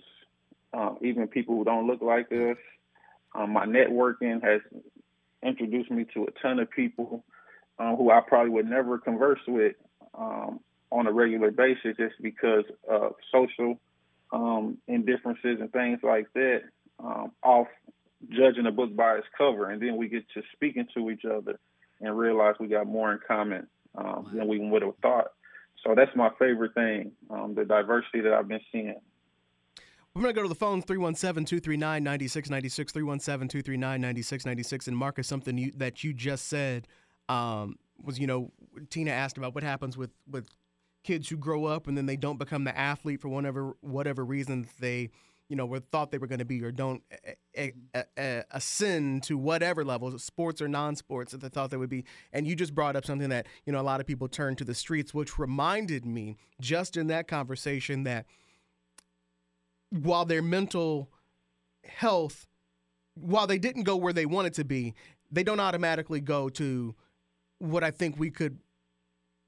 um, 0.74 0.98
even 1.02 1.28
people 1.28 1.56
who 1.56 1.64
don't 1.64 1.86
look 1.86 2.02
like 2.02 2.30
us. 2.32 2.58
Um, 3.34 3.52
my 3.52 3.64
networking 3.64 4.42
has 4.42 4.60
introduced 5.44 5.90
me 5.90 6.06
to 6.14 6.24
a 6.24 6.40
ton 6.42 6.58
of 6.58 6.70
people 6.70 7.24
um, 7.78 7.96
who 7.96 8.10
I 8.10 8.20
probably 8.20 8.50
would 8.50 8.68
never 8.68 8.98
converse 8.98 9.40
with 9.46 9.74
um, 10.14 10.60
on 10.90 11.06
a 11.06 11.12
regular 11.12 11.50
basis 11.50 11.96
just 11.96 12.14
because 12.20 12.64
of 12.88 13.14
social 13.32 13.78
um, 14.32 14.78
indifferences 14.86 15.58
and 15.60 15.72
things 15.72 16.00
like 16.02 16.26
that 16.34 16.62
um, 16.98 17.32
off 17.42 17.68
judging 18.28 18.66
a 18.66 18.70
book 18.70 18.94
by 18.94 19.14
its 19.16 19.26
cover. 19.36 19.70
And 19.70 19.80
then 19.80 19.96
we 19.96 20.08
get 20.08 20.28
to 20.34 20.42
speaking 20.52 20.86
to 20.94 21.10
each 21.10 21.24
other 21.24 21.58
and 22.00 22.18
realize 22.18 22.54
we 22.60 22.68
got 22.68 22.86
more 22.86 23.12
in 23.12 23.18
common 23.26 23.66
um, 23.96 24.30
than 24.34 24.46
we 24.46 24.58
would 24.58 24.82
have 24.82 24.96
thought. 25.02 25.28
So 25.84 25.94
that's 25.94 26.14
my 26.14 26.30
favorite 26.38 26.74
thing, 26.74 27.12
um, 27.30 27.54
the 27.54 27.64
diversity 27.64 28.20
that 28.20 28.34
I've 28.34 28.48
been 28.48 28.60
seeing. 28.70 29.00
We're 30.14 30.22
going 30.22 30.34
to 30.34 30.38
go 30.38 30.42
to 30.42 30.48
the 30.48 30.56
phone 30.56 30.82
317 30.82 31.44
239 31.44 32.02
9696, 32.02 32.92
317 32.92 33.48
239 33.48 34.00
9696. 34.00 34.88
And 34.88 34.96
Marcus, 34.96 35.28
something 35.28 35.56
you, 35.56 35.72
that 35.76 36.02
you 36.02 36.12
just 36.12 36.48
said 36.48 36.88
um, 37.28 37.76
was, 38.02 38.18
you 38.18 38.26
know, 38.26 38.50
Tina 38.90 39.12
asked 39.12 39.38
about 39.38 39.54
what 39.54 39.62
happens 39.62 39.96
with, 39.96 40.10
with 40.28 40.48
kids 41.04 41.28
who 41.28 41.36
grow 41.36 41.66
up 41.66 41.86
and 41.86 41.96
then 41.96 42.06
they 42.06 42.16
don't 42.16 42.38
become 42.38 42.64
the 42.64 42.76
athlete 42.76 43.20
for 43.20 43.28
whatever 43.28 43.74
whatever 43.80 44.24
reason 44.24 44.68
they 44.80 45.10
you 45.50 45.56
know, 45.56 45.66
were 45.66 45.80
thought 45.80 46.12
they 46.12 46.18
were 46.18 46.28
going 46.28 46.38
to 46.38 46.44
be 46.44 46.62
or 46.62 46.70
don't 46.70 47.02
a, 47.58 47.72
a, 47.92 48.04
a, 48.16 48.44
ascend 48.52 49.24
to 49.24 49.36
whatever 49.36 49.84
level, 49.84 50.16
sports 50.16 50.62
or 50.62 50.68
non-sports, 50.68 51.32
that 51.32 51.40
they 51.40 51.48
thought 51.48 51.70
they 51.70 51.76
would 51.76 51.90
be. 51.90 52.04
And 52.32 52.46
you 52.46 52.54
just 52.54 52.72
brought 52.72 52.94
up 52.94 53.04
something 53.04 53.30
that 53.30 53.48
you 53.66 53.72
know 53.72 53.80
a 53.80 53.82
lot 53.82 54.00
of 54.00 54.06
people 54.06 54.28
turn 54.28 54.54
to 54.56 54.64
the 54.64 54.74
streets, 54.74 55.12
which 55.12 55.40
reminded 55.40 56.06
me 56.06 56.36
just 56.60 56.96
in 56.96 57.08
that 57.08 57.26
conversation 57.26 58.04
that 58.04 58.26
while 59.90 60.24
their 60.24 60.42
mental 60.42 61.10
health, 61.84 62.46
while 63.14 63.46
they 63.46 63.58
didn't 63.58 63.82
go 63.82 63.96
where 63.96 64.12
they 64.12 64.26
wanted 64.26 64.54
to 64.54 64.64
be, 64.64 64.94
they 65.30 65.42
don't 65.42 65.60
automatically 65.60 66.20
go 66.20 66.48
to 66.48 66.94
what 67.58 67.84
I 67.84 67.90
think 67.90 68.18
we 68.18 68.30
could, 68.30 68.58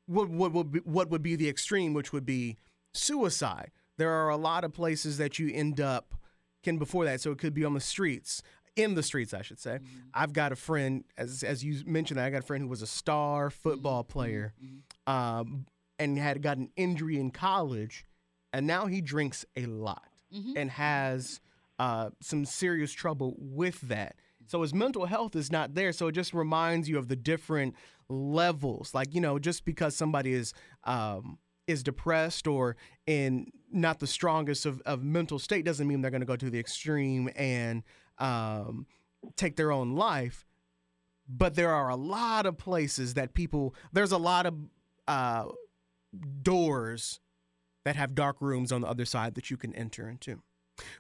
what 0.07 0.29
what 0.29 0.53
would 0.53 0.73
be, 0.73 0.81
what 0.81 1.11
would 1.11 1.23
be 1.23 1.37
the 1.37 1.49
extreme, 1.49 1.95
which 1.95 2.13
would 2.13 2.27
be 2.27 2.57
suicide. 2.93 3.71
There 3.99 4.11
are 4.11 4.29
a 4.29 4.37
lot 4.37 4.65
of 4.65 4.73
places 4.73 5.19
that 5.19 5.39
you 5.39 5.51
end 5.53 5.81
up 5.81 6.15
can 6.63 6.79
before 6.79 7.05
that, 7.05 7.21
so 7.21 7.31
it 7.31 7.39
could 7.39 7.55
be 7.55 7.65
on 7.65 7.75
the 7.75 7.81
streets. 7.81 8.43
In 8.75 8.95
the 8.95 9.03
streets, 9.03 9.35
I 9.35 9.43
should 9.43 9.59
say. 9.59 9.73
Mm-hmm. 9.73 9.99
I've 10.15 10.33
got 10.33 10.51
a 10.51 10.57
friend, 10.57 11.05
as 11.19 11.43
as 11.43 11.63
you 11.63 11.83
mentioned, 11.87 12.19
I 12.19 12.31
got 12.31 12.39
a 12.39 12.47
friend 12.47 12.63
who 12.63 12.69
was 12.69 12.83
a 12.83 12.87
star 12.87 13.51
football 13.51 14.03
mm-hmm. 14.03 14.13
player, 14.13 14.55
mm-hmm. 14.63 15.13
um, 15.13 15.67
and 15.99 16.19
had 16.19 16.41
got 16.43 16.57
an 16.57 16.71
injury 16.77 17.19
in 17.19 17.31
college, 17.31 18.07
and 18.53 18.67
now 18.67 18.87
he 18.87 19.03
drinks 19.03 19.45
a 19.57 19.67
lot 19.67 20.12
mm-hmm. 20.35 20.57
and 20.57 20.71
has 20.71 21.41
uh, 21.79 22.11
some 22.21 22.45
serious 22.45 22.93
trouble 22.93 23.35
with 23.39 23.81
that. 23.83 24.17
So 24.47 24.63
his 24.63 24.75
mental 24.75 25.07
health 25.07 25.35
is 25.37 25.51
not 25.51 25.75
there. 25.75 25.93
So 25.93 26.09
it 26.09 26.13
just 26.13 26.35
reminds 26.35 26.89
you 26.89 26.99
of 26.99 27.09
the 27.09 27.17
different 27.17 27.75
levels. 28.09 28.95
Like 28.95 29.15
you 29.15 29.21
know, 29.21 29.39
just 29.39 29.65
because 29.65 29.97
somebody 29.97 30.33
is 30.33 30.53
um, 30.85 31.39
is 31.67 31.83
depressed 31.83 32.47
or 32.47 32.77
in 33.07 33.47
not 33.71 34.01
the 34.01 34.07
strongest 34.07 34.67
of, 34.67 34.81
of 34.83 35.03
mental 35.03 35.39
state 35.39 35.65
doesn't 35.65 35.87
mean 35.87 36.03
they're 36.03 36.11
going 36.11 36.21
to 36.21 36.27
go 36.27 36.37
to 36.37 36.51
the 36.51 36.59
extreme 36.59 37.31
and 37.35 37.83
um, 38.19 38.87
take 39.37 39.57
their 39.57 39.73
own 39.73 39.95
life. 39.95 40.47
But 41.29 41.55
there 41.55 41.71
are 41.71 41.89
a 41.89 41.97
lot 41.97 42.47
of 42.47 42.59
places 42.59 43.15
that 43.15 43.35
people. 43.35 43.75
There's 43.93 44.13
a 44.13 44.19
lot 44.19 44.47
of 44.47 44.55
uh, 45.09 45.45
doors 46.43 47.21
that 47.85 47.97
have 47.97 48.15
dark 48.15 48.37
rooms 48.41 48.73
on 48.73 48.81
the 48.81 48.89
other 48.89 49.05
side 49.05 49.35
that 49.35 49.51
you 49.51 49.57
can 49.57 49.75
enter 49.75 50.09
into. 50.09 50.41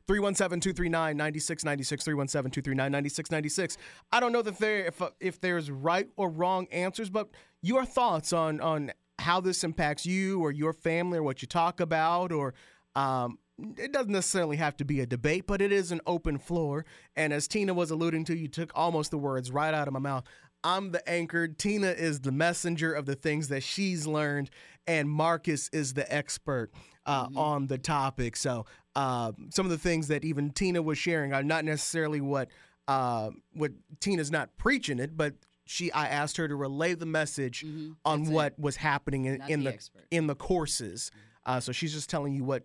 317-239-9696 0.07 2.05
317-239-9696 2.05 3.79
i 4.13 4.21
don't 4.21 4.31
know 4.31 4.43
that 4.43 4.59
there 4.59 4.85
if, 4.85 5.01
if 5.19 5.41
there's 5.41 5.71
right 5.71 6.09
or 6.17 6.29
wrong 6.29 6.69
answers 6.71 7.09
but 7.09 7.31
your 7.63 7.87
thoughts 7.87 8.35
on 8.35 8.61
on 8.61 8.93
how 9.19 9.41
this 9.41 9.65
impacts 9.65 10.05
you 10.05 10.41
or 10.41 10.53
your 10.53 10.75
family 10.75 11.17
or 11.19 11.23
what 11.23 11.41
you 11.41 11.49
talk 11.49 11.81
about 11.81 12.31
or 12.31 12.53
um, 12.95 13.39
it 13.79 13.93
doesn't 13.93 14.13
necessarily 14.13 14.57
have 14.57 14.77
to 14.79 14.85
be 14.85 15.01
a 15.01 15.07
debate, 15.07 15.47
but 15.47 15.63
it 15.63 15.73
is 15.73 15.93
an 15.93 16.01
open 16.07 16.39
floor. 16.39 16.85
And 17.17 17.33
as 17.33 17.47
Tina 17.47 17.75
was 17.75 17.91
alluding 17.91 18.25
to, 18.27 18.37
you 18.37 18.49
took 18.49 18.73
almost 18.75 19.11
the 19.11 19.19
words 19.19 19.51
right 19.51 19.73
out 19.73 19.89
of 19.89 19.95
my 19.95 20.01
mouth. 20.01 20.25
I'm 20.65 20.93
the 20.93 21.07
anchor. 21.09 21.49
Tina 21.49 21.89
is 21.89 22.21
the 22.21 22.33
messenger 22.33 22.93
of 22.93 23.07
the 23.07 23.17
things 23.17 23.49
that 23.49 23.63
she's 23.63 24.07
learned, 24.07 24.51
and 24.87 25.09
Marcus 25.09 25.69
is 25.73 25.95
the 25.95 26.13
expert 26.13 26.71
uh, 27.07 27.27
mm-hmm. 27.27 27.39
on 27.39 27.67
the 27.67 27.79
topic. 27.79 28.37
So 28.37 28.67
uh, 28.95 29.33
some 29.51 29.67
of 29.67 29.71
the 29.71 29.79
things 29.79 30.09
that 30.09 30.25
even 30.25 30.51
Tina 30.51 30.83
was 30.83 30.99
sharing 30.99 31.33
are 31.33 31.43
not 31.43 31.65
necessarily 31.65 32.21
what 32.21 32.49
uh, 32.89 33.31
what 33.53 33.73
Tina's 34.01 34.31
not 34.31 34.57
preaching 34.57 34.99
it, 34.99 35.17
but 35.17 35.35
she 35.65 35.93
I 35.93 36.09
asked 36.09 36.37
her 36.37 36.49
to 36.49 36.57
relay 36.57 36.95
the 36.95 37.07
message 37.07 37.65
mm-hmm. 37.65 37.93
on 38.05 38.25
That's 38.25 38.31
what 38.33 38.53
it. 38.53 38.59
was 38.59 38.77
happening 38.77 39.27
in, 39.27 39.43
in 39.49 39.65
the, 39.65 39.71
the 39.73 39.89
in 40.11 40.27
the 40.27 40.35
courses. 40.35 41.11
Mm-hmm. 41.11 41.53
Uh, 41.57 41.61
so 41.61 41.73
she's 41.73 41.93
just 41.93 42.11
telling 42.11 42.35
you 42.35 42.45
what 42.45 42.65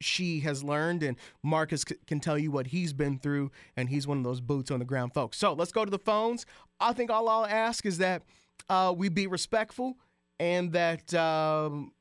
she 0.00 0.40
has 0.40 0.62
learned, 0.62 1.02
and 1.02 1.16
Marcus 1.42 1.84
c- 1.88 1.96
can 2.06 2.20
tell 2.20 2.38
you 2.38 2.50
what 2.50 2.68
he's 2.68 2.92
been 2.92 3.18
through, 3.18 3.50
and 3.76 3.88
he's 3.88 4.06
one 4.06 4.18
of 4.18 4.24
those 4.24 4.40
boots 4.40 4.70
on 4.70 4.78
the 4.78 4.84
ground 4.84 5.14
folks. 5.14 5.38
So 5.38 5.54
let's 5.54 5.72
go 5.72 5.84
to 5.84 5.90
the 5.90 5.98
phones. 5.98 6.44
I 6.78 6.92
think 6.92 7.10
all 7.10 7.28
I'll 7.28 7.46
ask 7.46 7.86
is 7.86 7.98
that 7.98 8.22
uh, 8.68 8.94
we 8.96 9.08
be 9.08 9.26
respectful, 9.26 9.96
and 10.38 10.72
that 10.72 11.12
um, 11.14 11.92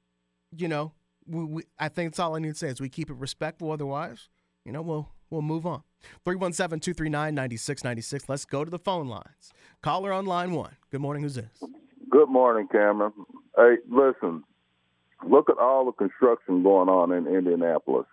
you 0.55 0.67
know, 0.67 0.91
we, 1.27 1.43
we, 1.43 1.63
I 1.79 1.89
think 1.89 2.11
that's 2.11 2.19
all 2.19 2.35
I 2.35 2.39
need 2.39 2.49
to 2.49 2.55
say 2.55 2.67
is 2.67 2.79
we 2.79 2.89
keep 2.89 3.09
it 3.09 3.15
respectful. 3.15 3.71
Otherwise, 3.71 4.29
you 4.63 4.71
know, 4.71 4.81
we'll 4.81 5.09
we'll 5.29 5.41
move 5.41 5.65
on. 5.65 5.83
317 6.23 6.79
239 6.79 7.35
9696. 7.35 8.29
Let's 8.29 8.45
go 8.45 8.63
to 8.63 8.71
the 8.71 8.79
phone 8.79 9.07
lines. 9.07 9.51
Caller 9.81 10.13
on 10.13 10.25
line 10.25 10.51
one. 10.51 10.75
Good 10.91 11.01
morning. 11.01 11.23
Who's 11.23 11.35
this? 11.35 11.63
Good 12.09 12.29
morning, 12.29 12.67
Cameron. 12.71 13.13
Hey, 13.57 13.77
listen, 13.89 14.43
look 15.27 15.49
at 15.49 15.57
all 15.57 15.85
the 15.85 15.91
construction 15.91 16.63
going 16.63 16.89
on 16.89 17.11
in 17.11 17.27
Indianapolis. 17.27 18.05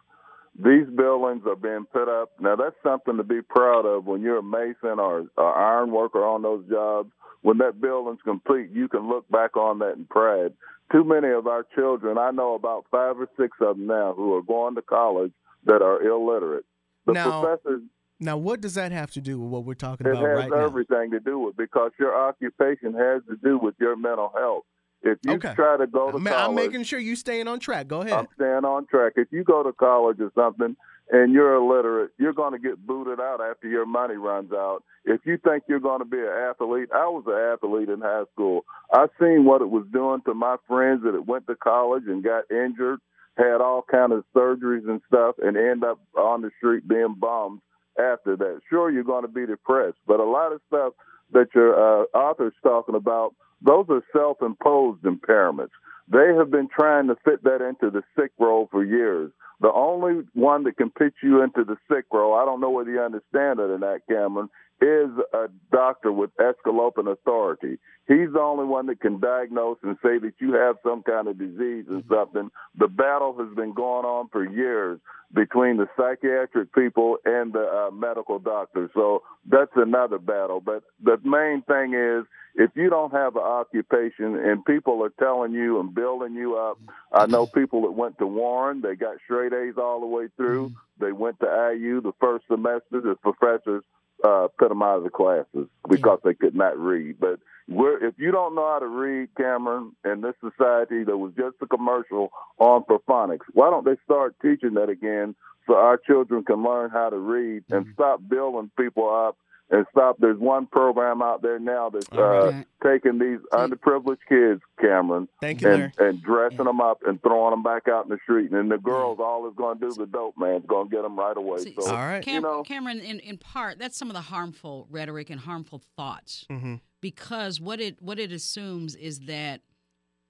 These 0.57 0.87
buildings 0.95 1.43
are 1.47 1.57
being 1.57 1.87
put 1.91 2.09
up. 2.09 2.31
Now, 2.41 2.57
that's 2.57 2.77
something 2.83 3.17
to 3.17 3.25
be 3.25 3.41
proud 3.41 3.87
of 3.87 4.05
when 4.05 4.21
you're 4.21 4.39
a 4.39 4.43
mason 4.43 4.99
or 4.99 5.21
an 5.21 5.29
iron 5.39 5.91
worker 5.93 6.25
on 6.25 6.43
those 6.43 6.65
jobs. 6.69 7.11
When 7.43 7.59
that 7.59 7.81
building's 7.81 8.23
complete, 8.23 8.71
you 8.73 8.89
can 8.89 9.09
look 9.09 9.29
back 9.29 9.57
on 9.57 9.81
that 9.81 9.97
in 9.97 10.07
pride. 10.07 10.53
Too 10.91 11.05
many 11.05 11.29
of 11.29 11.47
our 11.47 11.65
children, 11.75 12.19
I 12.19 12.31
know 12.31 12.55
about 12.55 12.87
five 12.91 13.19
or 13.19 13.29
six 13.39 13.57
of 13.61 13.77
them 13.77 13.87
now, 13.87 14.15
who 14.15 14.35
are 14.35 14.43
going 14.43 14.75
to 14.77 14.83
college 14.83 15.33
that 15.65 15.83
are 15.83 16.03
illiterate 16.03 16.65
the 17.07 17.13
now, 17.13 17.43
professors. 17.43 17.83
Now, 18.21 18.37
what 18.37 18.61
does 18.61 18.75
that 18.75 18.93
have 18.93 19.11
to 19.13 19.21
do 19.21 19.41
with 19.41 19.51
what 19.51 19.65
we're 19.65 19.75
talking 19.75 20.07
about 20.07 20.23
right 20.23 20.49
now? 20.49 20.57
It 20.57 20.61
has 20.61 20.67
everything 20.67 21.11
to 21.11 21.21
do 21.21 21.39
with 21.39 21.57
because 21.57 21.91
your 21.99 22.15
occupation 22.17 22.95
has 22.95 23.23
to 23.29 23.37
do 23.43 23.59
with 23.59 23.75
your 23.81 23.97
mental 23.97 24.33
health. 24.37 24.65
If 25.03 25.19
you 25.25 25.33
okay. 25.33 25.55
try 25.55 25.77
to 25.79 25.89
go 25.89 26.13
to 26.13 26.19
I'm, 26.19 26.25
college, 26.25 26.49
I'm 26.49 26.55
making 26.55 26.85
sure 26.85 27.01
you're 27.01 27.17
staying 27.17 27.49
on 27.49 27.59
track. 27.59 27.89
Go 27.89 28.03
ahead. 28.03 28.13
I'm 28.13 28.29
staying 28.37 28.65
on 28.65 28.87
track. 28.87 29.15
If 29.17 29.29
you 29.33 29.43
go 29.43 29.65
to 29.65 29.73
college 29.73 30.21
or 30.21 30.31
something 30.37 30.77
and 31.11 31.33
you're 31.33 31.55
illiterate, 31.55 32.13
you're 32.19 32.33
going 32.33 32.53
to 32.53 32.59
get 32.59 32.87
booted 32.87 33.21
out 33.21 33.41
after 33.41 33.69
your 33.69 33.87
money 33.87 34.15
runs 34.15 34.53
out. 34.53 34.83
If 35.05 35.23
you 35.25 35.37
think 35.37 35.65
you're 35.69 35.81
going 35.81 35.99
to 35.99 36.05
be 36.05 36.19
an 36.19 36.29
athlete, 36.29 36.89
I 36.95 37.07
was 37.07 37.25
an 37.27 37.35
athlete 37.35 37.89
in 37.89 38.01
high 38.01 38.25
school. 38.33 38.65
I 38.93 39.07
seen 39.21 39.45
what 39.45 39.63
it 39.63 39.71
was 39.71 39.87
doing 39.93 40.21
to 40.27 40.35
my 40.35 40.57
friends 40.69 41.03
that 41.05 41.27
went 41.27 41.47
to 41.49 41.57
college 41.57 42.05
and 42.07 42.23
got 42.23 42.51
injured 42.51 43.01
had 43.37 43.61
all 43.61 43.83
kind 43.91 44.13
of 44.13 44.25
surgeries 44.37 44.89
and 44.89 45.01
stuff, 45.07 45.37
and 45.43 45.57
end 45.57 45.85
up 45.85 45.99
on 46.17 46.43
the 46.43 46.51
street 46.59 46.87
being 46.87 47.17
bummed 47.19 47.61
after 47.99 48.37
that. 48.37 48.61
Sure, 48.69 48.91
you're 48.91 49.05
going 49.05 49.23
to 49.23 49.29
be 49.29 49.47
depressed, 49.47 49.99
but 50.07 50.21
a 50.21 50.25
lot 50.25 50.53
of 50.53 50.61
stuff 50.69 50.93
that 51.33 51.47
your 51.55 51.75
uh, 51.75 52.05
author's 52.15 52.53
talking 52.63 52.95
about, 52.95 53.35
those 53.65 53.87
are 53.89 54.03
self-imposed 54.13 55.03
impairments. 55.03 55.71
They 56.09 56.35
have 56.37 56.51
been 56.51 56.69
trying 56.69 57.09
to 57.09 57.17
fit 57.25 57.45
that 57.45 57.63
into 57.67 57.91
the 57.91 58.03
sick 58.19 58.33
role 58.39 58.69
for 58.71 58.85
years. 58.85 59.31
The 59.61 59.73
only 59.73 60.25
one 60.35 60.65
that 60.65 60.77
can 60.77 60.91
pitch 60.91 61.15
you 61.23 61.43
into 61.43 61.65
the 61.65 61.77
sick 61.89 62.07
role, 62.13 62.35
I 62.35 62.45
don't 62.45 62.61
know 62.61 62.71
whether 62.71 62.91
you 62.91 63.01
understand 63.01 63.61
it 63.61 63.71
or 63.71 63.79
not, 63.79 64.01
Cameron, 64.09 64.51
is 64.83 65.11
a 65.33 65.47
doctor 65.71 66.13
with 66.13 66.31
escaloping 66.37 67.11
authority. 67.11 67.79
He's 68.09 68.33
the 68.33 68.41
only 68.41 68.65
one 68.65 68.87
that 68.87 69.01
can 69.01 69.21
diagnose 69.21 69.79
and 69.85 69.97
say 70.03 70.19
that 70.19 70.35
you 70.41 70.55
have 70.55 70.77
some 70.83 71.03
kind 71.05 71.29
of 71.29 71.39
disease 71.39 71.85
and 71.89 72.03
something. 72.11 72.51
The 72.77 72.89
battle 72.89 73.37
has 73.39 73.55
been 73.55 73.73
going 73.75 74.05
on 74.05 74.29
for 74.31 74.45
years 74.45 74.99
between 75.33 75.77
the 75.77 75.87
psychiatric 75.97 76.75
people 76.75 77.19
and 77.25 77.53
the 77.53 77.61
uh, 77.61 77.91
medical 77.93 78.41
doctors. 78.41 78.91
So 78.93 79.23
that's 79.49 79.71
another 79.77 80.19
battle. 80.19 80.61
But 80.61 80.83
the 81.03 81.17
main 81.25 81.63
thing 81.63 81.95
is 81.95 82.27
if 82.55 82.71
you 82.75 82.91
don't 82.91 83.13
have 83.13 83.37
an 83.37 83.43
occupation 83.43 84.37
and 84.37 84.65
people 84.65 85.03
are 85.05 85.13
telling 85.19 85.53
you 85.53 85.81
and 85.81 85.95
building 85.95 86.35
you 86.35 86.57
up, 86.57 86.79
I 87.13 87.27
know 87.27 87.47
people 87.47 87.83
that 87.83 87.93
went 87.93 88.19
to 88.19 88.27
Warren, 88.27 88.83
they 88.83 88.97
got 88.97 89.17
straight 89.25 89.53
A's 89.53 89.75
all 89.79 90.01
the 90.01 90.07
way 90.07 90.29
through. 90.37 90.71
Mm-hmm. 90.71 91.05
They 91.05 91.13
went 91.13 91.41
to 91.41 91.75
IU 91.77 92.01
the 92.01 92.13
first 92.21 92.47
semester 92.49 93.11
as 93.11 93.17
professors 93.23 93.85
uh, 94.25 94.49
put 94.59 94.69
them 94.69 94.83
out 94.83 94.99
of 94.99 95.05
the 95.05 95.11
classes 95.11 95.69
because 95.89 96.19
yeah. 96.25 96.31
they 96.31 96.35
could 96.35 96.55
not 96.55 96.79
read. 96.79 97.19
But 97.21 97.41
we're, 97.69 98.05
if 98.05 98.15
you 98.19 98.31
don't 98.31 98.55
know 98.55 98.67
how 98.67 98.79
to 98.79 98.87
read, 98.87 99.29
Cameron, 99.37 99.93
in 100.05 100.21
this 100.21 100.35
society 100.41 101.05
that 101.05 101.17
was 101.17 101.33
just 101.37 101.57
a 101.61 101.67
commercial 101.67 102.31
on 102.59 102.85
for 102.87 103.01
phonics, 103.01 103.47
why 103.53 103.71
don't 103.71 103.85
they 103.85 103.97
start 104.05 104.37
teaching 104.43 104.75
that 104.75 104.89
again 104.89 105.35
so 105.67 105.75
our 105.75 105.97
children 105.97 106.45
can 106.45 106.63
learn 106.63 106.91
how 106.91 107.09
to 107.09 107.17
read 107.17 107.65
and 107.71 107.85
mm-hmm. 107.85 107.93
stop 107.95 108.21
building 108.29 108.71
people 108.77 109.09
up 109.09 109.37
and 109.73 109.87
stop. 109.91 110.19
There's 110.21 110.39
one 110.39 110.67
program 110.67 111.23
out 111.23 111.43
there 111.43 111.59
now 111.59 111.91
that's 111.91 112.07
uh, 112.13 112.63
taking 112.85 113.19
these 113.19 113.39
underprivileged 113.53 114.19
kids, 114.29 114.61
Cameron, 114.81 115.29
Thank 115.41 115.63
you, 115.63 115.71
and, 115.71 115.93
and 115.99 116.23
dressing 116.23 116.59
yeah. 116.59 116.65
them 116.65 116.81
up 116.81 116.99
and 117.07 117.21
throwing 117.23 117.51
them 117.51 117.63
back 117.63 117.89
out 117.89 118.05
in 118.05 118.11
the 118.11 118.19
street. 118.23 118.53
And 118.53 118.71
the 118.71 118.79
girls, 118.79 119.17
yeah. 119.19 119.25
all 119.25 119.49
is 119.49 119.55
going 119.57 119.79
to 119.79 119.89
do, 119.89 119.95
the 119.95 120.07
dope 120.07 120.35
man's 120.39 120.67
going 120.67 120.91
to 120.91 120.95
get 120.95 121.03
them 121.03 121.19
right 121.19 121.37
away. 121.37 121.59
See, 121.59 121.75
so, 121.81 121.91
all 121.91 121.97
right, 121.97 122.23
Cam- 122.23 122.35
you 122.37 122.41
know, 122.43 122.63
Cameron, 122.63 123.01
in, 123.01 123.19
in 123.21 123.39
part, 123.39 123.79
that's 123.79 123.97
some 123.97 124.11
of 124.11 124.15
the 124.15 124.21
harmful 124.21 124.87
rhetoric 124.91 125.31
and 125.31 125.41
harmful 125.41 125.81
thoughts, 125.97 126.45
mm-hmm. 126.51 126.77
because 127.01 127.61
what 127.61 127.81
it 127.81 128.01
what 128.01 128.19
it 128.19 128.31
assumes 128.31 128.95
is 128.95 129.21
that 129.21 129.63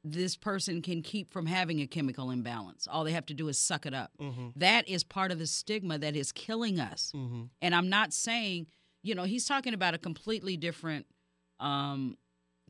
this 0.05 0.36
person 0.36 0.82
can 0.82 1.01
keep 1.01 1.32
from 1.32 1.47
having 1.47 1.80
a 1.80 1.86
chemical 1.86 2.30
imbalance. 2.30 2.88
All 2.90 3.05
they 3.05 3.12
have 3.12 3.26
to 3.26 3.34
do 3.34 3.49
is 3.49 3.57
suck 3.57 3.86
it 3.86 3.95
up. 3.95 4.11
Mm-hmm. 4.20 4.49
That 4.57 4.88
is 4.88 5.05
part 5.05 5.30
of 5.30 5.38
the 5.38 5.47
stigma 5.47 5.97
that 5.99 6.16
is 6.16 6.32
killing 6.32 6.80
us. 6.80 7.12
Mm-hmm. 7.14 7.43
And 7.61 7.74
I'm 7.74 7.88
not 7.88 8.12
saying 8.12 8.66
you 9.03 9.14
know, 9.14 9.24
he's 9.24 9.44
talking 9.44 9.74
about 9.74 9.94
a 9.94 9.98
completely 9.98 10.57
different 10.57 11.07
um, 11.61 12.16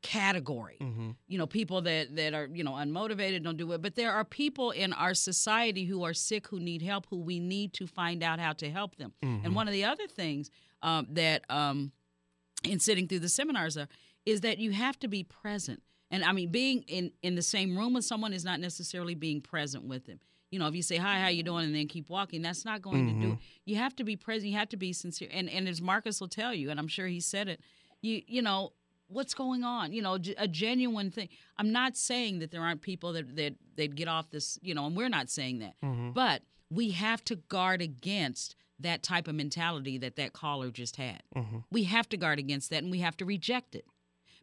category. 0.02 0.76
Mm-hmm. 0.80 1.10
You 1.28 1.38
know, 1.38 1.46
people 1.46 1.82
that 1.82 2.14
that 2.16 2.34
are 2.34 2.48
you 2.52 2.64
know 2.64 2.72
unmotivated 2.72 3.42
don't 3.42 3.56
do 3.56 3.72
it, 3.72 3.82
but 3.82 3.94
there 3.94 4.12
are 4.12 4.24
people 4.24 4.70
in 4.70 4.92
our 4.92 5.14
society 5.14 5.84
who 5.84 6.04
are 6.04 6.14
sick 6.14 6.48
who 6.48 6.60
need 6.60 6.82
help 6.82 7.06
who 7.08 7.18
we 7.18 7.38
need 7.38 7.72
to 7.74 7.86
find 7.86 8.22
out 8.22 8.38
how 8.38 8.52
to 8.54 8.70
help 8.70 8.96
them. 8.96 9.12
Mm-hmm. 9.22 9.46
And 9.46 9.54
one 9.54 9.68
of 9.68 9.72
the 9.72 9.84
other 9.84 10.06
things 10.06 10.50
um, 10.82 11.06
that 11.10 11.44
um, 11.48 11.92
in 12.64 12.80
sitting 12.80 13.08
through 13.08 13.20
the 13.20 13.28
seminars 13.28 13.76
are, 13.76 13.88
is 14.26 14.42
that 14.42 14.58
you 14.58 14.72
have 14.72 14.98
to 15.00 15.08
be 15.08 15.22
present. 15.24 15.82
And 16.10 16.24
I 16.24 16.32
mean, 16.32 16.50
being 16.50 16.82
in 16.88 17.12
in 17.22 17.36
the 17.36 17.42
same 17.42 17.76
room 17.76 17.94
with 17.94 18.04
someone 18.04 18.32
is 18.32 18.44
not 18.44 18.60
necessarily 18.60 19.14
being 19.14 19.40
present 19.40 19.84
with 19.84 20.06
them. 20.06 20.20
You 20.52 20.58
know, 20.58 20.68
if 20.68 20.76
you 20.76 20.82
say 20.82 20.98
hi, 20.98 21.18
how 21.18 21.28
you 21.28 21.42
mm-hmm. 21.42 21.52
doing, 21.52 21.64
and 21.64 21.74
then 21.74 21.88
keep 21.88 22.08
walking, 22.10 22.42
that's 22.42 22.64
not 22.64 22.82
going 22.82 23.08
to 23.08 23.26
do. 23.26 23.32
it. 23.32 23.38
You 23.64 23.76
have 23.76 23.96
to 23.96 24.04
be 24.04 24.16
present. 24.16 24.52
You 24.52 24.58
have 24.58 24.68
to 24.68 24.76
be 24.76 24.92
sincere. 24.92 25.28
And 25.32 25.48
and 25.48 25.66
as 25.66 25.80
Marcus 25.80 26.20
will 26.20 26.28
tell 26.28 26.54
you, 26.54 26.70
and 26.70 26.78
I'm 26.78 26.88
sure 26.88 27.06
he 27.06 27.20
said 27.20 27.48
it, 27.48 27.60
you 28.02 28.22
you 28.26 28.42
know 28.42 28.74
what's 29.08 29.34
going 29.34 29.64
on. 29.64 29.92
You 29.92 30.02
know, 30.02 30.18
a 30.36 30.46
genuine 30.46 31.10
thing. 31.10 31.30
I'm 31.56 31.72
not 31.72 31.96
saying 31.96 32.40
that 32.40 32.50
there 32.50 32.60
aren't 32.60 32.82
people 32.82 33.14
that 33.14 33.34
that 33.36 33.54
that 33.76 33.94
get 33.94 34.08
off 34.08 34.30
this. 34.30 34.58
You 34.62 34.74
know, 34.74 34.86
and 34.86 34.94
we're 34.94 35.08
not 35.08 35.30
saying 35.30 35.60
that, 35.60 35.74
mm-hmm. 35.82 36.10
but 36.10 36.42
we 36.70 36.90
have 36.90 37.24
to 37.24 37.36
guard 37.36 37.80
against 37.80 38.54
that 38.78 39.02
type 39.02 39.28
of 39.28 39.34
mentality 39.34 39.96
that 39.98 40.16
that 40.16 40.34
caller 40.34 40.70
just 40.70 40.96
had. 40.96 41.22
We 41.70 41.84
have 41.84 42.08
to 42.10 42.16
guard 42.16 42.38
against 42.38 42.70
that, 42.70 42.82
and 42.82 42.90
we 42.90 42.98
have 42.98 43.16
to 43.18 43.24
reject 43.24 43.74
it 43.74 43.86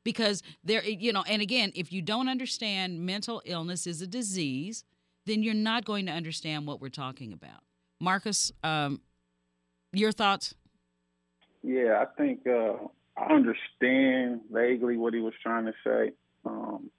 because 0.04 0.42
there 0.64 0.84
you 0.84 1.12
know 1.12 1.24
and 1.28 1.42
again 1.42 1.72
if 1.76 1.92
you 1.92 2.02
don't 2.02 2.30
understand 2.30 3.06
mental 3.06 3.42
illness 3.46 3.86
is 3.86 4.02
a 4.02 4.08
disease 4.08 4.84
then 5.30 5.44
you're 5.44 5.54
not 5.54 5.86
going 5.86 6.06
to 6.08 6.12
understand 6.12 6.66
what 6.68 6.82
we're 6.82 6.90
talking 6.90 7.32
about 7.34 7.62
marcus 8.02 8.52
um, 8.64 9.00
your 9.94 10.12
thoughts 10.12 10.54
Yeah, 11.64 12.02
I 12.04 12.06
think 12.22 12.48
uh, 12.48 12.74
I 13.18 13.34
understand 13.34 14.42
vaguely 14.52 14.98
what 14.98 15.14
he 15.14 15.20
was 15.20 15.34
trying 15.44 15.66
to 15.66 15.74
say. 15.84 16.12
Um, 16.46 16.90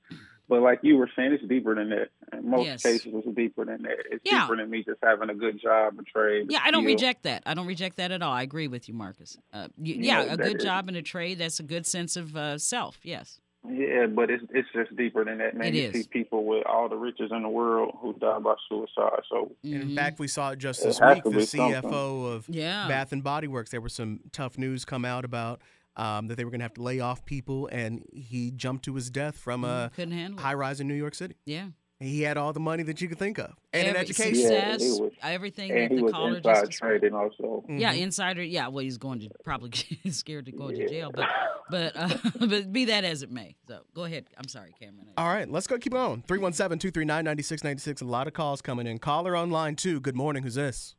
but 0.51 0.61
like 0.61 0.81
you 0.83 0.97
were 0.97 1.09
saying, 1.17 1.33
it's 1.33 1.45
deeper 1.49 1.75
than 1.77 1.89
that. 1.91 2.09
In 2.37 2.51
most 2.51 2.67
Yes. 2.67 2.83
cases, 2.83 3.07
it's 3.15 3.37
deeper 3.37 3.65
than 3.65 3.83
that. 3.83 3.97
It's 4.11 4.23
Yeah. 4.25 4.43
deeper 4.43 4.57
than 4.57 4.69
me 4.69 4.83
just 4.85 4.99
having 5.03 5.31
a 5.31 5.35
good 5.35 5.61
job 5.63 5.95
and 5.97 6.07
trade. 6.07 6.47
yeah 6.51 6.61
i 6.65 6.71
don't 6.71 6.83
skill. 6.83 6.95
reject 6.95 7.23
that 7.23 7.43
i 7.47 7.55
don't 7.55 7.67
reject 7.67 7.97
that 7.97 8.11
at 8.11 8.21
all 8.23 8.33
i 8.33 8.43
agree 8.43 8.69
with 8.69 8.87
you 8.89 8.95
marcus 8.95 9.39
uh, 9.55 9.69
you, 9.79 9.95
Yeah, 9.95 10.25
yeah, 10.25 10.33
a 10.35 10.37
good 10.37 10.57
is- 10.59 10.65
job 10.65 10.89
and 10.89 10.97
a 10.97 11.03
trade 11.03 11.39
that's 11.39 11.61
a 11.61 11.63
good 11.63 11.87
sense 11.87 12.17
of 12.17 12.37
uh, 12.37 12.59
self 12.59 12.99
yes 13.05 13.41
Yeah, 13.69 14.07
but 14.07 14.31
it's 14.31 14.43
it's 14.55 14.69
just 14.75 14.97
deeper 14.97 15.25
than 15.25 15.39
that, 15.39 15.55
man. 15.55 15.69
It 15.69 15.75
you 15.75 15.83
is. 15.89 15.93
see 15.93 16.03
people 16.11 16.47
with 16.47 16.65
all 16.67 16.89
the 16.89 16.97
riches 16.97 17.31
in 17.31 17.43
the 17.43 17.49
world 17.49 17.95
who 18.01 18.15
die 18.15 18.39
by 18.39 18.55
suicide. 18.69 19.21
So 19.31 19.53
In 19.63 19.91
Mhm. 19.91 19.95
fact, 19.95 20.19
we 20.19 20.29
saw 20.29 20.51
it 20.53 20.59
just 20.59 20.83
this 20.83 20.99
has 20.99 21.17
week. 21.17 21.25
The 21.25 21.31
be 21.31 21.45
something. 21.45 21.75
CFO 21.83 22.25
of 22.35 22.49
Yeah. 22.49 22.89
Bath 22.89 23.13
and 23.13 23.23
Body 23.23 23.49
Works. 23.49 23.71
There 23.71 23.81
was 23.83 23.93
some 23.93 24.21
tough 24.33 24.57
news 24.57 24.85
come 24.87 25.05
out 25.05 25.25
about 25.27 25.61
um, 25.97 26.29
that 26.29 26.37
they 26.37 26.45
were 26.45 26.51
going 26.51 26.61
to 26.61 26.65
have 26.65 26.75
to 26.75 26.83
lay 26.83 27.01
off 27.01 27.25
people, 27.27 27.67
and 27.73 28.05
he 28.15 28.53
jumped 28.53 28.85
to 28.87 28.95
his 28.95 29.11
death 29.11 29.37
from 29.37 29.65
a 29.65 29.91
couldn't 29.95 30.13
handle 30.15 30.39
it 30.39 30.43
high 30.43 30.55
rise 30.55 30.81
in 30.81 30.89
New 30.89 30.95
York 30.95 31.15
City. 31.15 31.35
yeah 31.45 31.67
He 32.03 32.23
had 32.23 32.39
all 32.39 32.55
the 32.55 32.61
money 32.61 32.83
that 32.85 33.03
you 33.03 33.09
could 33.09 33.19
think 33.19 33.37
of, 33.39 33.53
and 33.75 33.87
an 33.87 33.95
education. 33.95 34.41
Yeah, 34.41 34.73
success 34.73 34.83
he 34.97 35.03
was- 35.03 35.13
everything 35.23 35.71
and 35.71 35.81
that 35.83 35.91
he 35.91 35.97
the 35.99 36.03
was 36.05 36.13
caller 36.13 36.37
inside 36.39 36.55
just 36.55 36.67
described. 36.71 37.01
trading 37.03 37.15
also. 37.15 37.63
Yeah, 37.69 37.93
Mhm. 37.95 38.01
insider. 38.01 38.43
Yeah, 38.43 38.69
well, 38.69 38.83
he's 38.83 38.97
going 38.97 39.21
to 39.21 39.29
probably 39.45 39.71
scared 40.11 40.47
to 40.47 40.53
go 40.53 40.71
to 40.71 40.89
jail, 40.89 41.11
but 41.15 41.29
but 41.69 41.93
uh, 41.97 42.09
but 42.47 42.73
be 42.73 42.87
that 42.87 43.05
as 43.05 43.23
it 43.23 43.31
may. 43.31 43.55
So 43.69 43.81
go 43.95 44.05
ahead. 44.05 44.25
I'm 44.39 44.49
sorry, 44.49 44.75
Cameron. 44.81 45.09
All 45.19 45.29
right, 45.29 45.47
let's 45.51 45.67
go. 45.67 45.77
Keep 45.79 45.93
going. 45.93 46.23
317 46.27 46.79
239 46.79 47.23
9696. 47.23 48.01
A 48.01 48.05
lot 48.07 48.27
of 48.27 48.33
calls 48.33 48.63
coming 48.63 48.87
in. 48.87 48.99
Caller 48.99 49.37
on 49.37 49.51
line 49.51 49.77
two. 49.77 50.01
Good 50.01 50.17
morning. 50.17 50.43
Who's 50.43 50.55
this? 50.55 50.95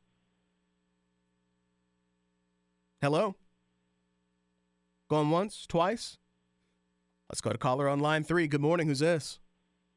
Hello? 3.01 3.35
Going 5.09 5.31
once, 5.31 5.65
twice? 5.67 6.19
Let's 7.29 7.41
go 7.41 7.51
to 7.51 7.57
caller 7.57 7.89
on 7.89 7.99
line 7.99 8.23
three. 8.23 8.47
Good 8.47 8.61
morning. 8.61 8.85
Who's 8.87 8.99
this? 8.99 9.39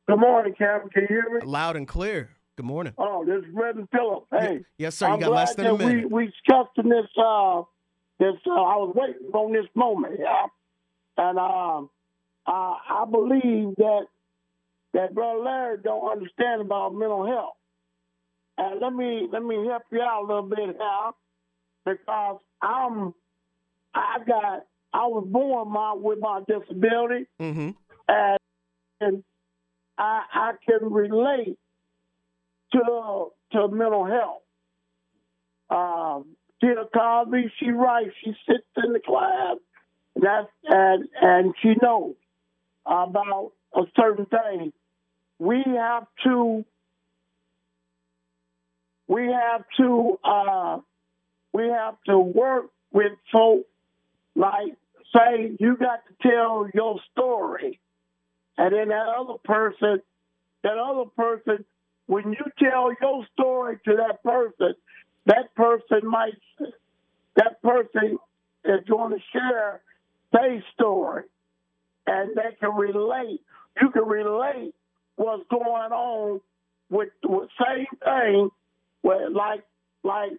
Good 0.06 0.18
morning, 0.20 0.54
Captain. 0.56 0.90
Can 0.90 1.02
you 1.02 1.08
hear 1.08 1.30
me? 1.30 1.40
Loud 1.44 1.76
and 1.76 1.88
clear. 1.88 2.30
Good 2.56 2.66
morning. 2.66 2.92
Oh, 2.98 3.24
this 3.24 3.38
is 3.38 3.54
Reverend 3.54 3.88
Phillip. 3.90 4.24
Hey, 4.30 4.60
Yes, 4.78 4.94
sir. 4.96 5.08
You 5.08 5.14
I'm 5.14 5.20
got 5.20 5.26
glad 5.28 5.40
less 5.40 5.54
than 5.54 5.66
a 5.66 5.78
minute. 5.78 6.10
we 6.10 6.26
we 6.26 6.26
discussed 6.26 6.76
in 6.76 6.88
this. 6.88 7.06
Uh, 7.16 7.62
this 8.20 8.34
uh, 8.46 8.50
I 8.52 8.76
was 8.76 8.94
waiting 8.94 9.28
on 9.32 9.52
this 9.52 9.66
moment. 9.74 10.14
Yeah, 10.20 10.46
and 11.16 11.38
um, 11.38 11.90
uh, 12.46 12.50
I 12.88 13.04
believe 13.10 13.74
that 13.78 14.02
that 14.92 15.14
Brother 15.14 15.40
Larry 15.40 15.78
don't 15.82 16.08
understand 16.12 16.60
about 16.60 16.94
mental 16.94 17.26
health. 17.26 17.54
And 18.58 18.80
let 18.80 18.92
me 18.92 19.26
let 19.32 19.42
me 19.42 19.56
help 19.66 19.82
you 19.90 20.00
out 20.02 20.22
a 20.22 20.26
little 20.26 20.42
bit 20.48 20.58
here, 20.58 21.10
because 21.84 22.38
I'm 22.62 23.14
I 23.94 24.18
got 24.24 24.66
I 24.92 25.06
was 25.06 25.26
born 25.28 25.72
my 25.72 25.94
with 25.96 26.20
my 26.20 26.40
disability 26.46 27.26
Mm-hmm. 27.40 27.70
and, 28.06 28.38
and 29.00 29.24
I, 29.98 30.22
I 30.32 30.52
can 30.66 30.92
relate 30.92 31.58
to 32.72 33.28
to 33.52 33.68
mental 33.68 34.04
health. 34.06 34.42
Um, 35.70 36.36
Tina 36.60 36.84
Cosby, 36.92 37.52
she 37.58 37.70
writes, 37.70 38.10
she 38.22 38.32
sits 38.46 38.66
in 38.76 38.92
the 38.92 39.00
class, 39.00 39.56
that's 40.16 40.48
and 40.64 41.08
and 41.20 41.54
she 41.62 41.74
knows 41.80 42.14
about 42.86 43.52
a 43.74 43.82
certain 43.96 44.26
thing. 44.26 44.72
We 45.38 45.62
have 45.66 46.06
to 46.24 46.64
we 49.06 49.26
have 49.26 49.64
to 49.78 50.18
uh, 50.24 50.78
we 51.52 51.68
have 51.68 51.96
to 52.06 52.18
work 52.18 52.66
with 52.92 53.12
folk 53.32 53.66
like 54.34 54.76
say 55.14 55.56
you 55.58 55.76
got 55.76 56.00
to 56.06 56.28
tell 56.28 56.68
your 56.72 57.00
story 57.12 57.80
and 58.56 58.72
then 58.72 58.88
that 58.88 59.06
other 59.18 59.38
person, 59.44 60.00
that 60.62 60.78
other 60.78 61.10
person, 61.16 61.64
when 62.06 62.32
you 62.32 62.44
tell 62.58 62.92
your 63.00 63.26
story 63.32 63.78
to 63.84 63.96
that 63.96 64.22
person, 64.22 64.74
that 65.26 65.54
person 65.54 66.00
might, 66.08 66.34
that 67.36 67.60
person 67.62 68.18
is 68.64 68.80
going 68.88 69.12
to 69.12 69.18
share 69.32 69.80
their 70.32 70.62
story, 70.74 71.24
and 72.06 72.36
they 72.36 72.56
can 72.60 72.74
relate. 72.76 73.40
You 73.80 73.90
can 73.90 74.04
relate 74.04 74.74
what's 75.16 75.44
going 75.50 75.92
on 75.92 76.40
with 76.90 77.08
with 77.24 77.48
same 77.58 77.86
thing. 78.04 78.50
Where 79.02 79.30
like 79.30 79.64
like 80.02 80.30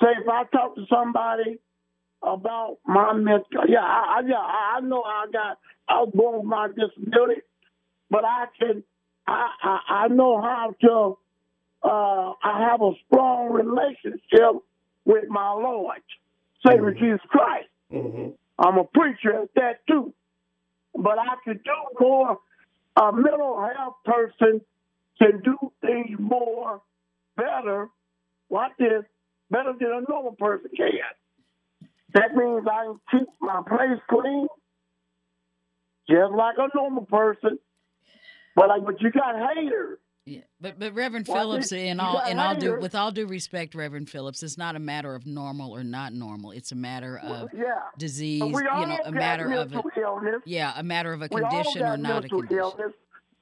say 0.00 0.08
if 0.20 0.28
I 0.28 0.44
talk 0.44 0.74
to 0.76 0.84
somebody 0.90 1.58
about 2.22 2.78
my 2.86 3.12
mental, 3.14 3.64
yeah, 3.68 3.80
I, 3.80 4.18
I 4.18 4.22
yeah 4.26 4.36
I 4.36 4.80
know 4.80 5.02
I 5.02 5.26
got 5.32 5.58
I 5.88 6.00
was 6.00 6.10
born 6.14 6.38
with 6.38 6.46
my 6.46 6.68
disability 6.68 7.42
but 8.12 8.26
I 8.26 8.44
can, 8.60 8.84
I, 9.26 9.48
I, 9.62 9.78
I 10.04 10.08
know 10.08 10.38
how 10.40 10.74
to, 10.82 11.18
uh, 11.82 12.32
I 12.44 12.68
have 12.68 12.82
a 12.82 12.92
strong 13.06 13.50
relationship 13.50 14.62
with 15.06 15.24
my 15.28 15.52
Lord, 15.52 16.02
Savior 16.64 16.92
Jesus 16.92 17.22
Christ. 17.28 17.68
I'm 18.58 18.76
a 18.78 18.84
preacher 18.84 19.42
at 19.42 19.54
that 19.56 19.86
too. 19.88 20.12
But 20.94 21.18
I 21.18 21.36
can 21.42 21.54
do 21.64 21.72
more, 21.98 22.38
a 22.96 23.12
mental 23.12 23.66
health 23.74 23.96
person 24.04 24.60
can 25.18 25.40
do 25.42 25.56
things 25.80 26.18
more 26.20 26.82
better, 27.34 27.88
watch 28.50 28.72
this, 28.78 29.04
better 29.50 29.72
than 29.80 29.88
a 29.88 30.00
normal 30.06 30.32
person 30.32 30.70
can. 30.76 30.90
That 32.12 32.36
means 32.36 32.66
I 32.70 32.84
can 32.84 33.00
keep 33.10 33.28
my 33.40 33.62
place 33.66 34.00
clean, 34.10 34.46
just 36.10 36.32
like 36.34 36.56
a 36.58 36.68
normal 36.76 37.06
person. 37.06 37.58
But 38.54 38.68
like, 38.68 38.84
but 38.84 39.00
you 39.00 39.10
got 39.10 39.34
haters. 39.54 39.98
Yeah, 40.24 40.42
but 40.60 40.78
but 40.78 40.94
Reverend 40.94 41.26
Well, 41.26 41.36
Phillips, 41.36 41.72
in 41.72 41.98
all 41.98 42.20
in 42.26 42.38
all 42.38 42.54
due 42.54 42.78
with 42.78 42.94
all 42.94 43.10
due 43.10 43.26
respect, 43.26 43.74
Reverend 43.74 44.08
Phillips, 44.08 44.42
it's 44.44 44.56
not 44.56 44.76
a 44.76 44.78
matter 44.78 45.16
of 45.16 45.26
normal 45.26 45.72
or 45.72 45.82
not 45.82 46.12
normal. 46.12 46.52
It's 46.52 46.70
a 46.70 46.76
matter 46.76 47.18
of 47.18 47.48
yeah. 47.52 47.74
disease. 47.98 48.40
But 48.40 48.52
we 48.52 48.66
all 48.68 48.80
You 48.82 48.86
know, 48.86 48.98
a 49.04 49.10
matter 49.10 49.52
of 49.52 49.72
a 49.74 49.82
illness. 50.00 50.42
yeah, 50.44 50.74
a 50.76 50.82
matter 50.84 51.12
of 51.12 51.22
a 51.22 51.28
condition 51.28 51.82
or 51.82 51.96
not 51.96 52.24
a 52.24 52.28
condition. 52.28 52.56
illness. 52.56 52.92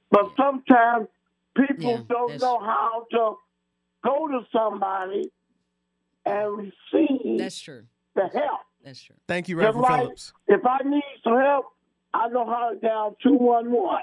But 0.09 0.31
sometimes 0.35 1.07
people 1.55 1.91
Yeah, 1.91 1.97
don't 2.09 2.41
know 2.41 2.59
how 2.59 3.05
to 3.11 3.35
go 4.03 4.27
to 4.29 4.41
somebody 4.51 5.31
and 6.25 6.57
receive 6.57 7.37
That's 7.37 7.59
true. 7.61 7.83
the 8.15 8.23
help. 8.33 8.61
That's 8.83 9.03
true. 9.03 9.15
Thank 9.27 9.49
you, 9.49 9.55
Reverend 9.55 9.81
like 9.83 10.01
Phillips. 10.01 10.33
if 10.47 10.65
I 10.65 10.79
need 10.83 11.03
some 11.23 11.37
help, 11.37 11.65
I 12.11 12.27
know 12.29 12.45
how 12.45 12.71
to 12.71 12.79
dial 12.79 13.15
two 13.21 13.35
one 13.35 13.71
one. 13.71 14.01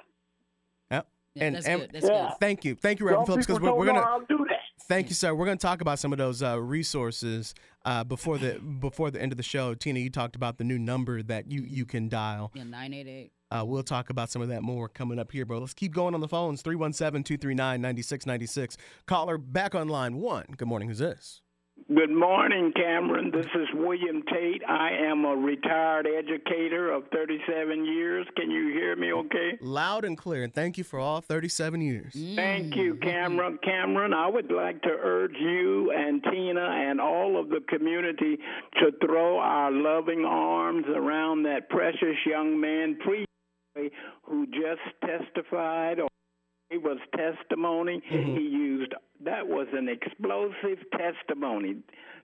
Yep. 1.39 1.41
Yeah, 1.41 1.47
And- 1.47 1.57
that's 1.57 1.67
and- 1.67 1.81
good. 1.81 1.91
That's 1.93 2.07
Yeah. 2.07 2.31
Thank 2.41 2.65
you. 2.65 2.75
Thank 2.75 3.01
you, 3.01 3.07
Reverend 3.07 3.27
Phillips, 3.27 3.47
because 3.47 3.61
we're, 3.61 3.75
we're 3.75 3.85
going 3.87 3.97
to. 3.97 4.03
how 4.03 4.21
to 4.21 4.27
do 4.29 4.39
that. 4.49 4.59
Thank 4.89 5.09
you, 5.09 5.15
sir. 5.15 5.35
We're 5.35 5.45
going 5.45 5.59
to 5.59 5.63
talk 5.63 5.81
about 5.83 5.99
some 5.99 6.13
of 6.13 6.19
those 6.19 6.43
uh, 6.43 6.59
resources 6.61 7.55
uh, 7.85 8.05
before 8.05 8.39
the 8.39 8.59
before 8.81 9.11
the 9.11 9.21
end 9.21 9.33
of 9.33 9.37
the 9.37 9.43
show. 9.43 9.75
Tina, 9.75 9.99
you 10.01 10.09
talked 10.11 10.35
about 10.35 10.57
the 10.57 10.65
new 10.65 10.79
number 10.79 11.23
that 11.23 11.51
you 11.51 11.63
you 11.63 11.85
can 11.85 12.09
dial. 12.09 12.51
Yeah, 12.55 12.65
nine 12.65 12.95
eight 12.95 13.07
eight. 13.07 13.33
Uh, 13.51 13.65
we'll 13.67 13.83
talk 13.83 14.09
about 14.11 14.31
some 14.31 14.41
of 14.43 14.49
that 14.49 14.63
more 14.63 14.89
coming 14.89 15.19
up 15.19 15.33
here, 15.33 15.45
bro. 15.47 15.59
Let's 15.59 15.73
keep 15.75 15.93
going 15.93 16.15
on 16.15 16.21
the 16.21 16.29
phones. 16.29 16.61
317 16.63 17.23
239 17.25 17.81
9696. 17.81 18.77
Caller 19.07 19.39
back 19.39 19.75
on 19.75 19.89
line 19.89 20.17
one. 20.19 20.45
Good 20.57 20.69
morning. 20.69 20.89
Who's 20.89 20.99
this? 20.99 21.41
Good 21.95 22.11
morning, 22.11 22.71
Cameron. 22.77 23.31
This 23.31 23.47
is 23.47 23.67
William 23.73 24.23
Tate. 24.31 24.63
I 24.69 24.91
am 24.91 25.25
a 25.25 25.35
retired 25.35 26.07
educator 26.07 26.93
of 26.93 27.05
37 27.15 27.87
years. 27.87 28.27
Can 28.37 28.51
you 28.51 28.75
hear 28.75 28.95
me 28.95 29.11
okay? 29.15 29.57
Loud 29.63 30.05
and 30.05 30.17
clear. 30.17 30.45
And 30.45 30.53
thank 30.53 30.77
you 30.77 30.85
for 30.85 30.99
all 30.99 31.23
37 31.23 31.81
years. 31.81 32.13
Mm. 32.13 32.37
Thank 32.37 32.77
you, 32.77 32.97
Cameron. 32.97 33.59
Cameron, 33.65 34.13
I 34.13 34.29
would 34.29 34.53
like 34.53 34.83
to 34.83 34.91
urge 34.91 35.35
you 35.41 35.91
and 35.93 36.23
Tina 36.25 36.61
and 36.61 37.01
all 37.01 37.41
of 37.41 37.49
the 37.49 37.61
community 37.71 38.37
to 38.81 38.91
throw 39.03 39.39
our 39.39 39.71
loving 39.73 40.27
arms 40.27 40.85
around 40.95 41.45
that 41.45 41.71
precious 41.71 42.19
young 42.27 42.61
man 42.61 42.99
who 44.25 44.47
just 44.47 44.83
testified 45.03 46.01
or 46.01 46.08
it 46.71 46.83
was 46.83 46.99
testimony. 47.17 48.03
Mm-hmm. 48.11 48.37
He 48.37 48.43
used 48.43 48.95
that 49.25 49.47
was 49.47 49.67
an 49.73 49.89
explosive 49.89 50.85
testimony. 50.97 51.77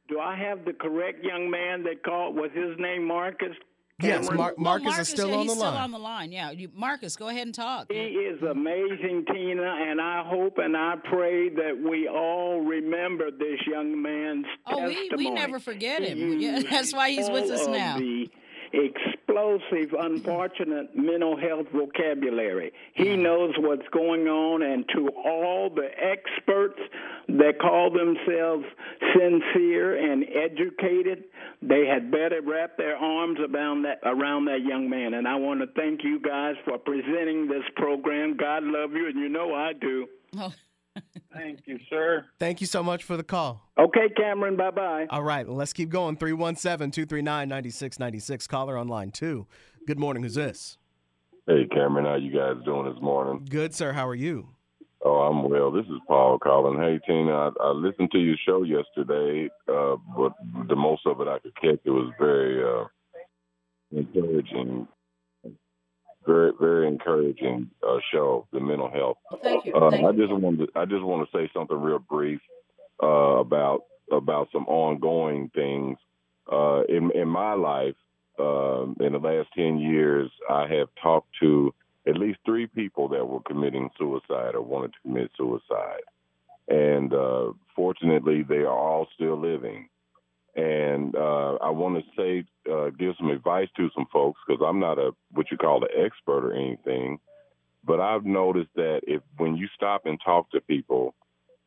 Do 0.08 0.20
I 0.20 0.36
have 0.36 0.64
the 0.64 0.72
correct 0.72 1.24
young 1.24 1.50
man 1.50 1.82
that 1.84 2.04
called? 2.04 2.36
Was 2.36 2.50
his 2.54 2.78
name 2.78 3.06
Marcus? 3.06 3.56
Cameron? 4.00 4.22
Yes, 4.22 4.36
Mar- 4.36 4.54
Marcus, 4.56 4.56
well, 4.58 4.92
Marcus, 4.92 4.98
is 4.98 5.08
still 5.08 5.28
yeah, 5.28 5.36
on 5.36 5.46
the 5.46 5.52
line. 5.52 5.72
Still 5.72 5.82
on 5.82 5.90
the 5.92 5.98
line. 5.98 6.32
Yeah, 6.32 6.50
you, 6.50 6.68
Marcus, 6.74 7.16
go 7.16 7.28
ahead 7.28 7.46
and 7.46 7.54
talk. 7.54 7.86
He 7.90 7.96
is 7.96 8.42
amazing, 8.42 9.24
Tina, 9.32 9.62
and 9.62 10.00
I 10.00 10.24
hope 10.26 10.58
and 10.58 10.76
I 10.76 10.96
pray 11.04 11.48
that 11.50 11.80
we 11.80 12.08
all 12.08 12.60
remember 12.60 13.30
this 13.30 13.60
young 13.66 14.00
man's 14.02 14.46
oh, 14.66 14.88
testimony. 14.88 15.08
we, 15.16 15.26
we 15.26 15.30
never 15.30 15.60
forget 15.60 16.02
him. 16.02 16.40
Yeah, 16.40 16.62
that's 16.70 16.92
why 16.92 17.10
he's 17.10 17.30
with 17.30 17.50
us 17.50 17.68
now. 17.68 17.98
The, 17.98 18.28
explosive, 18.74 19.94
unfortunate 19.98 20.96
mental 20.96 21.36
health 21.36 21.66
vocabulary. 21.72 22.72
He 22.94 23.16
knows 23.16 23.54
what's 23.58 23.88
going 23.92 24.26
on, 24.28 24.62
and 24.62 24.84
to 24.94 25.08
all 25.08 25.70
the 25.70 25.88
experts 25.96 26.80
that 27.28 27.58
call 27.60 27.90
themselves 27.90 28.64
sincere 29.14 30.12
and 30.12 30.24
educated, 30.24 31.24
they 31.62 31.86
had 31.86 32.10
better 32.10 32.40
wrap 32.42 32.76
their 32.76 32.96
arms 32.96 33.38
around 33.40 33.82
that 33.82 34.00
around 34.04 34.46
that 34.46 34.62
young 34.62 34.88
man. 34.90 35.14
And 35.14 35.26
I 35.26 35.36
want 35.36 35.60
to 35.60 35.66
thank 35.74 36.04
you 36.04 36.20
guys 36.20 36.56
for 36.64 36.78
presenting 36.78 37.48
this 37.48 37.64
program. 37.76 38.36
God 38.36 38.64
love 38.64 38.92
you, 38.92 39.06
and 39.06 39.18
you 39.18 39.28
know 39.28 39.54
I 39.54 39.72
do. 39.72 40.06
Oh. 40.36 40.52
Thank 41.32 41.60
you, 41.66 41.78
sir. 41.90 42.24
Thank 42.38 42.60
you 42.60 42.66
so 42.66 42.82
much 42.82 43.02
for 43.02 43.16
the 43.16 43.24
call. 43.24 43.68
Okay, 43.78 44.08
Cameron. 44.16 44.56
Bye 44.56 44.70
bye. 44.70 45.06
All 45.10 45.22
right, 45.22 45.48
let's 45.48 45.72
keep 45.72 45.88
going. 45.88 46.16
317 46.16 46.90
239 46.92 47.48
9696. 47.48 48.46
Caller 48.46 48.76
on 48.76 48.88
line 48.88 49.10
two. 49.10 49.46
Good 49.86 49.98
morning. 49.98 50.22
Who's 50.22 50.34
this? 50.34 50.78
Hey, 51.46 51.66
Cameron. 51.72 52.06
How 52.06 52.14
you 52.14 52.32
guys 52.32 52.64
doing 52.64 52.92
this 52.92 53.02
morning? 53.02 53.46
Good, 53.50 53.74
sir. 53.74 53.92
How 53.92 54.08
are 54.08 54.14
you? 54.14 54.48
Oh, 55.04 55.18
I'm 55.20 55.48
well. 55.50 55.70
This 55.70 55.84
is 55.86 56.00
Paul 56.08 56.38
calling. 56.38 56.80
Hey, 56.80 56.98
Tina, 57.06 57.32
I, 57.32 57.50
I 57.60 57.70
listened 57.72 58.10
to 58.12 58.18
your 58.18 58.36
show 58.46 58.62
yesterday, 58.62 59.50
uh, 59.68 59.96
but 60.16 60.32
the 60.68 60.76
most 60.76 61.02
of 61.06 61.20
it 61.20 61.28
I 61.28 61.38
could 61.40 61.54
catch. 61.56 61.80
It 61.84 61.90
was 61.90 62.10
very 62.18 62.62
uh, 62.64 62.86
encouraging 63.92 64.88
very 66.26 66.52
very 66.58 66.88
encouraging 66.88 67.70
uh, 67.86 67.98
show, 68.12 68.46
the 68.52 68.60
mental 68.60 68.90
health. 68.90 69.18
Thank 69.42 69.66
you. 69.66 69.74
Uh, 69.74 69.90
Thank 69.90 70.06
I 70.06 70.12
just 70.12 70.32
wanted 70.32 70.66
to, 70.66 70.78
I 70.78 70.84
just 70.84 71.02
want 71.02 71.28
to 71.28 71.36
say 71.36 71.50
something 71.54 71.80
real 71.80 71.98
brief 71.98 72.40
uh, 73.02 73.06
about 73.06 73.84
about 74.10 74.48
some 74.52 74.66
ongoing 74.66 75.50
things 75.54 75.98
uh, 76.50 76.82
in 76.88 77.10
in 77.14 77.28
my 77.28 77.54
life. 77.54 77.96
Um, 78.36 78.96
in 78.98 79.12
the 79.12 79.18
last 79.18 79.48
ten 79.54 79.78
years, 79.78 80.30
I 80.50 80.66
have 80.66 80.88
talked 81.00 81.28
to 81.40 81.72
at 82.06 82.18
least 82.18 82.38
three 82.44 82.66
people 82.66 83.08
that 83.08 83.26
were 83.26 83.40
committing 83.40 83.90
suicide 83.96 84.54
or 84.54 84.62
wanted 84.62 84.92
to 84.92 84.98
commit 85.02 85.30
suicide, 85.36 86.02
and 86.68 87.12
uh, 87.14 87.52
fortunately, 87.76 88.42
they 88.42 88.64
are 88.64 88.76
all 88.76 89.06
still 89.14 89.40
living. 89.40 89.88
And 90.56 91.16
uh, 91.16 91.54
I 91.60 91.70
want 91.70 91.96
to 91.96 92.04
say, 92.16 92.44
uh, 92.70 92.90
give 92.90 93.14
some 93.18 93.30
advice 93.30 93.68
to 93.76 93.90
some 93.94 94.06
folks 94.12 94.40
because 94.46 94.62
I'm 94.64 94.78
not 94.78 94.98
a 94.98 95.10
what 95.32 95.50
you 95.50 95.56
call 95.56 95.82
an 95.82 95.90
expert 95.96 96.46
or 96.46 96.52
anything, 96.52 97.18
but 97.84 98.00
I've 98.00 98.24
noticed 98.24 98.70
that 98.76 99.00
if 99.02 99.20
when 99.36 99.56
you 99.56 99.66
stop 99.74 100.06
and 100.06 100.18
talk 100.24 100.50
to 100.52 100.60
people, 100.60 101.14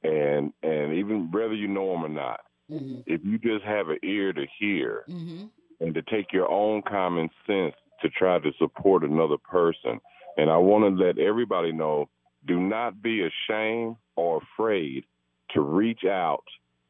and 0.04 0.54
and 0.64 0.94
even 0.94 1.32
whether 1.32 1.54
you 1.54 1.68
know 1.68 1.92
them 1.92 2.06
or 2.06 2.10
not, 2.10 2.40
mm-hmm. 2.72 3.02
if 3.06 3.22
you 3.26 3.38
just 3.38 3.66
have 3.66 3.90
an 3.90 4.00
ear 4.04 4.32
to 4.32 4.46
hear 4.58 5.04
mm-hmm. 5.10 5.46
and 5.82 5.94
to 5.94 6.02
take 6.04 6.32
your 6.32 6.50
own 6.50 6.82
common 6.82 7.30
sense 7.46 7.76
to 8.02 8.10
try 8.10 8.40
to 8.40 8.52
support 8.58 9.04
another 9.04 9.38
person, 9.38 10.00
and 10.38 10.50
I 10.50 10.58
want 10.58 10.84
to 10.98 11.04
let 11.04 11.18
everybody 11.18 11.74
know, 11.74 12.08
do 12.46 12.58
not 12.58 13.02
be 13.02 13.22
ashamed 13.22 13.98
or 14.16 14.42
afraid 14.56 15.04
to 15.52 15.62
reach 15.62 16.06
out 16.06 16.44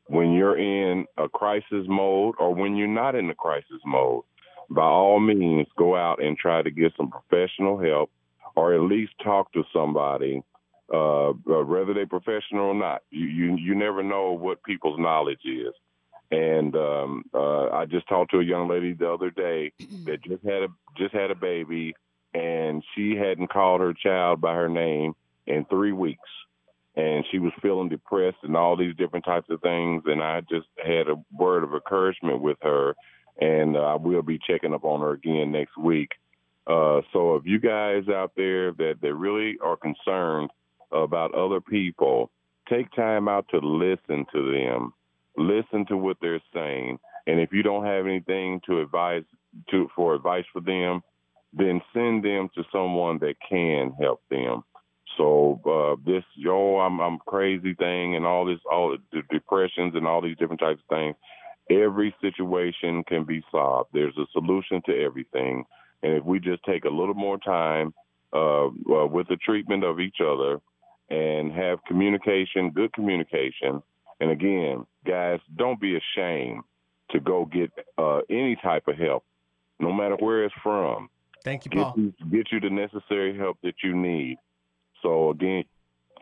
when 0.08 0.34
you're 0.34 0.58
in 0.58 1.06
a 1.18 1.28
crisis 1.30 1.86
mode 1.88 2.36
or 2.40 2.54
when 2.54 2.76
you're 2.76 2.88
not 2.88 3.16
in 3.16 3.30
a 3.30 3.36
crisis 3.36 3.82
mode, 3.86 4.24
by 4.70 4.84
all 4.84 5.20
means, 5.20 5.68
go 5.78 5.96
out 5.96 6.22
and 6.22 6.38
try 6.38 6.62
to 6.62 6.72
get 6.72 6.94
some 6.98 7.10
professional 7.10 7.78
help 7.78 8.10
or 8.56 8.74
at 8.74 8.82
least 8.82 9.14
talk 9.24 9.52
to 9.54 9.64
somebody, 9.72 10.42
uh, 10.94 11.30
uh, 11.30 11.34
whether 11.64 11.94
they're 11.94 12.08
professional 12.08 12.68
or 12.68 12.76
not. 12.76 13.04
You, 13.12 13.28
you, 13.28 13.58
you 13.58 13.76
never 13.76 14.04
know 14.04 14.32
what 14.32 14.64
people's 14.64 15.00
knowledge 15.00 15.46
is. 15.46 15.74
And 16.32 16.76
um, 16.76 17.24
uh, 17.34 17.70
I 17.70 17.86
just 17.86 18.08
talked 18.10 18.32
to 18.32 18.40
a 18.40 18.44
young 18.44 18.68
lady 18.68 18.94
the 18.94 19.10
other 19.10 19.30
day 19.30 19.72
that 20.06 20.24
just 20.24 20.44
had 20.44 20.64
a 20.64 20.68
just 20.98 21.14
had 21.14 21.32
a 21.32 21.36
baby, 21.36 21.96
and 22.34 22.84
she 22.96 23.16
hadn't 23.16 23.50
called 23.50 23.80
her 23.80 23.94
child 23.94 24.42
by 24.42 24.54
her 24.54 24.68
name 24.68 25.16
in 25.46 25.64
three 25.66 25.94
weeks 25.94 26.28
and 26.98 27.24
she 27.32 27.38
was 27.38 27.54
feeling 27.62 27.90
depressed 27.90 28.38
and 28.42 28.58
all 28.58 28.76
these 28.76 28.96
different 28.96 29.24
types 29.24 29.48
of 29.52 29.62
things. 29.62 30.02
And 30.08 30.22
I 30.22 30.42
just 30.42 30.66
had 30.84 31.08
a 31.08 31.16
word 31.32 31.64
of 31.64 31.74
encouragement 31.74 32.42
with 32.42 32.58
her, 32.64 32.96
and 33.40 33.78
uh, 33.78 33.82
I 33.82 33.96
will 33.96 34.24
be 34.24 34.40
checking 34.46 34.74
up 34.74 34.84
on 34.84 35.00
her 35.02 35.12
again 35.12 35.52
next 35.52 35.78
week. 35.78 36.10
Uh, 36.66 37.02
so 37.14 37.36
if 37.36 37.46
you 37.46 37.60
guys 37.60 38.10
out 38.10 38.32
there 38.36 38.72
that, 38.74 38.96
that 39.02 39.14
really 39.14 39.58
are 39.64 39.78
concerned 39.78 40.50
about 40.92 41.36
other 41.36 41.62
people, 41.62 42.32
take 42.68 42.92
time 42.94 43.28
out 43.28 43.46
to 43.52 43.60
listen 43.60 44.26
to 44.34 44.52
them, 44.52 44.92
listen 45.38 45.86
to 45.86 45.96
what 45.96 46.18
they're 46.20 46.42
saying, 46.52 46.98
and 47.28 47.40
if 47.40 47.54
you 47.54 47.62
don't 47.62 47.86
have 47.86 48.08
anything 48.08 48.60
to 48.66 48.82
advise 48.82 49.24
to 49.70 49.88
for 49.96 50.16
advice 50.16 50.46
for 50.52 50.62
them, 50.62 51.02
then 51.54 51.80
send 51.94 52.26
them 52.26 52.50
to 52.56 52.64
someone 52.72 53.20
that 53.20 53.36
can 53.48 53.94
help 54.00 54.22
them. 54.30 54.64
So 55.18 55.60
uh, 55.66 56.02
this 56.06 56.24
yo, 56.36 56.80
I'm 56.80 57.00
I'm 57.00 57.18
crazy 57.26 57.74
thing 57.74 58.16
and 58.16 58.26
all 58.26 58.46
this, 58.46 58.60
all 58.72 58.96
the 59.12 59.22
depressions 59.32 59.94
and 59.96 60.08
all 60.08 60.22
these 60.22 60.38
different 60.38 60.62
types 60.62 60.80
of 60.82 60.96
things. 60.96 61.16
Every 61.70 62.16
situation 62.22 63.04
can 63.04 63.26
be 63.26 63.44
solved. 63.52 63.90
There's 63.94 64.18
a 64.18 64.26
solution 64.32 64.82
to 64.86 65.04
everything, 65.04 65.66
and 66.04 66.14
if 66.14 66.24
we 66.24 66.40
just 66.40 66.64
take 66.64 66.86
a 66.86 66.90
little 66.90 67.16
more 67.16 67.38
time 67.38 67.94
uh, 68.32 68.70
with 68.86 69.28
the 69.28 69.38
treatment 69.38 69.84
of 69.84 70.00
each 70.00 70.18
other 70.22 70.62
and 71.10 71.52
have 71.52 71.84
communication, 71.86 72.70
good 72.70 72.94
communication, 72.94 73.82
and 74.20 74.32
again, 74.32 74.86
guys, 75.06 75.40
don't 75.58 75.80
be 75.80 75.98
ashamed 75.98 76.64
to 77.12 77.20
go 77.20 77.46
get 77.46 77.72
uh, 77.98 78.20
any 78.30 78.58
type 78.62 78.88
of 78.88 78.98
help, 78.98 79.24
no 79.80 79.92
matter 79.92 80.16
where 80.16 80.44
it's 80.44 80.56
from. 80.62 81.10
Thank 81.44 81.66
you, 81.66 81.72
Paul. 81.72 81.94
You, 81.96 82.14
get 82.30 82.52
you 82.52 82.60
the 82.60 82.70
necessary 82.70 83.38
help 83.38 83.58
that 83.64 83.76
you 83.84 83.96
need. 83.96 84.38
So 85.02 85.32
again, 85.32 85.64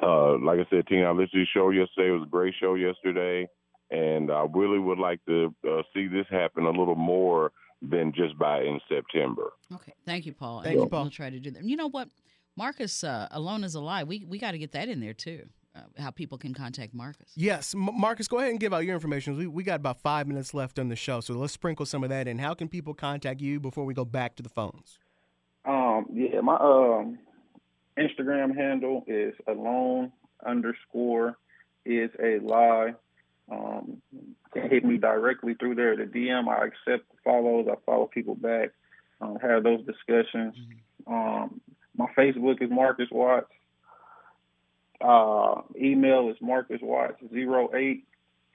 uh, 0.02 0.38
like 0.40 0.60
I 0.60 0.66
said, 0.70 0.88
Tina, 0.88 1.06
I 1.06 1.12
listened 1.12 1.32
to 1.32 1.38
your 1.38 1.48
show 1.54 1.70
yesterday. 1.70 2.10
It 2.10 2.12
was 2.12 2.24
a 2.24 2.30
great 2.30 2.54
show 2.60 2.76
yesterday, 2.76 3.48
and 3.92 4.32
I 4.32 4.46
really 4.54 4.80
would 4.80 5.00
like 5.00 5.24
to 5.26 5.54
uh, 5.70 5.82
see 5.94 6.08
this 6.08 6.26
happen 6.30 6.66
a 6.66 6.72
little 6.72 6.96
more 6.96 7.52
than 7.82 8.12
just 8.14 8.38
by 8.38 8.62
in 8.62 8.80
September. 8.90 9.54
Okay, 9.74 9.94
thank 10.06 10.26
you, 10.26 10.34
Paul. 10.34 10.64
Thank 10.64 10.80
you, 10.80 10.88
Paul. 10.88 11.04
We'll 11.04 11.12
try 11.12 11.30
to 11.30 11.40
do 11.40 11.52
that. 11.52 11.64
You 11.64 11.78
know 11.78 11.90
what, 11.90 12.10
Marcus, 12.58 13.04
uh, 13.04 13.28
alone 13.32 13.64
is 13.64 13.76
a 13.76 13.82
lie. 13.82 14.04
We 14.04 14.26
we 14.28 14.38
got 14.38 14.52
to 14.52 14.58
get 14.58 14.72
that 14.74 14.90
in 14.90 15.00
there 15.00 15.14
too. 15.14 15.48
Uh, 15.76 15.82
how 16.02 16.10
people 16.10 16.38
can 16.38 16.54
contact 16.54 16.94
Marcus. 16.94 17.34
Yes, 17.36 17.76
M- 17.76 17.90
Marcus, 18.00 18.30
go 18.30 18.38
ahead 18.38 18.52
and 18.52 18.60
give 18.62 18.74
out 18.74 18.86
your 18.86 18.94
information. 18.94 19.36
We, 19.36 19.46
we 19.46 19.62
got 19.62 19.76
about 19.76 20.00
five 20.00 20.26
minutes 20.26 20.54
left 20.54 20.80
on 20.80 20.88
the 20.88 20.96
show, 20.96 21.20
so 21.20 21.34
let's 21.34 21.52
sprinkle 21.52 21.86
some 21.86 22.02
of 22.02 22.10
that 22.12 22.30
in. 22.30 22.40
How 22.40 22.54
can 22.54 22.70
people 22.70 22.94
contact 22.94 23.42
you 23.42 23.60
before 23.60 23.84
we 23.84 23.94
go 23.94 24.06
back 24.06 24.38
to 24.38 24.44
the 24.44 24.48
phones? 24.48 25.00
Um, 25.66 26.06
yeah, 26.14 26.40
my 26.40 26.56
um, 26.56 27.20
Instagram 27.98 28.56
handle 28.56 29.04
is 29.08 29.34
alone 29.48 30.12
underscore 30.46 31.38
is 31.86 32.10
a 32.22 32.40
lie. 32.40 32.94
Um, 33.52 34.02
can 34.54 34.70
hit 34.70 34.84
me 34.84 34.98
directly 34.98 35.54
through 35.54 35.76
there. 35.76 35.96
The 35.96 36.04
DM, 36.04 36.48
I 36.48 36.66
accept 36.66 37.10
follows. 37.24 37.68
I 37.72 37.76
follow 37.86 38.08
people 38.08 38.36
back. 38.36 38.70
Um, 39.22 39.38
have 39.42 39.64
those 39.64 39.86
discussions. 39.86 40.56
Um, 41.08 41.62
my 41.96 42.08
Facebook 42.18 42.62
is 42.62 42.70
Marcus 42.70 43.08
Watts. 43.12 43.52
Uh, 45.02 45.62
email 45.80 46.30
is 46.30 46.38
Marcus 46.42 46.80
Watts 46.82 47.22
08 47.32 48.06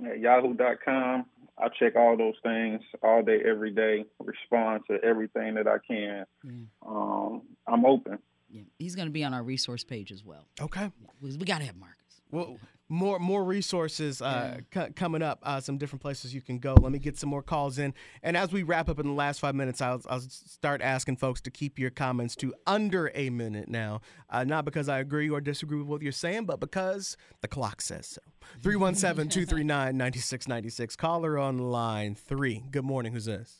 at 0.06 0.18
yahoo.com. 0.18 1.26
I 1.58 1.68
check 1.78 1.94
all 1.96 2.16
those 2.16 2.34
things 2.42 2.80
all 3.02 3.22
day, 3.22 3.40
every 3.46 3.70
day, 3.70 4.06
respond 4.18 4.82
to 4.90 4.98
everything 5.04 5.54
that 5.54 5.66
I 5.66 5.76
can. 5.86 6.24
Mm. 6.44 6.66
Um, 6.86 7.42
I'm 7.66 7.84
open. 7.84 8.18
Yeah, 8.50 8.62
he's 8.78 8.94
going 8.96 9.08
to 9.08 9.12
be 9.12 9.22
on 9.24 9.34
our 9.34 9.42
resource 9.42 9.84
page 9.84 10.10
as 10.12 10.24
well. 10.24 10.46
Okay. 10.60 10.90
Yeah, 11.00 11.08
we, 11.20 11.36
we 11.36 11.44
got 11.44 11.58
to 11.58 11.64
have 11.64 11.76
Marcus. 11.76 11.96
Well, 12.32 12.58
more 12.88 13.18
more 13.20 13.44
resources 13.44 14.20
uh, 14.20 14.58
c- 14.74 14.88
coming 14.96 15.22
up. 15.22 15.38
Uh, 15.44 15.60
some 15.60 15.78
different 15.78 16.02
places 16.02 16.34
you 16.34 16.40
can 16.40 16.58
go. 16.58 16.74
Let 16.74 16.90
me 16.90 16.98
get 16.98 17.16
some 17.16 17.30
more 17.30 17.42
calls 17.42 17.78
in, 17.78 17.94
and 18.22 18.36
as 18.36 18.52
we 18.52 18.64
wrap 18.64 18.88
up 18.88 18.98
in 18.98 19.06
the 19.06 19.12
last 19.12 19.38
five 19.40 19.54
minutes, 19.54 19.80
I'll, 19.80 20.00
I'll 20.08 20.20
start 20.20 20.82
asking 20.82 21.16
folks 21.16 21.40
to 21.42 21.50
keep 21.52 21.78
your 21.78 21.90
comments 21.90 22.34
to 22.36 22.52
under 22.66 23.12
a 23.14 23.30
minute 23.30 23.68
now. 23.68 24.00
Uh, 24.28 24.42
not 24.44 24.64
because 24.64 24.88
I 24.88 24.98
agree 24.98 25.30
or 25.30 25.40
disagree 25.40 25.78
with 25.78 25.86
what 25.86 26.02
you're 26.02 26.10
saying, 26.12 26.46
but 26.46 26.58
because 26.58 27.16
the 27.42 27.48
clock 27.48 27.80
says 27.80 28.06
so. 28.06 28.20
317-239-9696. 28.62 30.96
Caller 30.96 31.38
on 31.38 31.58
line 31.58 32.16
three. 32.16 32.64
Good 32.70 32.84
morning. 32.84 33.12
Who's 33.12 33.26
this? 33.26 33.58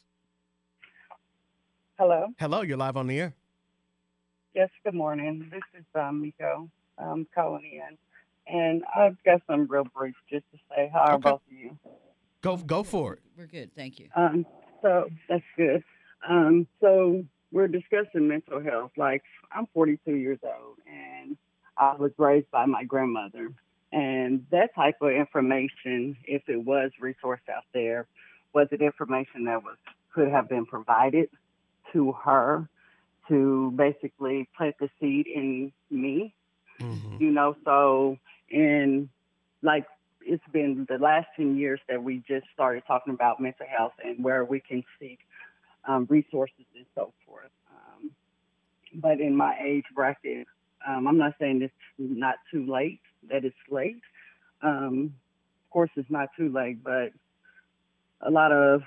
Hello. 1.98 2.28
Hello. 2.38 2.62
You're 2.62 2.78
live 2.78 2.96
on 2.96 3.06
the 3.06 3.20
air. 3.20 3.34
Yes. 4.54 4.68
Good 4.84 4.94
morning. 4.94 5.48
This 5.50 5.62
is 5.78 5.84
um, 5.94 6.20
Miko. 6.22 6.68
I'm 6.98 7.26
calling 7.34 7.64
in. 7.72 7.96
And 8.52 8.82
I've 8.96 9.16
got 9.24 9.42
some 9.46 9.66
real 9.68 9.86
brief 9.96 10.14
just 10.28 10.44
to 10.52 10.58
say 10.68 10.90
hi, 10.92 11.12
Okay. 11.14 11.20
both 11.30 11.40
of 11.46 11.52
you. 11.52 11.78
Go 12.42 12.56
go 12.56 12.82
for 12.82 13.14
it. 13.14 13.20
We're 13.36 13.46
good. 13.46 13.70
Thank 13.76 13.98
you. 14.00 14.08
Um, 14.16 14.44
so 14.82 15.08
that's 15.28 15.44
good. 15.56 15.84
Um, 16.28 16.66
so 16.80 17.22
we're 17.52 17.68
discussing 17.68 18.26
mental 18.28 18.60
health. 18.62 18.92
Like 18.96 19.22
I'm 19.52 19.66
42 19.72 20.14
years 20.16 20.38
old, 20.42 20.78
and 20.86 21.36
I 21.76 21.94
was 21.96 22.12
raised 22.18 22.50
by 22.50 22.66
my 22.66 22.84
grandmother. 22.84 23.50
And 23.92 24.46
that 24.50 24.74
type 24.74 24.96
of 25.00 25.10
information, 25.10 26.16
if 26.24 26.42
it 26.48 26.64
was 26.64 26.90
resourced 27.02 27.48
out 27.54 27.64
there, 27.74 28.06
was 28.54 28.68
it 28.72 28.80
information 28.82 29.44
that 29.44 29.62
was 29.62 29.76
could 30.14 30.28
have 30.28 30.48
been 30.48 30.66
provided 30.66 31.28
to 31.92 32.12
her 32.24 32.68
to 33.28 33.72
basically 33.76 34.48
plant 34.56 34.76
the 34.80 34.88
seed 35.00 35.26
in 35.26 35.72
me 35.90 36.34
Mhm. 36.80 37.20
you 37.20 37.30
know 37.30 37.56
so 37.64 38.18
and 38.50 39.08
like 39.62 39.86
it's 40.22 40.42
been 40.52 40.86
the 40.88 40.98
last 40.98 41.26
10 41.36 41.56
years 41.56 41.80
that 41.88 42.02
we 42.02 42.22
just 42.26 42.46
started 42.52 42.82
talking 42.86 43.12
about 43.12 43.40
mental 43.40 43.66
health 43.66 43.92
and 44.04 44.22
where 44.24 44.44
we 44.44 44.60
can 44.60 44.82
seek 44.98 45.18
um, 45.86 46.06
resources 46.10 46.64
and 46.76 46.86
so 46.94 47.12
forth 47.26 47.50
um, 47.70 48.10
but 48.94 49.20
in 49.20 49.36
my 49.36 49.58
age 49.62 49.84
bracket 49.94 50.46
um, 50.86 51.06
i'm 51.06 51.18
not 51.18 51.34
saying 51.38 51.62
it's 51.62 51.74
not 51.98 52.36
too 52.50 52.64
late 52.66 53.00
that 53.28 53.44
it's 53.44 53.56
late 53.70 54.00
um, 54.62 55.14
of 55.66 55.70
course 55.70 55.90
it's 55.96 56.10
not 56.10 56.28
too 56.36 56.50
late 56.50 56.82
but 56.82 57.12
a 58.22 58.30
lot 58.30 58.52
of 58.52 58.82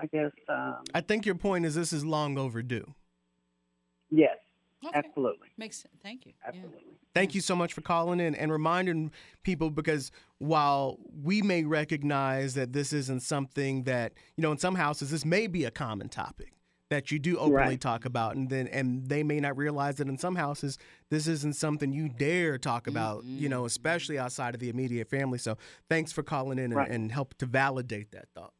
i 0.00 0.06
guess 0.06 0.32
um, 0.48 0.82
I 0.94 1.00
think 1.00 1.26
your 1.26 1.34
point 1.34 1.64
is 1.64 1.74
this 1.74 1.92
is 1.92 2.04
long 2.04 2.38
overdue. 2.38 2.94
Yes 4.16 4.36
Okay. 4.86 4.98
absolutely 4.98 5.48
Makes 5.56 5.78
sense. 5.78 5.94
Thank 6.02 6.26
you. 6.26 6.32
Yeah. 6.42 6.48
absolutely 6.48 6.80
Thank 7.14 7.34
you 7.34 7.40
so 7.40 7.54
much 7.56 7.72
for 7.72 7.80
calling 7.80 8.18
in 8.20 8.34
and 8.34 8.50
reminding 8.52 9.12
people 9.44 9.70
because 9.70 10.10
while 10.38 10.98
we 11.22 11.40
may 11.42 11.62
recognize 11.64 12.54
that 12.54 12.72
this 12.72 12.92
isn't 12.92 13.20
something 13.20 13.84
that, 13.84 14.12
you 14.36 14.42
know, 14.42 14.50
in 14.52 14.58
some 14.58 14.74
houses 14.74 15.10
this 15.10 15.24
may 15.24 15.46
be 15.46 15.64
a 15.64 15.70
common 15.70 16.08
topic 16.08 16.52
that 16.90 17.10
you 17.10 17.18
do 17.18 17.36
openly 17.38 17.52
Right. 17.54 17.80
talk 17.80 18.04
about 18.04 18.34
and 18.36 18.50
then 18.50 18.66
and 18.66 19.08
they 19.08 19.22
may 19.22 19.40
not 19.40 19.56
realize 19.56 19.96
that 19.96 20.08
in 20.08 20.18
some 20.18 20.34
houses 20.36 20.76
this 21.08 21.26
isn't 21.28 21.54
something 21.56 21.92
you 21.92 22.08
dare 22.10 22.58
talk 22.58 22.86
about, 22.86 23.24
you 23.24 23.48
know, 23.48 23.64
especially 23.64 24.18
outside 24.18 24.52
of 24.54 24.60
the 24.60 24.68
immediate 24.68 25.08
family. 25.08 25.38
So 25.38 25.56
thanks 25.88 26.12
for 26.12 26.22
calling 26.22 26.58
in 26.58 26.64
and, 26.66 26.74
Right. 26.74 26.90
and 26.90 27.10
help 27.10 27.34
to 27.38 27.46
validate 27.46 28.10
that 28.12 28.28
thought. 28.34 28.52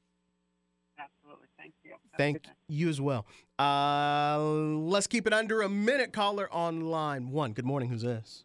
Absolutely 2.15 2.33
thank 2.33 2.35
you 2.35 2.39
Have 2.39 2.39
a 2.39 2.39
Thank 2.39 2.43
good 2.43 2.43
day. 2.43 2.53
you 2.69 2.89
as 2.89 3.01
well. 3.01 3.27
Uh, 3.59 4.39
let's 4.41 5.07
keep 5.07 5.27
it 5.27 5.33
under 5.33 5.63
a 5.63 5.69
minute. 5.69 6.13
Caller 6.13 6.49
on 6.53 6.81
line 6.83 7.31
one. 7.31 7.53
Good 7.53 7.65
morning. 7.65 7.89
Who's 7.89 8.03
this? 8.03 8.45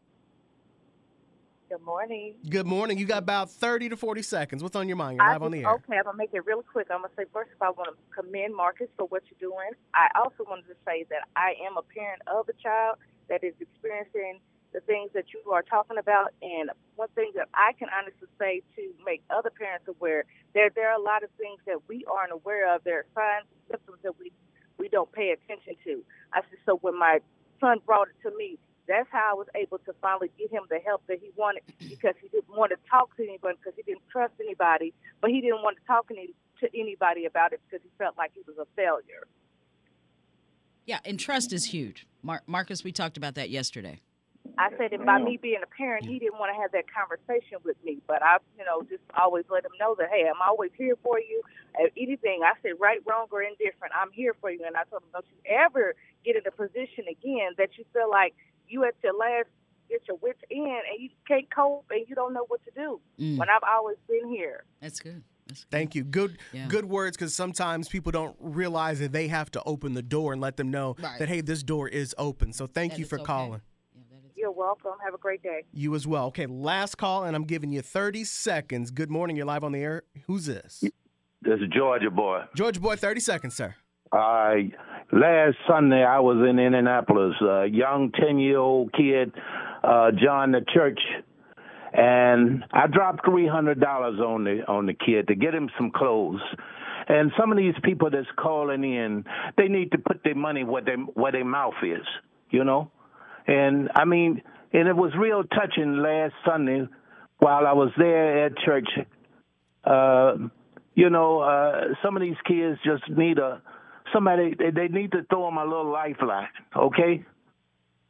Good 1.70 1.82
morning. 1.84 2.34
Good 2.50 2.66
morning. 2.66 2.98
You 2.98 3.06
got 3.06 3.20
about 3.20 3.52
30 3.52 3.90
to 3.90 3.98
40 3.98 4.24
seconds. 4.24 4.64
What's 4.64 4.76
on 4.76 4.88
your 4.88 4.98
mind? 4.98 5.18
You're 5.18 5.26
I 5.28 5.34
live 5.34 5.44
on 5.44 5.52
the 5.52 5.60
air. 5.64 5.70
Okay, 5.76 5.98
I'm 5.98 6.04
gonna 6.06 6.18
make 6.18 6.34
it 6.34 6.44
real 6.46 6.64
quick. 6.64 6.88
I'm 6.90 7.02
gonna 7.02 7.14
say 7.16 7.26
first 7.32 7.52
of 7.52 7.62
all, 7.62 7.68
I 7.68 7.72
want 7.72 7.90
to 7.96 8.22
commend 8.22 8.56
Marcus 8.56 8.88
for 8.98 9.06
what 9.06 9.22
you're 9.30 9.50
doing. 9.52 9.70
I 9.94 10.08
also 10.16 10.46
wanted 10.50 10.66
to 10.68 10.76
say 10.86 11.06
that 11.12 11.28
I 11.36 11.54
am 11.68 11.78
a 11.78 11.84
parent 11.84 12.24
of 12.26 12.50
a 12.50 12.54
child 12.54 12.98
that 13.30 13.44
is 13.44 13.54
experiencing 13.60 14.40
the 14.74 14.80
things 14.82 15.12
that 15.14 15.26
you 15.34 15.52
are 15.52 15.62
talking 15.62 15.98
about, 16.00 16.34
and 16.42 16.72
one 16.96 17.10
thing 17.14 17.32
that 17.36 17.50
I 17.54 17.74
can 17.78 17.88
honestly 17.96 18.28
say 18.40 18.62
to 18.76 18.92
make 19.06 19.22
other 19.30 19.50
parents 19.52 19.88
aware, 19.88 20.26
there 20.54 20.70
there 20.76 20.90
are 20.90 21.00
a 21.00 21.02
lot 21.02 21.24
of 21.24 21.30
things 21.38 21.60
that 21.66 21.88
we 21.88 22.06
aren't 22.06 22.32
aware 22.32 22.74
of. 22.74 22.84
There 22.84 23.00
are 23.00 23.06
signs 23.16 23.48
and 23.52 23.62
symptoms 23.72 24.00
that 24.04 24.18
we 24.20 24.32
we 24.78 24.90
don't 24.90 25.12
pay 25.12 25.32
attention 25.32 25.76
to. 25.86 26.04
I 26.34 26.42
said 26.42 26.60
so 26.66 26.78
when 26.82 26.98
my 26.98 27.20
son 27.60 27.80
brought 27.86 28.08
it 28.10 28.30
to 28.30 28.36
me. 28.36 28.58
That's 28.88 29.08
how 29.12 29.30
I 29.32 29.34
was 29.36 29.46
able 29.54 29.78
to 29.86 29.94
finally 30.02 30.32
get 30.40 30.50
him 30.50 30.64
the 30.68 30.80
help 30.84 31.06
that 31.06 31.20
he 31.22 31.30
wanted 31.36 31.62
because 31.78 32.16
he 32.20 32.28
didn't 32.30 32.50
want 32.50 32.72
to 32.72 32.78
talk 32.90 33.16
to 33.18 33.24
anybody 33.24 33.56
because 33.64 33.76
he 33.76 33.84
didn't 33.84 34.02
trust 34.12 34.34
anybody, 34.40 34.96
but 35.22 35.30
he 35.30 35.42
didn't 35.42 35.62
want 35.62 35.78
to 35.78 35.86
talk 35.86 36.08
any, 36.10 36.34
to 36.60 36.68
anybody 36.74 37.26
about 37.26 37.54
it 37.54 37.62
because 37.70 37.84
he 37.84 37.92
felt 38.00 38.18
like 38.18 38.32
he 38.34 38.42
was 38.48 38.58
a 38.58 38.66
failure. 38.76 39.28
Yeah, 40.88 40.98
and 41.06 41.20
trust 41.20 41.54
is 41.54 41.66
huge. 41.66 42.08
Mar- 42.24 42.42
Marcus, 42.48 42.84
we 42.84 42.92
talked 42.92 43.16
about 43.16 43.36
that 43.36 43.52
yesterday. 43.52 44.02
I 44.58 44.70
said, 44.78 44.92
and 44.94 45.06
by 45.06 45.20
me 45.20 45.38
being 45.42 45.62
a 45.64 45.68
parent, 45.68 46.06
he 46.06 46.20
didn't 46.20 46.40
want 46.40 46.54
to 46.56 46.62
have 46.62 46.72
that 46.74 46.86
conversation 46.92 47.60
with 47.64 47.78
me. 47.84 48.00
But 48.08 48.22
I, 48.24 48.38
you 48.58 48.66
know, 48.66 48.82
just 48.90 49.04
always 49.18 49.46
let 49.50 49.64
him 49.64 49.72
know 49.80 49.96
that, 50.00 50.10
hey, 50.12 50.26
I'm 50.28 50.42
always 50.46 50.72
here 50.78 50.96
for 51.04 51.20
you. 51.20 51.42
If 51.78 51.94
anything, 51.96 52.42
I 52.44 52.54
said, 52.62 52.74
right, 52.80 53.00
wrong, 53.06 53.28
or 53.32 53.42
indifferent, 53.42 53.94
I'm 53.96 54.12
here 54.12 54.36
for 54.42 54.52
you. 54.52 54.64
And 54.66 54.76
I 54.76 54.84
told 54.90 55.04
him, 55.04 55.10
don't 55.14 55.26
you 55.32 55.38
ever 55.52 55.96
get 56.26 56.36
in 56.36 56.42
a 56.48 56.52
position 56.52 57.06
again 57.10 57.54
that 57.58 57.78
you 57.78 57.86
feel 57.94 58.10
like 58.10 58.34
you 58.68 58.84
at 58.84 58.96
your 59.04 59.14
last, 59.18 59.48
get 59.90 60.02
your 60.08 60.18
wits 60.22 60.42
end, 60.52 60.84
and 60.92 61.00
you 61.00 61.10
can't 61.28 61.50
cope 61.54 61.86
and 61.90 62.06
you 62.08 62.16
don't 62.16 62.34
know 62.34 62.46
what 62.48 62.64
to 62.66 62.72
do. 62.76 63.00
Mm, 63.20 63.38
When 63.38 63.50
I've 63.50 63.64
always 63.64 63.98
been 64.08 64.30
here. 64.30 64.64
that's 64.82 65.00
good. 65.00 65.24
Thank 65.72 65.96
you. 65.96 66.04
Good 66.04 66.38
Yeah. 66.52 66.68
good 66.68 66.86
words 66.86 67.18
because 67.18 67.34
sometimes 67.34 67.90
people 67.90 68.12
don't 68.12 68.36
realize 68.40 69.00
that 69.00 69.12
they 69.12 69.28
have 69.30 69.50
to 69.52 69.64
open 69.64 69.96
the 69.96 70.04
door 70.04 70.32
and 70.32 70.40
let 70.42 70.58
them 70.58 70.70
know 70.70 70.96
Right. 71.02 71.18
that, 71.18 71.28
hey, 71.28 71.42
this 71.42 71.64
door 71.64 71.88
is 71.88 72.14
open. 72.20 72.54
So 72.54 72.68
thank 72.68 72.92
That 72.94 73.00
you 73.00 73.06
for 73.06 73.16
okay. 73.20 73.26
calling. 73.26 73.62
Yeah, 74.50 74.66
that 74.66 74.72
is- 74.72 74.84
You're 74.84 74.86
welcome. 74.86 74.92
Have 75.04 75.14
a 75.14 75.18
great 75.18 75.44
day. 75.44 75.64
You 75.74 75.96
as 75.96 76.08
well. 76.08 76.28
Okay, 76.28 76.46
last 76.46 76.96
call, 76.98 77.24
and 77.24 77.36
I'm 77.36 77.44
giving 77.46 77.72
you 77.72 77.82
30 77.82 78.24
seconds. 78.24 78.92
Good 78.92 79.10
morning. 79.12 79.36
You're 79.36 79.46
live 79.46 79.64
on 79.64 79.72
the 79.72 79.80
air. 79.82 80.04
Who's 80.28 80.46
this? 80.46 80.84
This 81.42 81.60
is 81.60 81.70
Georgia 81.74 82.10
boy. 82.12 82.42
Georgia 82.56 82.80
Boy, 82.82 82.96
30 82.96 83.20
seconds, 83.22 83.56
sir. 83.56 83.76
I 84.12 84.72
last 85.12 85.56
Sunday 85.68 86.04
I 86.04 86.20
was 86.20 86.38
in 86.50 86.58
Indianapolis. 86.60 87.36
A 87.42 87.68
young 87.68 88.12
ten 88.12 88.40
year 88.40 88.58
old 88.58 88.92
kid 88.94 89.32
uh, 89.84 90.12
joined 90.12 90.54
the 90.56 90.66
church, 90.74 91.00
and 91.94 92.66
I 92.74 92.88
dropped 92.88 93.24
three 93.26 93.48
hundred 93.48 93.80
dollars 93.80 94.20
on 94.20 94.44
the 94.46 94.64
on 94.68 94.88
the 94.88 94.94
kid 94.96 95.28
to 95.28 95.36
get 95.36 95.54
him 95.54 95.70
some 95.78 95.92
clothes. 95.92 96.42
And 97.08 97.32
some 97.40 97.52
of 97.52 97.58
these 97.58 97.76
people 97.84 98.10
that's 98.12 98.28
calling 98.38 98.84
in, 98.84 99.26
they 99.58 99.68
need 99.68 99.92
to 99.94 99.98
put 99.98 100.24
their 100.24 100.36
money 100.36 100.64
where 100.64 100.82
they 100.84 100.94
where 100.94 101.32
their 101.32 101.46
mouth 101.46 101.74
is, 101.84 102.06
you 102.50 102.64
know. 102.64 102.92
And 103.48 103.90
I 103.96 104.06
mean, 104.06 104.42
and 104.74 104.88
it 104.88 104.96
was 104.96 105.12
real 105.18 105.44
touching 105.44 105.98
last 105.98 106.34
Sunday 106.46 106.88
while 107.40 107.66
I 107.66 107.74
was 107.74 107.92
there 107.98 108.46
at 108.46 108.58
church. 108.58 108.90
Uh, 109.84 110.50
you 110.96 111.10
know, 111.10 111.40
uh, 111.40 111.94
some 112.04 112.16
of 112.16 112.22
these 112.22 112.36
kids 112.46 112.78
just 112.84 113.10
need 113.10 113.40
a 113.40 113.62
somebody. 114.14 114.54
They, 114.58 114.72
they 114.72 114.88
need 114.88 115.12
to 115.12 115.24
throw 115.30 115.46
them 115.46 115.58
a 115.58 115.64
little 115.64 115.92
lifeline. 115.92 116.48
Okay. 116.76 117.24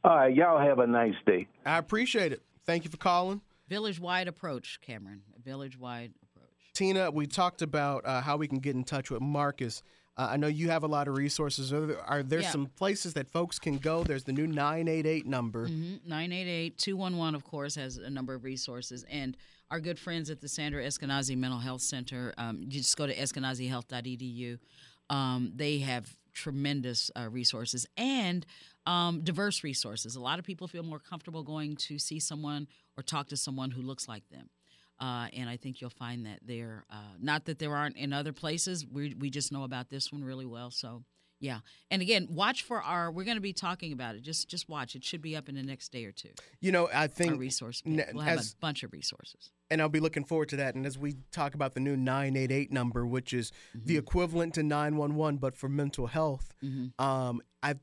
All 0.03 0.15
right. 0.15 0.35
Y'all 0.35 0.59
have 0.59 0.79
a 0.79 0.87
nice 0.87 1.15
day. 1.25 1.47
I 1.65 1.77
appreciate 1.77 2.31
it. 2.31 2.41
Thank 2.65 2.83
you 2.83 2.89
for 2.89 2.97
calling. 2.97 3.41
Village 3.67 3.99
wide 3.99 4.27
approach, 4.27 4.79
Cameron. 4.81 5.21
Village 5.43 5.77
wide 5.77 6.13
approach. 6.23 6.49
Tina, 6.73 7.11
we 7.11 7.27
talked 7.27 7.61
about 7.61 8.05
uh, 8.05 8.21
how 8.21 8.37
we 8.37 8.47
can 8.47 8.59
get 8.59 8.75
in 8.75 8.83
touch 8.83 9.11
with 9.11 9.21
Marcus. 9.21 9.83
Uh, 10.19 10.27
I 10.31 10.35
know 10.37 10.47
you 10.47 10.69
have 10.69 10.83
a 10.83 10.87
lot 10.87 11.07
of 11.07 11.15
resources. 11.15 11.71
Are 11.71 11.85
there, 11.85 12.01
are 12.01 12.21
there 12.23 12.41
Yeah. 12.41 12.51
some 12.51 12.65
places 12.65 13.13
that 13.13 13.29
folks 13.29 13.57
can 13.57 13.77
go? 13.77 14.03
There's 14.03 14.25
the 14.25 14.33
new 14.33 14.47
988 14.47 15.25
number. 15.25 15.67
Mm-hmm. 15.69 16.09
988 16.09 16.77
211, 16.77 17.35
of 17.35 17.45
course, 17.45 17.75
has 17.75 17.95
a 17.95 18.09
number 18.09 18.33
of 18.33 18.43
resources. 18.43 19.05
And 19.09 19.37
our 19.71 19.79
good 19.79 19.97
friends 19.97 20.29
at 20.29 20.41
the 20.41 20.49
Sandra 20.49 20.83
Eskenazi 20.83 21.37
Mental 21.37 21.59
Health 21.59 21.81
Center, 21.81 22.33
um, 22.37 22.59
you 22.59 22.67
just 22.67 22.97
go 22.97 23.07
to 23.07 23.15
eskenazihealth.edu. 23.15 24.57
Um, 25.09 25.53
they 25.55 25.79
have 25.79 26.13
tremendous 26.33 27.09
uh, 27.15 27.29
resources 27.29 27.85
and 27.95 28.45
um, 28.85 29.21
diverse 29.21 29.63
resources. 29.63 30.17
A 30.17 30.21
lot 30.21 30.37
of 30.37 30.43
people 30.43 30.67
feel 30.67 30.83
more 30.83 30.99
comfortable 30.99 31.43
going 31.43 31.77
to 31.87 31.97
see 31.97 32.19
someone 32.19 32.67
or 32.97 33.03
talk 33.03 33.29
to 33.29 33.37
someone 33.37 33.71
who 33.71 33.81
looks 33.81 34.07
like 34.09 34.27
them. 34.29 34.49
Uh, 34.99 35.27
and 35.33 35.49
I 35.49 35.57
think 35.57 35.81
you'll 35.81 35.89
find 35.89 36.25
that 36.25 36.39
there. 36.45 36.85
Uh, 36.91 36.95
not 37.19 37.45
that 37.45 37.59
there 37.59 37.75
aren't 37.75 37.95
in 37.97 38.11
other 38.13 38.33
places. 38.33 38.85
We 38.85 39.13
we 39.17 39.29
just 39.29 39.51
know 39.51 39.63
about 39.63 39.89
this 39.89 40.11
one 40.11 40.23
really 40.23 40.45
well. 40.45 40.71
So 40.71 41.03
yeah. 41.41 41.59
And 41.89 42.01
again, 42.01 42.27
watch 42.29 42.63
for 42.63 42.81
our. 42.81 43.09
We're 43.09 43.23
going 43.23 43.37
to 43.37 43.41
be 43.41 43.53
talking 43.53 43.93
about 43.93 44.15
it. 44.15 44.21
Just 44.23 44.49
just 44.49 44.67
watch. 44.67 44.95
It 44.95 45.05
should 45.05 45.21
be 45.21 45.37
up 45.37 45.47
in 45.47 45.55
the 45.55 45.63
next 45.63 45.93
day 45.93 46.03
or 46.03 46.11
two. 46.11 46.31
You 46.59 46.73
know, 46.73 46.87
I 46.89 47.03
Our 47.03 47.07
think 47.07 47.39
resource. 47.39 47.81
n- 47.85 48.03
We'll 48.13 48.23
have 48.25 48.39
as- 48.39 48.51
a 48.53 48.57
bunch 48.57 48.83
of 48.83 48.91
resources. 48.91 49.51
and 49.71 49.81
I'll 49.81 49.87
be 49.87 50.01
looking 50.01 50.25
forward 50.25 50.49
to 50.49 50.57
that. 50.57 50.75
And 50.75 50.85
as 50.85 50.97
we 50.97 51.15
talk 51.31 51.53
about 51.55 51.75
the 51.75 51.79
new 51.79 51.95
988 51.95 52.71
number, 52.73 53.07
which 53.07 53.31
is 53.33 53.53
the 53.73 53.95
equivalent 53.95 54.53
to 54.55 54.63
911, 54.63 55.37
but 55.37 55.55
for 55.55 55.69
mental 55.69 56.07
health, 56.07 56.53
Mhm. 56.61 56.91
um, 56.99 57.41
I 57.63 57.75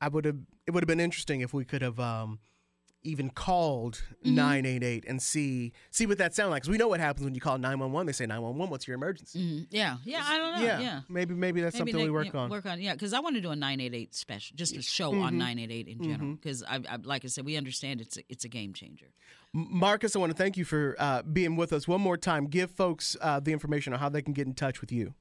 I 0.00 0.08
would 0.08 0.24
have 0.24 0.38
it 0.66 0.70
would 0.70 0.82
have 0.82 0.88
been 0.88 1.00
interesting 1.00 1.42
if 1.42 1.52
we 1.52 1.64
could 1.66 1.82
have 1.82 2.00
um, 2.00 2.38
even 3.02 3.30
called 3.30 4.02
Mm-hmm. 4.24 4.34
988 4.34 5.04
and 5.08 5.22
see 5.22 5.72
see 5.90 6.04
what 6.04 6.18
that 6.18 6.34
sounds 6.34 6.50
like. 6.50 6.62
Because 6.62 6.70
we 6.70 6.76
know 6.76 6.88
what 6.88 7.00
happens 7.00 7.24
when 7.24 7.34
you 7.34 7.40
call 7.40 7.56
911. 7.56 8.06
They 8.06 8.12
say 8.12 8.26
911. 8.26 8.70
What's 8.70 8.86
your 8.86 8.94
emergency? 8.96 9.38
Mhm. 9.38 9.66
Yeah, 9.70 9.96
yeah, 10.04 10.22
I 10.26 10.36
don't 10.36 10.54
know. 10.60 10.66
Yeah, 10.66 10.80
Yeah, 10.80 11.00
maybe 11.08 11.34
maybe 11.34 11.62
that's 11.62 11.76
something 11.78 11.96
we 11.96 12.10
work 12.10 12.32
yeah, 12.34 12.40
on. 12.40 12.50
Work 12.50 12.66
on, 12.66 12.80
yeah, 12.80 12.92
because 12.92 13.14
I 13.14 13.20
want 13.20 13.36
to 13.36 13.40
do 13.40 13.50
a 13.50 13.56
988 13.56 14.14
special, 14.14 14.54
just 14.56 14.76
a 14.76 14.82
show 14.82 15.14
on 15.14 15.34
Mhm. 15.34 15.38
988 15.38 15.88
in 15.88 16.02
general. 16.02 16.34
Because 16.34 16.62
I, 16.64 16.76
I, 16.88 16.96
like 17.02 17.24
I 17.24 17.28
said, 17.28 17.46
we 17.46 17.56
understand 17.56 18.00
it's 18.02 18.18
a, 18.18 18.22
it's 18.28 18.44
a 18.44 18.48
game 18.48 18.74
changer. 18.74 19.06
Marcus, 19.54 20.14
I 20.14 20.18
want 20.18 20.30
to 20.32 20.36
thank 20.38 20.56
you 20.58 20.64
for 20.66 20.94
uh, 20.98 21.22
being 21.22 21.56
with 21.56 21.72
us 21.72 21.88
one 21.88 22.00
more 22.02 22.16
time. 22.18 22.46
Give 22.46 22.70
folks 22.70 23.16
uh, 23.22 23.40
the 23.40 23.52
information 23.52 23.92
on 23.94 23.98
how 23.98 24.08
they 24.10 24.22
can 24.22 24.32
get 24.34 24.46
in 24.46 24.52
touch 24.54 24.80
with 24.82 24.92
you. 24.92 25.14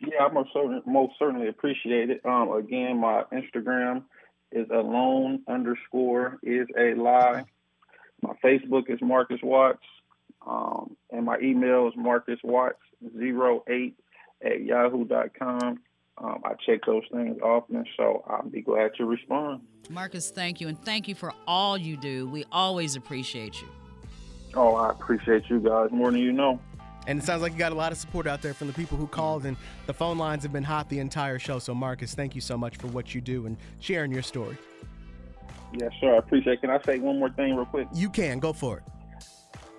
Yeah, 0.00 0.24
I 0.28 0.32
most 0.32 0.50
certainly, 0.52 0.80
most 0.86 1.12
certainly 1.18 1.48
appreciate 1.48 2.10
it. 2.10 2.20
Um, 2.24 2.50
again, 2.52 2.98
my 2.98 3.22
Instagram 3.32 4.04
is 4.54 4.68
alone 4.70 5.42
underscore 5.48 6.38
is 6.42 6.68
a 6.78 6.94
lie. 6.94 7.44
My 8.22 8.32
Facebook 8.42 8.88
is 8.88 9.00
Marcus 9.02 9.40
Watts, 9.42 9.84
um, 10.46 10.96
and 11.10 11.26
my 11.26 11.36
email 11.42 11.88
is 11.88 11.94
Marcus 11.96 12.38
Watts 12.42 12.78
08 13.04 13.94
at 14.42 14.62
yahoo.com. 14.62 15.80
Um, 16.16 16.42
I 16.44 16.52
check 16.64 16.86
those 16.86 17.02
things 17.12 17.38
often, 17.42 17.84
so 17.96 18.24
I'll 18.28 18.48
be 18.48 18.62
glad 18.62 18.94
to 18.98 19.04
respond. 19.04 19.62
Marcus, 19.90 20.30
thank 20.30 20.60
you, 20.60 20.68
and 20.68 20.80
thank 20.84 21.08
you 21.08 21.14
for 21.16 21.32
all 21.46 21.76
you 21.76 21.96
do. 21.96 22.28
We 22.28 22.44
always 22.52 22.94
appreciate 22.94 23.60
you. 23.60 23.68
Oh, 24.54 24.76
I 24.76 24.90
appreciate 24.90 25.50
you 25.50 25.58
guys 25.58 25.90
more 25.90 26.12
than 26.12 26.20
you 26.20 26.32
know. 26.32 26.60
And 27.06 27.18
it 27.20 27.24
sounds 27.24 27.42
like 27.42 27.52
you 27.52 27.58
got 27.58 27.72
a 27.72 27.74
lot 27.74 27.92
of 27.92 27.98
support 27.98 28.26
out 28.26 28.40
there 28.40 28.54
from 28.54 28.66
the 28.66 28.72
people 28.72 28.96
who 28.96 29.06
called, 29.06 29.44
and 29.44 29.56
the 29.86 29.92
phone 29.92 30.16
lines 30.18 30.42
have 30.42 30.52
been 30.52 30.64
hot 30.64 30.88
the 30.88 30.98
entire 30.98 31.38
show. 31.38 31.58
So, 31.58 31.74
Marcus, 31.74 32.14
thank 32.14 32.34
you 32.34 32.40
so 32.40 32.56
much 32.56 32.76
for 32.76 32.86
what 32.88 33.14
you 33.14 33.20
do 33.20 33.46
and 33.46 33.56
sharing 33.80 34.10
your 34.10 34.22
story. 34.22 34.56
Yeah, 35.72 35.88
sure. 36.00 36.14
I 36.14 36.18
appreciate 36.18 36.54
it. 36.54 36.60
Can 36.60 36.70
I 36.70 36.80
say 36.82 36.98
one 36.98 37.18
more 37.18 37.30
thing 37.30 37.56
real 37.56 37.66
quick? 37.66 37.88
You 37.94 38.08
can 38.08 38.38
go 38.38 38.52
for 38.52 38.78
it. 38.78 38.84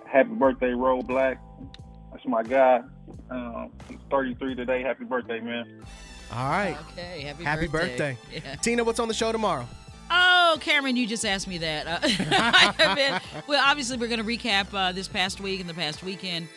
Happy 0.06 0.30
birthday, 0.34 0.70
Roll 0.70 1.02
Black. 1.02 1.40
That's 2.12 2.24
my 2.26 2.42
guy. 2.42 2.82
Um, 3.30 3.72
he's 3.88 3.98
33 4.10 4.54
today. 4.54 4.82
Happy 4.82 5.04
birthday, 5.04 5.40
man. 5.40 5.82
All 6.32 6.48
right. 6.48 6.76
Okay, 6.92 7.22
happy, 7.22 7.44
Happy 7.44 7.66
birthday. 7.66 8.16
birthday. 8.30 8.42
Yeah. 8.44 8.54
Tina, 8.56 8.84
what's 8.84 9.00
on 9.00 9.08
the 9.08 9.14
show 9.14 9.32
tomorrow? 9.32 9.66
Oh, 10.10 10.58
Cameron, 10.60 10.96
you 10.96 11.06
just 11.06 11.24
asked 11.24 11.48
me 11.48 11.58
that. 11.58 11.86
Uh, 11.86 11.98
I 12.30 12.74
have 12.78 12.96
been, 12.96 13.42
well, 13.48 13.62
obviously, 13.66 13.96
we're 13.96 14.08
going 14.08 14.24
to 14.24 14.24
recap 14.24 14.66
uh, 14.72 14.92
this 14.92 15.08
past 15.08 15.40
week 15.40 15.60
and 15.60 15.68
the 15.68 15.74
past 15.74 16.02
weekend 16.04 16.48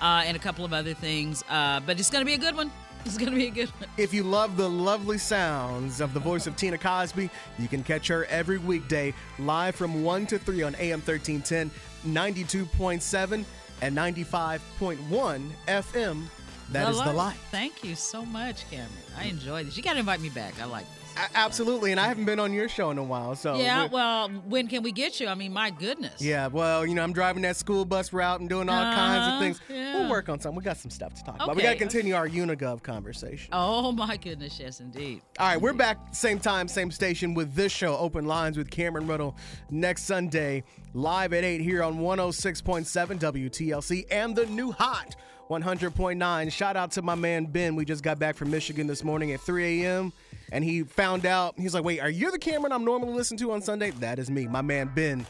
uh, 0.00 0.22
and 0.24 0.36
a 0.36 0.40
couple 0.40 0.64
of 0.64 0.72
other 0.72 0.94
things, 0.94 1.44
uh, 1.48 1.80
but 1.80 1.98
it's 1.98 2.10
going 2.10 2.22
to 2.22 2.26
be 2.26 2.34
a 2.34 2.38
good 2.38 2.56
one. 2.56 2.70
It's 3.04 3.16
going 3.16 3.30
to 3.30 3.36
be 3.36 3.46
a 3.46 3.50
good 3.50 3.68
one. 3.80 3.88
If 3.96 4.12
you 4.12 4.24
love 4.24 4.56
the 4.56 4.68
lovely 4.68 5.18
sounds 5.18 6.00
of 6.00 6.12
the 6.12 6.20
voice 6.20 6.46
of 6.48 6.56
Tina 6.56 6.76
Cosby, 6.76 7.30
you 7.58 7.68
can 7.68 7.82
catch 7.82 8.08
her 8.08 8.26
every 8.26 8.58
weekday 8.58 9.14
live 9.38 9.76
from 9.76 10.02
1 10.02 10.26
to 10.26 10.38
3 10.38 10.62
on 10.64 10.74
AM 10.74 11.00
1310, 11.00 11.70
92.7, 12.04 13.44
and 13.80 13.96
95.1 13.96 15.48
FM. 15.68 16.24
That 16.72 16.90
is 16.90 17.02
the 17.02 17.12
Light. 17.12 17.36
Thank 17.50 17.82
you 17.84 17.94
so 17.94 18.26
much, 18.26 18.68
Cameron. 18.68 18.90
I 19.16 19.24
enjoy 19.24 19.64
this. 19.64 19.76
You 19.76 19.82
got 19.82 19.94
to 19.94 20.00
invite 20.00 20.20
me 20.20 20.28
back. 20.28 20.60
I 20.60 20.64
like 20.66 20.84
this. 21.00 21.07
Absolutely. 21.34 21.90
And 21.92 22.00
I 22.00 22.06
haven't 22.08 22.24
been 22.24 22.38
on 22.40 22.52
your 22.52 22.68
show 22.68 22.90
in 22.90 22.98
a 22.98 23.02
while. 23.02 23.34
So 23.34 23.56
yeah, 23.56 23.86
well, 23.90 24.28
when 24.28 24.68
can 24.68 24.82
we 24.82 24.92
get 24.92 25.20
you? 25.20 25.28
I 25.28 25.34
mean, 25.34 25.52
my 25.52 25.70
goodness. 25.70 26.20
Yeah, 26.20 26.46
well, 26.48 26.86
you 26.86 26.94
know, 26.94 27.02
I'm 27.02 27.12
driving 27.12 27.42
that 27.42 27.56
school 27.56 27.84
bus 27.84 28.12
route 28.12 28.40
and 28.40 28.48
doing 28.48 28.68
all 28.68 28.82
kinds 28.94 29.26
of 29.26 29.32
Uh-huh, 29.32 29.40
things. 29.40 29.60
yeah. 29.68 29.94
We'll 30.00 30.10
work 30.10 30.28
on 30.28 30.40
something. 30.40 30.56
We 30.56 30.64
got 30.64 30.76
some 30.76 30.90
stuff 30.90 31.14
to 31.14 31.24
talk 31.24 31.36
about. 31.36 31.56
We 31.56 31.62
got 31.62 31.72
to 31.72 31.76
continue 31.78 32.14
our 32.14 32.28
Unigov 32.28 32.82
conversation. 32.82 33.48
Oh, 33.52 33.92
my 33.92 34.16
goodness. 34.16 34.58
Yes, 34.60 34.80
indeed. 34.80 35.22
All 35.38 35.46
right, 35.48 35.60
we're 35.60 35.72
back 35.72 35.98
same 36.14 36.38
time, 36.38 36.68
same 36.68 36.90
station 36.90 37.34
with 37.34 37.54
this 37.54 37.72
show, 37.72 37.96
Open 37.96 38.26
Lines 38.26 38.56
with 38.56 38.70
Cameron 38.70 39.06
Riddle, 39.06 39.36
next 39.70 40.04
Sunday, 40.04 40.62
live 40.94 41.32
at 41.32 41.44
8 41.44 41.60
here 41.60 41.82
on 41.82 41.98
106.7 41.98 43.18
WTLC 43.18 44.06
and 44.10 44.34
the 44.36 44.46
new 44.46 44.72
hot 44.72 45.16
100.9. 45.50 46.52
Shout 46.52 46.76
out 46.76 46.90
to 46.92 47.02
my 47.02 47.14
man 47.14 47.46
Ben. 47.46 47.74
We 47.74 47.84
just 47.84 48.02
got 48.02 48.18
back 48.18 48.36
from 48.36 48.50
Michigan 48.50 48.86
this 48.86 49.02
morning 49.02 49.32
at 49.32 49.40
3 49.40 49.82
a.m. 49.82 50.12
And 50.52 50.64
he 50.64 50.82
found 50.82 51.26
out, 51.26 51.54
he's 51.58 51.74
like, 51.74 51.84
wait, 51.84 52.00
are 52.00 52.10
you 52.10 52.30
the 52.30 52.38
Cameron 52.38 52.72
I'm 52.72 52.84
normally 52.84 53.14
listening 53.14 53.38
to 53.38 53.52
on 53.52 53.62
Sunday? 53.62 53.90
That 53.92 54.18
is 54.18 54.30
me, 54.30 54.46
my 54.46 54.62
man 54.62 54.90
Ben. 54.94 55.26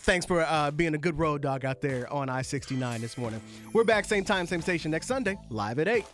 Thanks 0.00 0.26
for 0.26 0.42
uh, 0.42 0.70
being 0.70 0.94
a 0.94 0.98
good 0.98 1.18
road 1.18 1.42
dog 1.42 1.64
out 1.64 1.80
there 1.80 2.10
on 2.12 2.28
I 2.28 2.42
69 2.42 3.00
this 3.00 3.18
morning. 3.18 3.40
We're 3.72 3.84
back 3.84 4.04
same 4.04 4.24
time, 4.24 4.46
same 4.46 4.62
station 4.62 4.90
next 4.90 5.06
Sunday, 5.06 5.36
live 5.50 5.78
at 5.78 5.88
8. 5.88 6.04